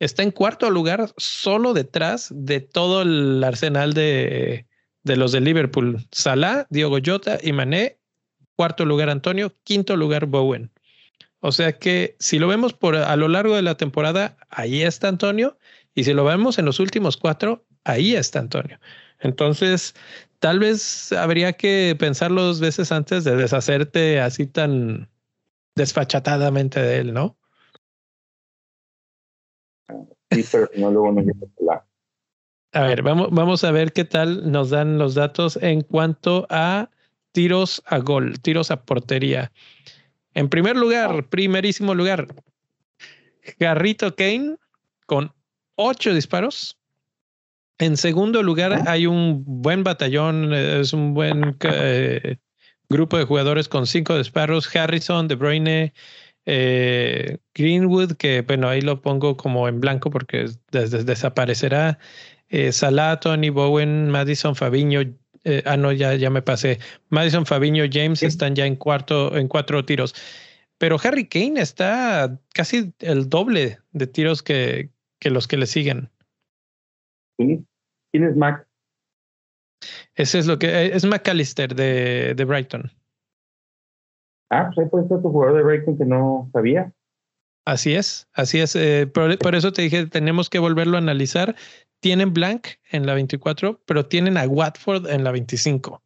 Está 0.00 0.22
en 0.22 0.32
cuarto 0.32 0.70
lugar, 0.70 1.12
solo 1.16 1.74
detrás 1.74 2.30
de 2.34 2.60
todo 2.60 3.02
el 3.02 3.42
arsenal 3.44 3.94
de, 3.94 4.66
de 5.04 5.16
los 5.16 5.32
de 5.32 5.40
Liverpool. 5.40 6.04
Salah, 6.10 6.66
Diogo 6.70 6.98
Jota 7.04 7.38
y 7.40 7.52
Mané 7.52 8.01
cuarto 8.56 8.84
lugar 8.84 9.10
Antonio, 9.10 9.54
quinto 9.64 9.96
lugar 9.96 10.26
Bowen. 10.26 10.70
O 11.40 11.50
sea 11.50 11.78
que 11.78 12.16
si 12.20 12.38
lo 12.38 12.46
vemos 12.46 12.72
por 12.72 12.96
a 12.96 13.16
lo 13.16 13.28
largo 13.28 13.56
de 13.56 13.62
la 13.62 13.76
temporada, 13.76 14.36
ahí 14.48 14.82
está 14.82 15.08
Antonio, 15.08 15.58
y 15.94 16.04
si 16.04 16.14
lo 16.14 16.24
vemos 16.24 16.58
en 16.58 16.64
los 16.64 16.78
últimos 16.78 17.16
cuatro, 17.16 17.66
ahí 17.84 18.14
está 18.14 18.38
Antonio. 18.38 18.78
Entonces, 19.18 19.94
tal 20.38 20.58
vez 20.58 21.12
habría 21.12 21.52
que 21.54 21.96
pensarlo 21.98 22.42
dos 22.42 22.60
veces 22.60 22.92
antes 22.92 23.24
de 23.24 23.36
deshacerte 23.36 24.20
así 24.20 24.46
tan 24.46 25.08
desfachatadamente 25.76 26.80
de 26.80 26.98
él, 26.98 27.12
¿no? 27.12 27.36
Sí, 30.30 30.44
pero 30.50 30.70
no 30.76 30.90
luego 30.90 31.12
no. 31.12 31.22
A 32.74 32.82
ver, 32.82 33.02
vamos, 33.02 33.28
vamos 33.30 33.64
a 33.64 33.70
ver 33.70 33.92
qué 33.92 34.04
tal 34.04 34.50
nos 34.50 34.70
dan 34.70 34.98
los 34.98 35.14
datos 35.14 35.58
en 35.60 35.82
cuanto 35.82 36.46
a 36.48 36.88
tiros 37.32 37.82
a 37.86 37.98
gol, 37.98 38.40
tiros 38.40 38.70
a 38.70 38.84
portería. 38.84 39.52
En 40.34 40.48
primer 40.48 40.76
lugar, 40.76 41.28
primerísimo 41.28 41.94
lugar, 41.94 42.28
Garrito 43.58 44.14
Kane 44.14 44.56
con 45.06 45.32
ocho 45.76 46.14
disparos. 46.14 46.78
En 47.78 47.96
segundo 47.96 48.42
lugar, 48.42 48.84
hay 48.86 49.06
un 49.06 49.42
buen 49.44 49.82
batallón, 49.82 50.54
es 50.54 50.92
un 50.92 51.14
buen 51.14 51.56
eh, 51.64 52.36
grupo 52.88 53.18
de 53.18 53.24
jugadores 53.24 53.68
con 53.68 53.86
cinco 53.86 54.16
disparos. 54.16 54.74
Harrison, 54.74 55.26
De 55.26 55.34
Bruyne, 55.34 55.92
eh, 56.46 57.38
Greenwood, 57.54 58.12
que 58.12 58.42
bueno, 58.42 58.68
ahí 58.68 58.80
lo 58.82 59.00
pongo 59.00 59.36
como 59.36 59.66
en 59.68 59.80
blanco 59.80 60.10
porque 60.10 60.46
desaparecerá. 60.70 61.98
Eh, 62.48 62.70
Salah, 62.70 63.18
Tony 63.18 63.50
Bowen, 63.50 64.10
Madison, 64.10 64.54
Fabiño, 64.54 65.00
eh, 65.44 65.62
ah, 65.66 65.76
no, 65.76 65.92
ya, 65.92 66.14
ya 66.14 66.30
me 66.30 66.42
pasé. 66.42 66.78
Madison, 67.08 67.46
Fabiño, 67.46 67.84
James 67.90 68.22
están 68.22 68.54
ya 68.54 68.66
en 68.66 68.76
cuarto, 68.76 69.36
en 69.36 69.48
cuatro 69.48 69.84
tiros. 69.84 70.14
Pero 70.78 70.96
Harry 71.02 71.26
Kane 71.28 71.60
está 71.60 72.38
casi 72.54 72.92
el 73.00 73.28
doble 73.28 73.78
de 73.92 74.06
tiros 74.06 74.42
que, 74.42 74.90
que 75.20 75.30
los 75.30 75.46
que 75.46 75.56
le 75.56 75.66
siguen. 75.66 76.10
¿Quién 77.36 77.66
es 78.12 78.36
Mac? 78.36 78.66
Ese 80.14 80.38
es 80.38 80.46
lo 80.46 80.58
que 80.58 80.66
eh, 80.66 80.90
es 80.94 81.04
McAllister 81.04 81.74
de, 81.74 82.34
de 82.34 82.44
Brighton. 82.44 82.90
Ah, 84.50 84.66
pues 84.66 84.78
ahí 84.84 84.90
puede 84.90 85.08
ser 85.08 85.22
tu 85.22 85.30
jugador 85.30 85.56
de 85.56 85.62
Brighton 85.62 85.98
que 85.98 86.04
no 86.04 86.50
sabía. 86.52 86.92
Así 87.64 87.94
es, 87.94 88.28
así 88.32 88.58
es. 88.58 88.74
Eh, 88.74 89.06
por, 89.06 89.54
eso 89.54 89.72
te 89.72 89.82
dije, 89.82 90.06
tenemos 90.06 90.50
que 90.50 90.58
volverlo 90.58 90.96
a 90.96 91.00
analizar 91.00 91.54
tienen 92.02 92.34
Blank 92.34 92.66
en 92.90 93.06
la 93.06 93.14
24, 93.14 93.80
pero 93.86 94.06
tienen 94.06 94.36
a 94.36 94.44
Watford 94.44 95.08
en 95.08 95.22
la 95.22 95.30
25. 95.30 96.02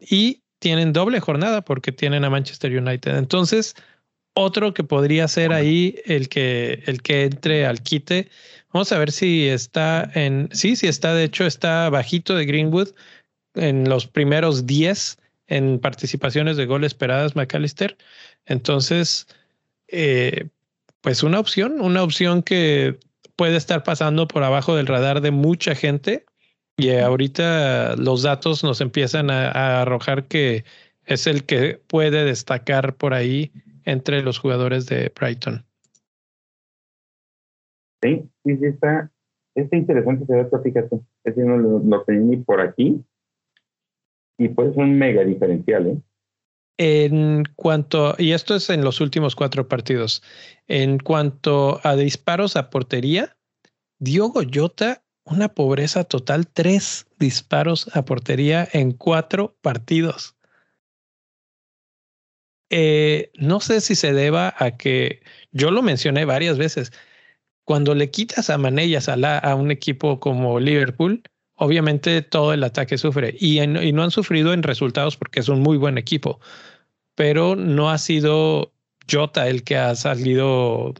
Y 0.00 0.42
tienen 0.58 0.94
doble 0.94 1.20
jornada 1.20 1.62
porque 1.62 1.92
tienen 1.92 2.24
a 2.24 2.30
Manchester 2.30 2.76
United. 2.76 3.16
Entonces, 3.16 3.74
otro 4.34 4.72
que 4.72 4.82
podría 4.82 5.28
ser 5.28 5.52
ahí 5.52 5.96
el 6.06 6.30
que, 6.30 6.82
el 6.86 7.02
que 7.02 7.24
entre 7.24 7.66
al 7.66 7.82
quite. 7.82 8.30
Vamos 8.72 8.92
a 8.92 8.98
ver 8.98 9.12
si 9.12 9.46
está 9.46 10.10
en. 10.14 10.48
Sí, 10.52 10.74
sí 10.74 10.86
está. 10.86 11.14
De 11.14 11.24
hecho, 11.24 11.44
está 11.44 11.90
bajito 11.90 12.34
de 12.34 12.46
Greenwood 12.46 12.88
en 13.54 13.88
los 13.88 14.06
primeros 14.06 14.66
10 14.66 15.18
en 15.48 15.80
participaciones 15.80 16.56
de 16.56 16.64
gol 16.64 16.84
esperadas, 16.84 17.36
McAllister. 17.36 17.98
Entonces, 18.46 19.26
eh, 19.88 20.48
pues 21.00 21.22
una 21.22 21.40
opción, 21.40 21.80
una 21.80 22.02
opción 22.02 22.42
que 22.42 22.98
puede 23.36 23.56
estar 23.56 23.82
pasando 23.82 24.28
por 24.28 24.42
abajo 24.42 24.76
del 24.76 24.86
radar 24.86 25.20
de 25.20 25.30
mucha 25.30 25.74
gente 25.74 26.26
y 26.76 26.90
ahorita 26.90 27.96
los 27.96 28.22
datos 28.22 28.64
nos 28.64 28.80
empiezan 28.80 29.30
a, 29.30 29.80
arrojar 29.82 30.24
que 30.28 30.64
es 31.04 31.26
el 31.26 31.44
que 31.44 31.80
puede 31.86 32.24
destacar 32.24 32.96
por 32.96 33.14
ahí 33.14 33.52
entre 33.84 34.22
los 34.22 34.38
jugadores 34.38 34.86
de 34.86 35.12
Brighton. 35.18 35.64
Sí, 38.02 38.30
sí, 38.44 38.56
sí 38.56 38.66
está. 38.66 39.10
Está 39.54 39.76
interesante 39.76 40.24
ese 40.24 40.36
dato, 40.36 40.62
fíjate. 40.62 41.00
Ese 41.24 41.42
no 41.42 41.58
lo, 41.58 41.80
lo 41.80 42.02
tenía 42.04 42.22
ni 42.22 42.36
por 42.38 42.60
aquí. 42.60 43.04
Y 44.38 44.48
puede 44.48 44.72
ser 44.72 44.84
un 44.84 44.98
mega 44.98 45.24
diferencial, 45.24 45.86
¿eh? 45.86 45.98
En 46.82 47.44
cuanto, 47.56 48.14
y 48.16 48.32
esto 48.32 48.54
es 48.54 48.70
en 48.70 48.82
los 48.82 49.02
últimos 49.02 49.36
cuatro 49.36 49.68
partidos, 49.68 50.22
en 50.66 50.96
cuanto 50.98 51.78
a 51.84 51.94
disparos 51.94 52.56
a 52.56 52.70
portería, 52.70 53.36
Diogo 53.98 54.40
Jota, 54.50 55.04
una 55.24 55.50
pobreza 55.50 56.04
total, 56.04 56.46
tres 56.46 57.06
disparos 57.18 57.94
a 57.94 58.06
portería 58.06 58.66
en 58.72 58.92
cuatro 58.92 59.58
partidos. 59.60 60.36
Eh, 62.70 63.30
no 63.34 63.60
sé 63.60 63.82
si 63.82 63.94
se 63.94 64.14
deba 64.14 64.54
a 64.56 64.78
que 64.78 65.20
yo 65.52 65.70
lo 65.70 65.82
mencioné 65.82 66.24
varias 66.24 66.56
veces. 66.56 66.92
Cuando 67.64 67.94
le 67.94 68.10
quitas 68.10 68.48
a 68.48 68.56
Mané 68.56 68.86
y 68.86 68.96
a 68.96 69.54
un 69.54 69.70
equipo 69.70 70.18
como 70.18 70.58
Liverpool, 70.58 71.22
obviamente 71.56 72.22
todo 72.22 72.54
el 72.54 72.64
ataque 72.64 72.96
sufre 72.96 73.36
y 73.38 73.60
no 73.66 74.02
han 74.02 74.10
sufrido 74.10 74.54
en 74.54 74.62
resultados 74.62 75.18
porque 75.18 75.40
es 75.40 75.48
un 75.50 75.60
muy 75.60 75.76
buen 75.76 75.98
equipo 75.98 76.40
pero 77.20 77.54
no 77.54 77.90
ha 77.90 77.98
sido 77.98 78.72
Jota 79.06 79.46
el 79.46 79.62
que 79.62 79.76
ha 79.76 79.94
salido 79.94 80.94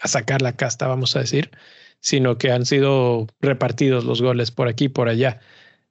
a 0.00 0.08
sacar 0.08 0.42
la 0.42 0.56
casta, 0.56 0.88
vamos 0.88 1.14
a 1.14 1.20
decir, 1.20 1.52
sino 2.00 2.38
que 2.38 2.50
han 2.50 2.66
sido 2.66 3.28
repartidos 3.40 4.04
los 4.04 4.20
goles 4.20 4.50
por 4.50 4.66
aquí 4.66 4.86
y 4.86 4.88
por 4.88 5.08
allá. 5.08 5.38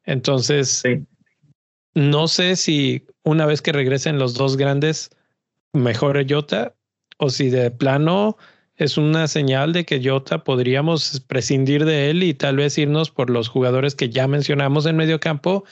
Entonces, 0.03 0.83
no 1.95 2.27
sé 2.27 2.57
si 2.57 3.05
una 3.23 3.45
vez 3.45 3.61
que 3.61 3.71
regresen 3.71 4.19
los 4.19 4.33
dos 4.33 4.57
grandes, 4.57 5.11
mejore 5.71 6.25
Jota 6.29 6.75
o 7.17 7.29
si 7.29 7.49
de 7.49 7.71
plano 7.71 8.35
es 8.75 8.97
una 8.97 9.29
señal 9.29 9.71
de 9.71 9.85
que 9.85 10.01
Jota 10.03 10.43
podríamos 10.43 11.21
prescindir 11.25 11.85
de 11.85 12.09
él 12.09 12.21
y 12.23 12.33
tal 12.33 12.57
vez 12.57 12.77
irnos 12.77 13.11
por 13.11 13.29
los 13.29 13.47
jugadores 13.47 13.95
que 13.95 14.09
ya 14.09 14.27
mencionamos 14.27 14.85
en 14.87 14.97
medio 14.97 15.21
campo 15.21 15.63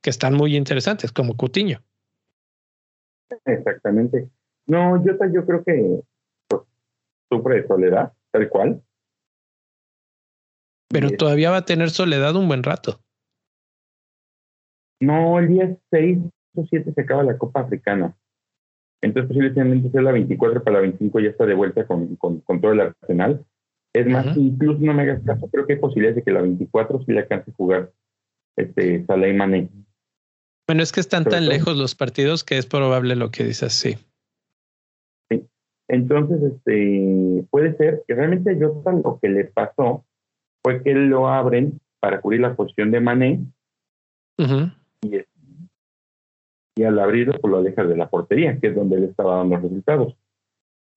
que 0.00 0.08
están 0.08 0.32
muy 0.32 0.56
interesantes, 0.56 1.12
como 1.12 1.36
Cutiño. 1.36 1.82
Exactamente. 3.44 4.28
No, 4.66 5.02
yo, 5.04 5.12
yo 5.32 5.44
creo 5.44 5.64
que 5.64 6.00
pues, 6.48 6.62
sufre 7.30 7.62
de 7.62 7.66
soledad, 7.66 8.12
tal 8.30 8.48
cual. 8.48 8.82
Pero 10.88 11.10
todavía 11.10 11.50
va 11.50 11.58
a 11.58 11.64
tener 11.64 11.90
soledad 11.90 12.36
un 12.36 12.48
buen 12.48 12.62
rato. 12.62 13.00
No, 15.00 15.38
el 15.38 15.48
día 15.48 15.76
6 15.90 16.18
o 16.54 16.66
7 16.68 16.92
se 16.92 17.00
acaba 17.00 17.24
la 17.24 17.38
Copa 17.38 17.60
Africana. 17.60 18.14
Entonces, 19.00 19.28
posiblemente 19.28 19.90
sea 19.90 20.02
la 20.02 20.12
24 20.12 20.62
para 20.62 20.74
la 20.74 20.82
25 20.82 21.20
ya 21.20 21.30
está 21.30 21.44
de 21.44 21.54
vuelta 21.54 21.86
con, 21.86 22.14
con, 22.16 22.60
todo 22.60 22.72
el 22.72 22.80
arsenal. 22.80 23.44
Es 23.92 24.06
más, 24.06 24.36
incluso 24.36 24.78
no 24.80 24.94
me 24.94 25.02
hagas 25.02 25.22
caso, 25.24 25.48
creo 25.50 25.66
que 25.66 25.74
hay 25.74 25.78
posibilidades 25.80 26.16
de 26.16 26.22
que 26.22 26.30
la 26.30 26.40
24 26.40 27.02
sí 27.04 27.12
le 27.12 27.20
alcance 27.20 27.50
a 27.50 27.54
jugar 27.54 27.90
este 28.56 29.04
Salah 29.04 29.28
y 29.28 29.34
Mané. 29.34 29.68
Bueno, 30.72 30.84
es 30.84 30.92
que 30.92 31.00
están 31.00 31.24
tan 31.24 31.50
lejos 31.50 31.76
los 31.76 31.94
partidos 31.94 32.44
que 32.44 32.56
es 32.56 32.64
probable 32.64 33.14
lo 33.14 33.30
que 33.30 33.44
dices, 33.44 33.74
sí. 33.74 33.98
Sí. 35.30 35.46
Entonces, 35.86 36.42
este, 36.42 37.44
puede 37.50 37.76
ser 37.76 38.02
que 38.08 38.14
realmente 38.14 38.58
yo 38.58 38.82
lo 38.86 39.18
que 39.20 39.28
le 39.28 39.44
pasó 39.44 40.06
fue 40.64 40.82
que 40.82 40.94
lo 40.94 41.28
abren 41.28 41.78
para 42.00 42.22
cubrir 42.22 42.40
la 42.40 42.56
posición 42.56 42.90
de 42.90 43.00
Mané 43.00 43.40
y, 44.38 45.16
y, 46.78 46.84
al 46.84 46.98
abrirlo 46.98 47.38
pues 47.38 47.50
lo 47.50 47.58
alejas 47.58 47.86
de 47.86 47.96
la 47.98 48.08
portería, 48.08 48.58
que 48.58 48.68
es 48.68 48.74
donde 48.74 48.96
él 48.96 49.04
estaba 49.04 49.36
dando 49.36 49.56
los 49.56 49.64
resultados. 49.64 50.16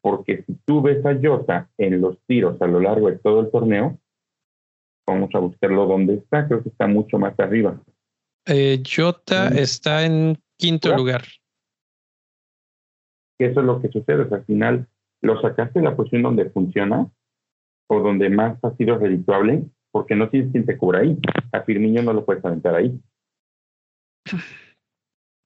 Porque 0.02 0.46
si 0.48 0.56
tú 0.64 0.82
ves 0.84 1.06
a 1.06 1.20
Jota 1.22 1.68
en 1.78 2.00
los 2.00 2.18
tiros 2.28 2.62
a 2.62 2.68
lo 2.68 2.80
largo 2.80 3.12
de 3.12 3.18
todo 3.18 3.42
el 3.42 3.52
torneo, 3.52 4.00
vamos 5.06 5.32
a 5.34 5.40
buscarlo 5.40 5.86
donde 5.86 6.14
está, 6.14 6.48
creo 6.48 6.64
que 6.64 6.70
está 6.70 6.88
mucho 6.88 7.20
más 7.20 7.38
arriba. 7.42 7.78
Eh, 8.46 8.84
Jota 8.86 9.48
está 9.50 10.06
en 10.06 10.38
quinto 10.58 10.96
lugar. 10.96 11.24
Eso 13.40 13.60
es 13.60 13.66
lo 13.66 13.82
que 13.82 13.90
sucede. 13.90 14.28
al 14.32 14.46
final, 14.46 14.88
lo 15.22 15.42
sacaste 15.42 15.80
de 15.80 15.86
la 15.86 15.96
posición 15.96 16.24
donde 16.24 16.50
funciona 16.50 17.10
o 17.90 18.00
donde 18.00 18.30
más 18.30 18.58
ha 18.64 18.76
sido 18.76 18.98
redituable, 18.98 19.64
porque 19.92 20.16
no 20.16 20.30
tienes 20.30 20.52
quien 20.52 20.66
te 20.66 20.78
cubra 20.78 21.00
ahí. 21.00 21.18
A 21.52 21.62
Firmino 21.62 22.02
no 22.02 22.14
lo 22.14 22.26
puedes 22.26 22.44
aventar 22.44 22.76
ahí. 22.76 23.00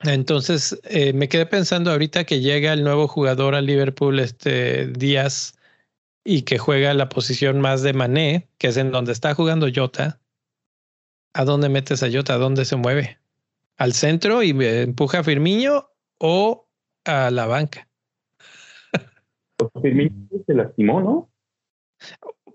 Entonces, 0.02 0.80
eh, 0.86 1.12
me 1.14 1.28
quedé 1.28 1.45
pensando 1.45 1.91
ahorita 1.91 2.24
que 2.24 2.39
llega 2.39 2.72
el 2.72 2.84
nuevo 2.84 3.08
jugador 3.08 3.56
al 3.56 3.66
Liverpool, 3.66 4.20
este 4.20 4.88
Díaz, 4.88 5.60
y 6.24 6.43
que 6.43 6.58
juega 6.58 6.93
la 6.93 7.10
posición 7.10 7.60
más 7.60 7.82
de 7.82 7.93
Mané, 7.93 8.47
que 8.58 8.68
es 8.68 8.78
en 8.78 8.91
donde 8.91 9.12
está 9.12 9.34
jugando 9.34 9.68
Jota. 9.74 10.20
¿A 11.34 11.46
dónde 11.46 11.70
metes 11.70 12.04
a 12.04 12.12
Jota? 12.12 12.36
¿A 12.36 12.38
dónde 12.38 12.66
se 12.66 12.76
mueve? 12.76 13.20
¿Al 13.78 13.94
centro 13.94 14.44
y 14.44 14.50
empuja 14.60 15.20
a 15.20 15.24
Firmino 15.24 15.90
o 16.18 16.68
a 17.06 17.32
la 17.32 17.46
banca? 17.46 17.88
Firmino 19.82 20.12
se 20.46 20.54
lastimó, 20.54 21.02
¿no? 21.02 21.30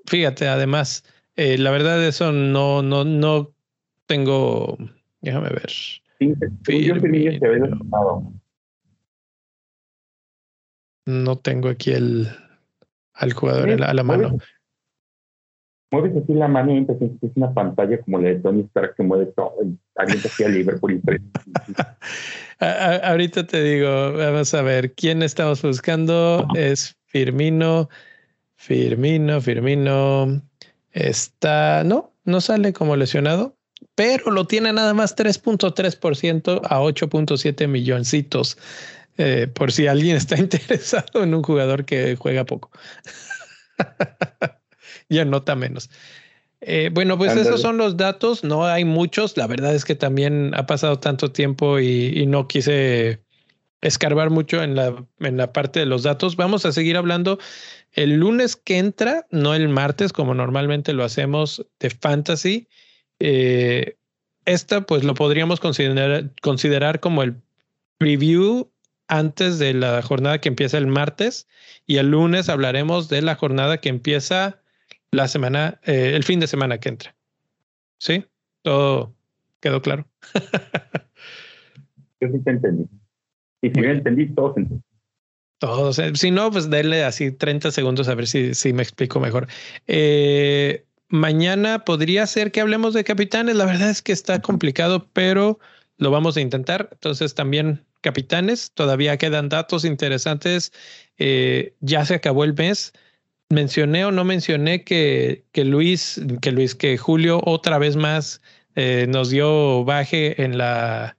Fíjate, 0.07 0.49
además, 0.49 1.05
eh, 1.37 1.57
la 1.59 1.70
verdad 1.70 2.05
eso 2.05 2.33
no, 2.33 2.83
no, 2.83 3.05
no 3.05 3.55
tengo. 4.07 4.77
Déjame 5.20 5.49
ver. 5.51 5.70
No 11.07 11.37
tengo 11.39 11.68
aquí 11.68 11.93
el 11.93 12.29
al 13.14 13.33
jugador 13.33 13.83
a 13.83 13.95
la 13.95 14.03
mano 14.03 14.39
mueves 15.91 16.16
así 16.16 16.35
la 16.35 16.49
mano 16.49 16.72
y 16.72 16.78
entonces 16.78 17.11
es 17.22 17.30
una 17.35 17.53
pantalla 17.53 18.01
como 18.01 18.18
la 18.18 18.30
de 18.30 18.37
Tony 18.37 18.62
Stark 18.62 18.95
que 18.97 19.03
mueve 19.03 19.26
todo 19.37 19.55
y 19.62 19.76
avienta 19.97 20.28
así 20.28 20.45
a 20.45 20.49
Liverpool 20.49 21.01
Ahorita 22.59 23.47
te 23.47 23.62
digo, 23.62 24.12
vamos 24.14 24.55
a 24.55 24.62
ver, 24.62 24.93
¿quién 24.95 25.22
estamos 25.22 25.62
buscando? 25.62 26.47
Es 26.55 26.97
Firmino, 27.07 27.89
Firmino, 28.57 29.41
Firmino. 29.41 30.43
Está, 30.93 31.82
no, 31.85 32.12
no 32.24 32.41
sale 32.41 32.72
como 32.72 32.97
lesionado, 32.97 33.57
pero 33.95 34.30
lo 34.30 34.47
tiene 34.47 34.72
nada 34.72 34.95
más 34.95 35.16
3.3% 35.16 36.61
a 36.64 36.80
8.7 36.80 37.68
milloncitos. 37.68 38.57
Eh, 39.16 39.47
por 39.53 39.70
si 39.72 39.87
alguien 39.87 40.16
está 40.16 40.39
interesado 40.39 41.22
en 41.22 41.35
un 41.35 41.43
jugador 41.43 41.85
que 41.85 42.16
juega 42.16 42.45
poco. 42.45 42.70
ya 45.09 45.24
nota 45.24 45.55
menos. 45.55 45.90
Eh, 46.61 46.90
bueno, 46.92 47.18
pues 47.18 47.36
esos 47.36 47.61
son 47.61 47.76
los 47.76 47.96
datos. 47.96 48.42
No 48.42 48.66
hay 48.66 48.84
muchos. 48.84 49.36
La 49.36 49.46
verdad 49.46 49.74
es 49.74 49.84
que 49.84 49.94
también 49.94 50.52
ha 50.55 50.66
pasado 50.66 50.98
tanto 50.98 51.30
tiempo 51.30 51.78
y, 51.78 52.24
no 52.26 52.48
quise 52.48 53.20
escarbar 53.82 54.30
mucho 54.30 54.62
en 54.62 54.74
la, 54.74 55.05
en 55.20 55.36
la 55.36 55.52
parte 55.52 55.80
de 55.80 55.86
los 55.86 56.02
datos. 56.05 56.36
Vamos 56.36 56.64
a 56.64 56.72
seguir 56.72 56.96
hablando 56.96 57.38
el 57.92 58.14
lunes 58.14 58.57
que 58.57 58.78
entra, 58.78 59.26
no 59.30 59.55
el 59.55 59.68
martes, 59.68 60.12
como 60.12 60.34
normalmente 60.34 60.94
lo 60.94 61.05
hacemos 61.05 61.66
de 61.78 61.90
fantasy. 61.90 62.68
Eh, 63.20 63.96
esta, 64.46 64.86
pues 64.86 65.05
lo 65.05 65.14
podríamos 65.14 65.61
considerar, 65.61 66.30
considerar 66.40 67.00
como 67.00 67.22
el 67.22 67.36
preview 67.98 68.70
antes 69.07 69.59
de 69.59 69.74
la 69.74 70.02
jornada 70.02 70.40
que 70.40 70.48
empieza 70.48 70.78
el 70.78 70.86
martes 70.86 71.46
y 71.86 71.96
el 71.96 72.11
lunes 72.11 72.48
hablaremos 72.48 73.09
de 73.09 73.22
la 73.22 73.34
jornada 73.34 73.78
que 73.78 73.90
empieza 73.90 74.61
la 75.14 75.28
semana, 75.28 75.80
eh, 75.84 76.12
el 76.14 76.24
fin 76.24 76.40
de 76.40 76.46
semana 76.46 76.78
que 76.78 76.88
entra. 76.90 77.14
¿Sí? 77.98 78.24
¿Todo 78.62 79.14
quedó 79.60 79.80
claro? 79.80 80.06
Yo 82.20 82.28
sí 82.28 82.38
te 82.44 82.50
entendí. 82.50 82.86
Y 83.62 83.70
si 83.70 83.80
me 83.80 83.92
entendí, 83.92 84.26
todos 84.34 84.56
Todos. 85.58 85.98
Eh, 85.98 86.12
si 86.14 86.30
no, 86.30 86.50
pues 86.50 86.68
denle 86.68 87.04
así 87.04 87.30
30 87.30 87.70
segundos 87.70 88.08
a 88.08 88.14
ver 88.14 88.26
si, 88.26 88.54
si 88.54 88.72
me 88.72 88.82
explico 88.82 89.20
mejor. 89.20 89.46
Eh, 89.86 90.84
mañana 91.08 91.84
podría 91.84 92.26
ser 92.26 92.52
que 92.52 92.60
hablemos 92.60 92.92
de 92.92 93.04
capitanes. 93.04 93.56
La 93.56 93.64
verdad 93.64 93.90
es 93.90 94.02
que 94.02 94.12
está 94.12 94.42
complicado, 94.42 95.08
pero 95.12 95.58
lo 95.96 96.10
vamos 96.10 96.36
a 96.36 96.40
intentar. 96.40 96.90
Entonces 96.92 97.34
también 97.34 97.84
capitanes, 98.02 98.72
todavía 98.72 99.16
quedan 99.16 99.48
datos 99.48 99.84
interesantes. 99.84 100.72
ya 101.80 102.04
se 102.04 102.14
acabó 102.14 102.44
el 102.44 102.54
mes 102.54 102.92
mencioné 103.51 104.05
o 104.05 104.12
no 104.12 104.24
mencioné 104.24 104.84
que, 104.84 105.45
que 105.53 105.64
Luis, 105.64 106.20
que 106.40 106.53
Luis, 106.53 106.74
que 106.74 106.97
Julio 106.97 107.40
otra 107.45 107.78
vez 107.78 107.97
más 107.97 108.40
eh, 108.74 109.07
nos 109.09 109.30
dio 109.30 109.84
baje 109.84 110.42
en 110.42 110.59
la, 110.59 111.16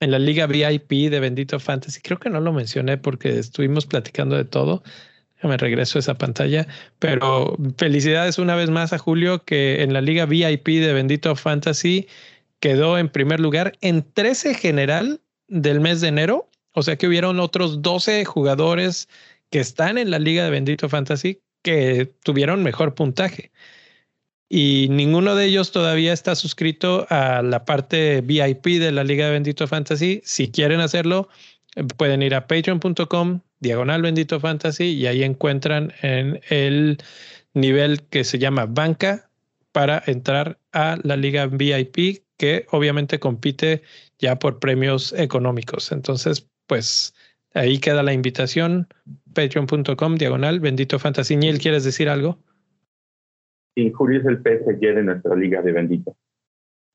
en 0.00 0.10
la 0.10 0.18
liga 0.18 0.46
VIP 0.46 1.10
de 1.10 1.20
Bendito 1.20 1.58
Fantasy. 1.58 2.00
Creo 2.00 2.18
que 2.18 2.30
no 2.30 2.40
lo 2.40 2.52
mencioné 2.52 2.98
porque 2.98 3.38
estuvimos 3.38 3.86
platicando 3.86 4.36
de 4.36 4.44
todo. 4.44 4.82
me 5.42 5.56
regreso 5.56 5.98
a 5.98 6.00
esa 6.00 6.14
pantalla, 6.14 6.66
pero 6.98 7.56
felicidades 7.76 8.38
una 8.38 8.54
vez 8.54 8.70
más 8.70 8.92
a 8.92 8.98
Julio 8.98 9.44
que 9.44 9.82
en 9.82 9.92
la 9.92 10.00
liga 10.00 10.26
VIP 10.26 10.68
de 10.68 10.92
Bendito 10.92 11.34
Fantasy 11.36 12.06
quedó 12.60 12.98
en 12.98 13.08
primer 13.08 13.40
lugar 13.40 13.72
en 13.80 14.02
13 14.02 14.54
general 14.54 15.20
del 15.48 15.80
mes 15.80 16.00
de 16.00 16.08
enero. 16.08 16.48
O 16.74 16.82
sea 16.82 16.96
que 16.96 17.06
hubieron 17.06 17.40
otros 17.40 17.82
12 17.82 18.24
jugadores 18.24 19.08
que 19.50 19.60
están 19.60 19.98
en 19.98 20.10
la 20.10 20.18
liga 20.18 20.44
de 20.44 20.50
Bendito 20.50 20.88
Fantasy 20.88 21.40
que 21.62 22.12
tuvieron 22.24 22.62
mejor 22.62 22.94
puntaje. 22.94 23.50
y 24.54 24.88
ninguno 24.90 25.34
de 25.34 25.46
ellos 25.46 25.72
todavía 25.72 26.12
está 26.12 26.34
suscrito 26.34 27.06
a 27.08 27.40
la 27.42 27.64
parte 27.64 28.20
VIP 28.20 28.66
de 28.80 28.92
la 28.92 29.02
Liga 29.02 29.24
de 29.26 29.32
Bendito 29.32 29.66
Fantasy. 29.66 30.20
Si 30.24 30.50
quieren 30.50 30.80
hacerlo, 30.80 31.30
pueden 31.96 32.22
ir 32.22 32.34
a 32.34 32.46
patreon.com, 32.46 33.40
diagonal 33.60 34.02
Bendito 34.02 34.40
Fantasy, 34.40 34.92
y 34.92 35.06
ahí 35.06 35.22
encuentran 35.22 35.94
en 36.02 36.40
el 36.50 36.98
nivel 37.54 38.02
que 38.02 38.24
se 38.24 38.38
llama 38.38 38.66
banca 38.66 39.30
para 39.72 40.02
entrar 40.06 40.58
a 40.72 40.98
la 41.02 41.16
Liga 41.16 41.46
VIP, 41.46 42.22
que 42.36 42.66
obviamente 42.70 43.18
compite 43.18 43.82
ya 44.18 44.38
por 44.38 44.58
premios 44.58 45.14
económicos. 45.14 45.92
Entonces, 45.92 46.46
pues 46.66 47.14
ahí 47.54 47.78
queda 47.78 48.02
la 48.02 48.12
invitación, 48.12 48.88
patreon.com, 49.34 50.16
diagonal 50.16 50.60
Bendito 50.60 50.98
Fantasy. 50.98 51.36
Niel, 51.36 51.58
¿quieres 51.58 51.84
decir 51.84 52.08
algo? 52.08 52.38
Sí, 53.74 53.90
Julio 53.90 54.20
es 54.20 54.26
el 54.26 54.38
PSG 54.38 54.80
de 54.80 55.02
nuestra 55.02 55.34
Liga 55.34 55.62
de 55.62 55.72
Bendito. 55.72 56.16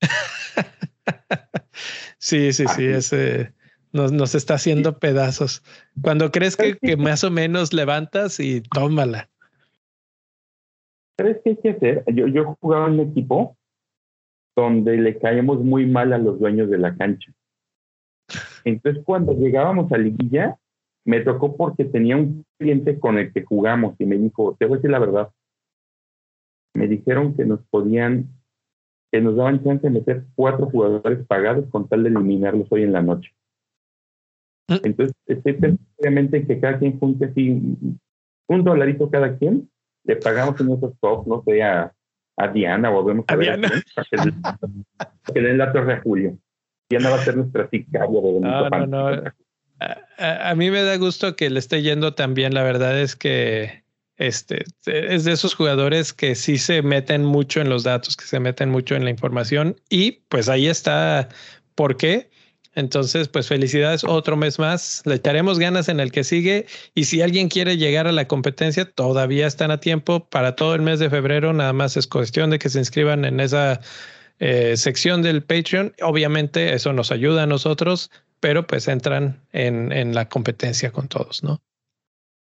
sí, 2.18 2.52
sí, 2.52 2.66
sí, 2.68 2.86
ese 2.86 3.52
nos, 3.92 4.12
nos 4.12 4.34
está 4.34 4.54
haciendo 4.54 4.98
pedazos. 4.98 5.62
Cuando 6.02 6.30
crees 6.30 6.56
que, 6.56 6.76
que 6.76 6.96
más 6.96 7.24
o 7.24 7.30
menos 7.30 7.72
levantas 7.72 8.38
y 8.40 8.60
tómala. 8.60 9.28
¿Sabes 11.18 11.38
qué 11.42 11.50
hay 11.50 11.56
que 11.56 11.70
hacer? 11.70 12.04
Yo, 12.14 12.28
yo 12.28 12.56
jugaba 12.60 12.86
en 12.86 12.94
un 12.94 13.10
equipo 13.10 13.56
donde 14.56 14.96
le 14.96 15.18
caíamos 15.18 15.60
muy 15.60 15.86
mal 15.86 16.12
a 16.12 16.18
los 16.18 16.38
dueños 16.38 16.70
de 16.70 16.78
la 16.78 16.96
cancha. 16.96 17.32
Entonces, 18.64 19.02
cuando 19.04 19.32
llegábamos 19.32 19.90
a 19.92 19.98
liguilla, 19.98 20.58
me 21.04 21.20
tocó 21.20 21.56
porque 21.56 21.84
tenía 21.84 22.16
un 22.16 22.44
cliente 22.58 22.98
con 22.98 23.18
el 23.18 23.32
que 23.32 23.42
jugamos 23.42 23.94
y 23.98 24.06
me 24.06 24.18
dijo, 24.18 24.56
te 24.58 24.66
voy 24.66 24.74
a 24.74 24.76
decir 24.76 24.90
la 24.90 24.98
verdad, 24.98 25.30
me 26.74 26.86
dijeron 26.86 27.34
que 27.34 27.44
nos 27.44 27.60
podían, 27.70 28.28
que 29.10 29.20
nos 29.20 29.36
daban 29.36 29.64
chance 29.64 29.86
de 29.86 29.90
meter 29.90 30.24
cuatro 30.34 30.66
jugadores 30.66 31.26
pagados 31.26 31.66
con 31.70 31.88
tal 31.88 32.02
de 32.02 32.10
eliminarlos 32.10 32.68
hoy 32.70 32.82
en 32.82 32.92
la 32.92 33.02
noche. 33.02 33.32
Mm. 34.68 34.76
Entonces, 34.84 35.16
estoy 35.26 35.78
obviamente 35.96 36.46
que 36.46 36.60
cada 36.60 36.78
quien 36.78 36.98
junte 36.98 37.26
así 37.26 37.62
un 38.48 38.64
dolarito 38.64 39.10
cada 39.10 39.36
quien, 39.36 39.70
le 40.04 40.16
pagamos 40.16 40.60
en 40.60 40.72
esos 40.72 40.98
top, 41.00 41.26
no 41.26 41.42
sé, 41.44 41.62
a, 41.62 41.92
Diana, 42.52 42.88
volvemos 42.88 43.24
a, 43.28 43.32
a 43.32 43.36
ver 43.36 43.58
Diana. 43.58 43.82
que, 45.32 45.40
den 45.40 45.58
la 45.58 45.72
torre 45.72 45.94
a 45.94 46.00
Julio. 46.00 46.38
Diana 46.90 47.10
va 47.10 47.16
a 47.16 47.24
ser 47.24 47.36
nuestra 47.36 47.68
sicaria 47.68 48.20
de 48.20 48.40
no, 48.40 48.70
no, 48.70 48.86
no. 48.86 49.22
A, 49.80 50.50
a, 50.50 50.54
mí 50.54 50.70
me 50.70 50.82
da 50.82 50.96
gusto 50.96 51.36
que 51.36 51.50
le 51.50 51.58
esté 51.58 51.82
yendo 51.82 52.14
también. 52.14 52.54
La 52.54 52.62
verdad 52.62 52.98
es 52.98 53.14
que 53.14 53.84
este 54.16 54.64
es 54.86 55.24
de 55.24 55.32
esos 55.32 55.54
jugadores 55.54 56.12
que 56.12 56.34
sí 56.34 56.58
se 56.58 56.82
meten 56.82 57.24
mucho 57.24 57.60
en 57.60 57.68
los 57.68 57.84
datos, 57.84 58.16
que 58.16 58.24
se 58.24 58.40
meten 58.40 58.70
mucho 58.70 58.96
en 58.96 59.04
la 59.04 59.10
información 59.10 59.76
y 59.88 60.22
pues 60.28 60.48
ahí 60.48 60.66
está 60.66 61.28
por 61.76 61.96
qué 61.96 62.28
entonces, 62.78 63.26
pues 63.26 63.48
felicidades 63.48 64.04
otro 64.04 64.36
mes 64.36 64.60
más. 64.60 65.02
Le 65.04 65.16
echaremos 65.16 65.58
ganas 65.58 65.88
en 65.88 65.98
el 65.98 66.12
que 66.12 66.22
sigue. 66.22 66.66
Y 66.94 67.06
si 67.06 67.20
alguien 67.22 67.48
quiere 67.48 67.76
llegar 67.76 68.06
a 68.06 68.12
la 68.12 68.28
competencia, 68.28 68.88
todavía 68.88 69.48
están 69.48 69.72
a 69.72 69.80
tiempo 69.80 70.28
para 70.28 70.54
todo 70.54 70.76
el 70.76 70.82
mes 70.82 71.00
de 71.00 71.10
febrero. 71.10 71.52
Nada 71.52 71.72
más 71.72 71.96
es 71.96 72.06
cuestión 72.06 72.50
de 72.50 72.60
que 72.60 72.68
se 72.68 72.78
inscriban 72.78 73.24
en 73.24 73.40
esa 73.40 73.80
eh, 74.38 74.76
sección 74.76 75.22
del 75.22 75.42
Patreon. 75.42 75.92
Obviamente 76.02 76.74
eso 76.74 76.92
nos 76.92 77.10
ayuda 77.10 77.44
a 77.44 77.46
nosotros, 77.46 78.10
pero 78.40 78.66
pues 78.66 78.88
entran 78.88 79.40
en, 79.52 79.92
en 79.92 80.14
la 80.14 80.28
competencia 80.28 80.92
con 80.92 81.08
todos, 81.08 81.42
¿no? 81.42 81.60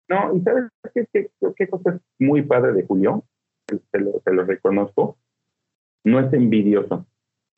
No, 0.08 0.36
y 0.36 0.40
sabes 0.42 0.64
qué, 1.12 1.30
qué, 1.56 1.68
cosa 1.68 1.94
es 1.94 2.00
muy 2.18 2.42
padre 2.42 2.72
de 2.72 2.84
Julio, 2.84 3.24
te 3.66 3.98
lo, 3.98 4.20
te 4.24 4.32
lo 4.32 4.44
reconozco, 4.44 5.16
no 6.04 6.20
es 6.20 6.32
envidioso. 6.32 7.06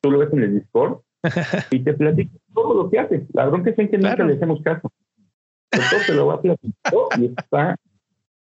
Tú 0.01 0.11
lo 0.11 0.19
ves 0.19 0.31
en 0.31 0.43
el 0.43 0.59
Discord 0.59 1.01
y 1.71 1.79
te 1.79 1.93
platico 1.93 2.37
todo 2.53 2.83
lo 2.83 2.89
que 2.89 2.99
hace. 2.99 3.25
La 3.33 3.47
bronca 3.47 3.71
es 3.71 3.79
en 3.79 3.89
que 3.89 3.97
nunca 3.97 4.23
le 4.23 4.35
hacemos 4.35 4.61
caso. 4.61 4.91
Todo 5.69 5.99
se 6.05 6.13
lo 6.13 6.27
va 6.27 6.41
platicando 6.41 7.09
y 7.19 7.25
está, 7.25 7.75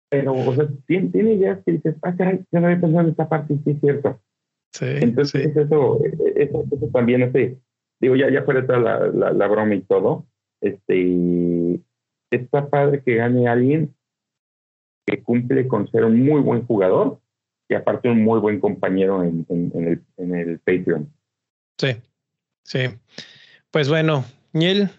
pero, 0.10 0.34
o 0.34 0.56
sea, 0.56 0.68
tiene, 0.88 1.10
tiene 1.10 1.34
ideas 1.34 1.60
que 1.66 1.74
dices, 1.74 1.96
ah, 2.02 2.16
caray, 2.16 2.44
ya 2.52 2.60
no 2.60 2.68
había 2.68 2.82
pensado 2.82 3.06
en 3.06 3.12
esta 3.12 3.30
parte 3.30 3.58
sí 3.64 3.72
es 3.72 3.80
cierto. 3.80 4.20
Sí, 4.72 4.86
Entonces, 4.88 5.56
Eso, 5.56 6.00
eso, 6.36 6.66
eso, 6.72 6.88
también 6.94 7.24
hace, 7.24 7.58
digo, 8.00 8.16
ya, 8.16 8.30
ya 8.32 8.44
fuera 8.44 8.66
toda 8.66 8.80
la, 8.80 9.34
la, 9.34 9.48
broma 9.48 9.76
y 9.76 9.82
todo, 9.82 10.26
este, 10.62 11.80
está 12.30 12.70
padre 12.70 13.04
que 13.04 13.16
gane 13.16 13.48
alguien 13.48 13.94
que 15.06 15.22
cumple 15.22 15.68
con 15.68 15.90
ser 15.90 16.06
un 16.06 16.24
muy 16.24 16.42
buen 16.42 16.66
jugador 16.66 17.20
y 17.68 17.74
aparte 17.74 18.10
un 18.10 18.24
muy 18.24 18.40
buen 18.40 18.60
compañero 18.60 19.24
en, 19.24 19.46
en, 19.50 19.72
en 19.76 19.88
el, 19.88 20.02
en 20.18 20.36
el 20.36 20.60
Patreon. 20.60 21.12
Sí, 21.78 21.98
Sí. 22.64 22.80
Pues 23.72 23.90
bueno, 23.90 24.26
Niel, 24.54 24.90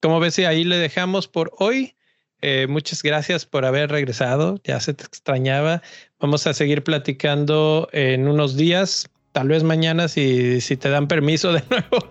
como 0.00 0.20
ves, 0.20 0.38
ahí 0.40 0.64
le 0.64 0.76
dejamos 0.76 1.28
por 1.28 1.52
hoy. 1.58 1.96
Eh, 2.40 2.66
muchas 2.68 3.02
gracias 3.02 3.46
por 3.46 3.64
haber 3.64 3.90
regresado. 3.90 4.60
Ya 4.64 4.80
se 4.80 4.94
te 4.94 5.04
extrañaba. 5.04 5.82
Vamos 6.20 6.46
a 6.46 6.54
seguir 6.54 6.84
platicando 6.84 7.88
en 7.92 8.28
unos 8.28 8.56
días, 8.56 9.08
tal 9.32 9.48
vez 9.48 9.64
mañana 9.64 10.08
si, 10.08 10.60
si 10.60 10.76
te 10.76 10.88
dan 10.88 11.08
permiso 11.08 11.52
de 11.52 11.62
nuevo. 11.70 12.06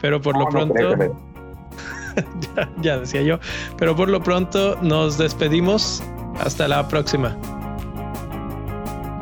Pero 0.00 0.20
por 0.20 0.36
lo 0.36 0.48
pronto, 0.48 0.74
ya, 2.56 2.70
ya, 2.80 2.98
decía 2.98 3.22
yo, 3.22 3.38
pero 3.78 3.96
por 3.96 4.08
lo 4.08 4.22
pronto 4.22 4.76
nos 4.82 5.18
despedimos. 5.18 6.02
Hasta 6.38 6.68
la 6.68 6.86
próxima. 6.86 7.34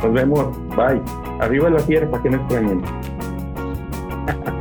Nos 0.02 0.12
vemos. 0.12 0.58
Bye. 0.76 1.00
Arriba 1.40 1.70
la 1.70 1.80
tierra 1.86 2.10
para 2.10 2.22
que 2.24 2.30
no 2.30 2.36
extrañen. 2.38 2.82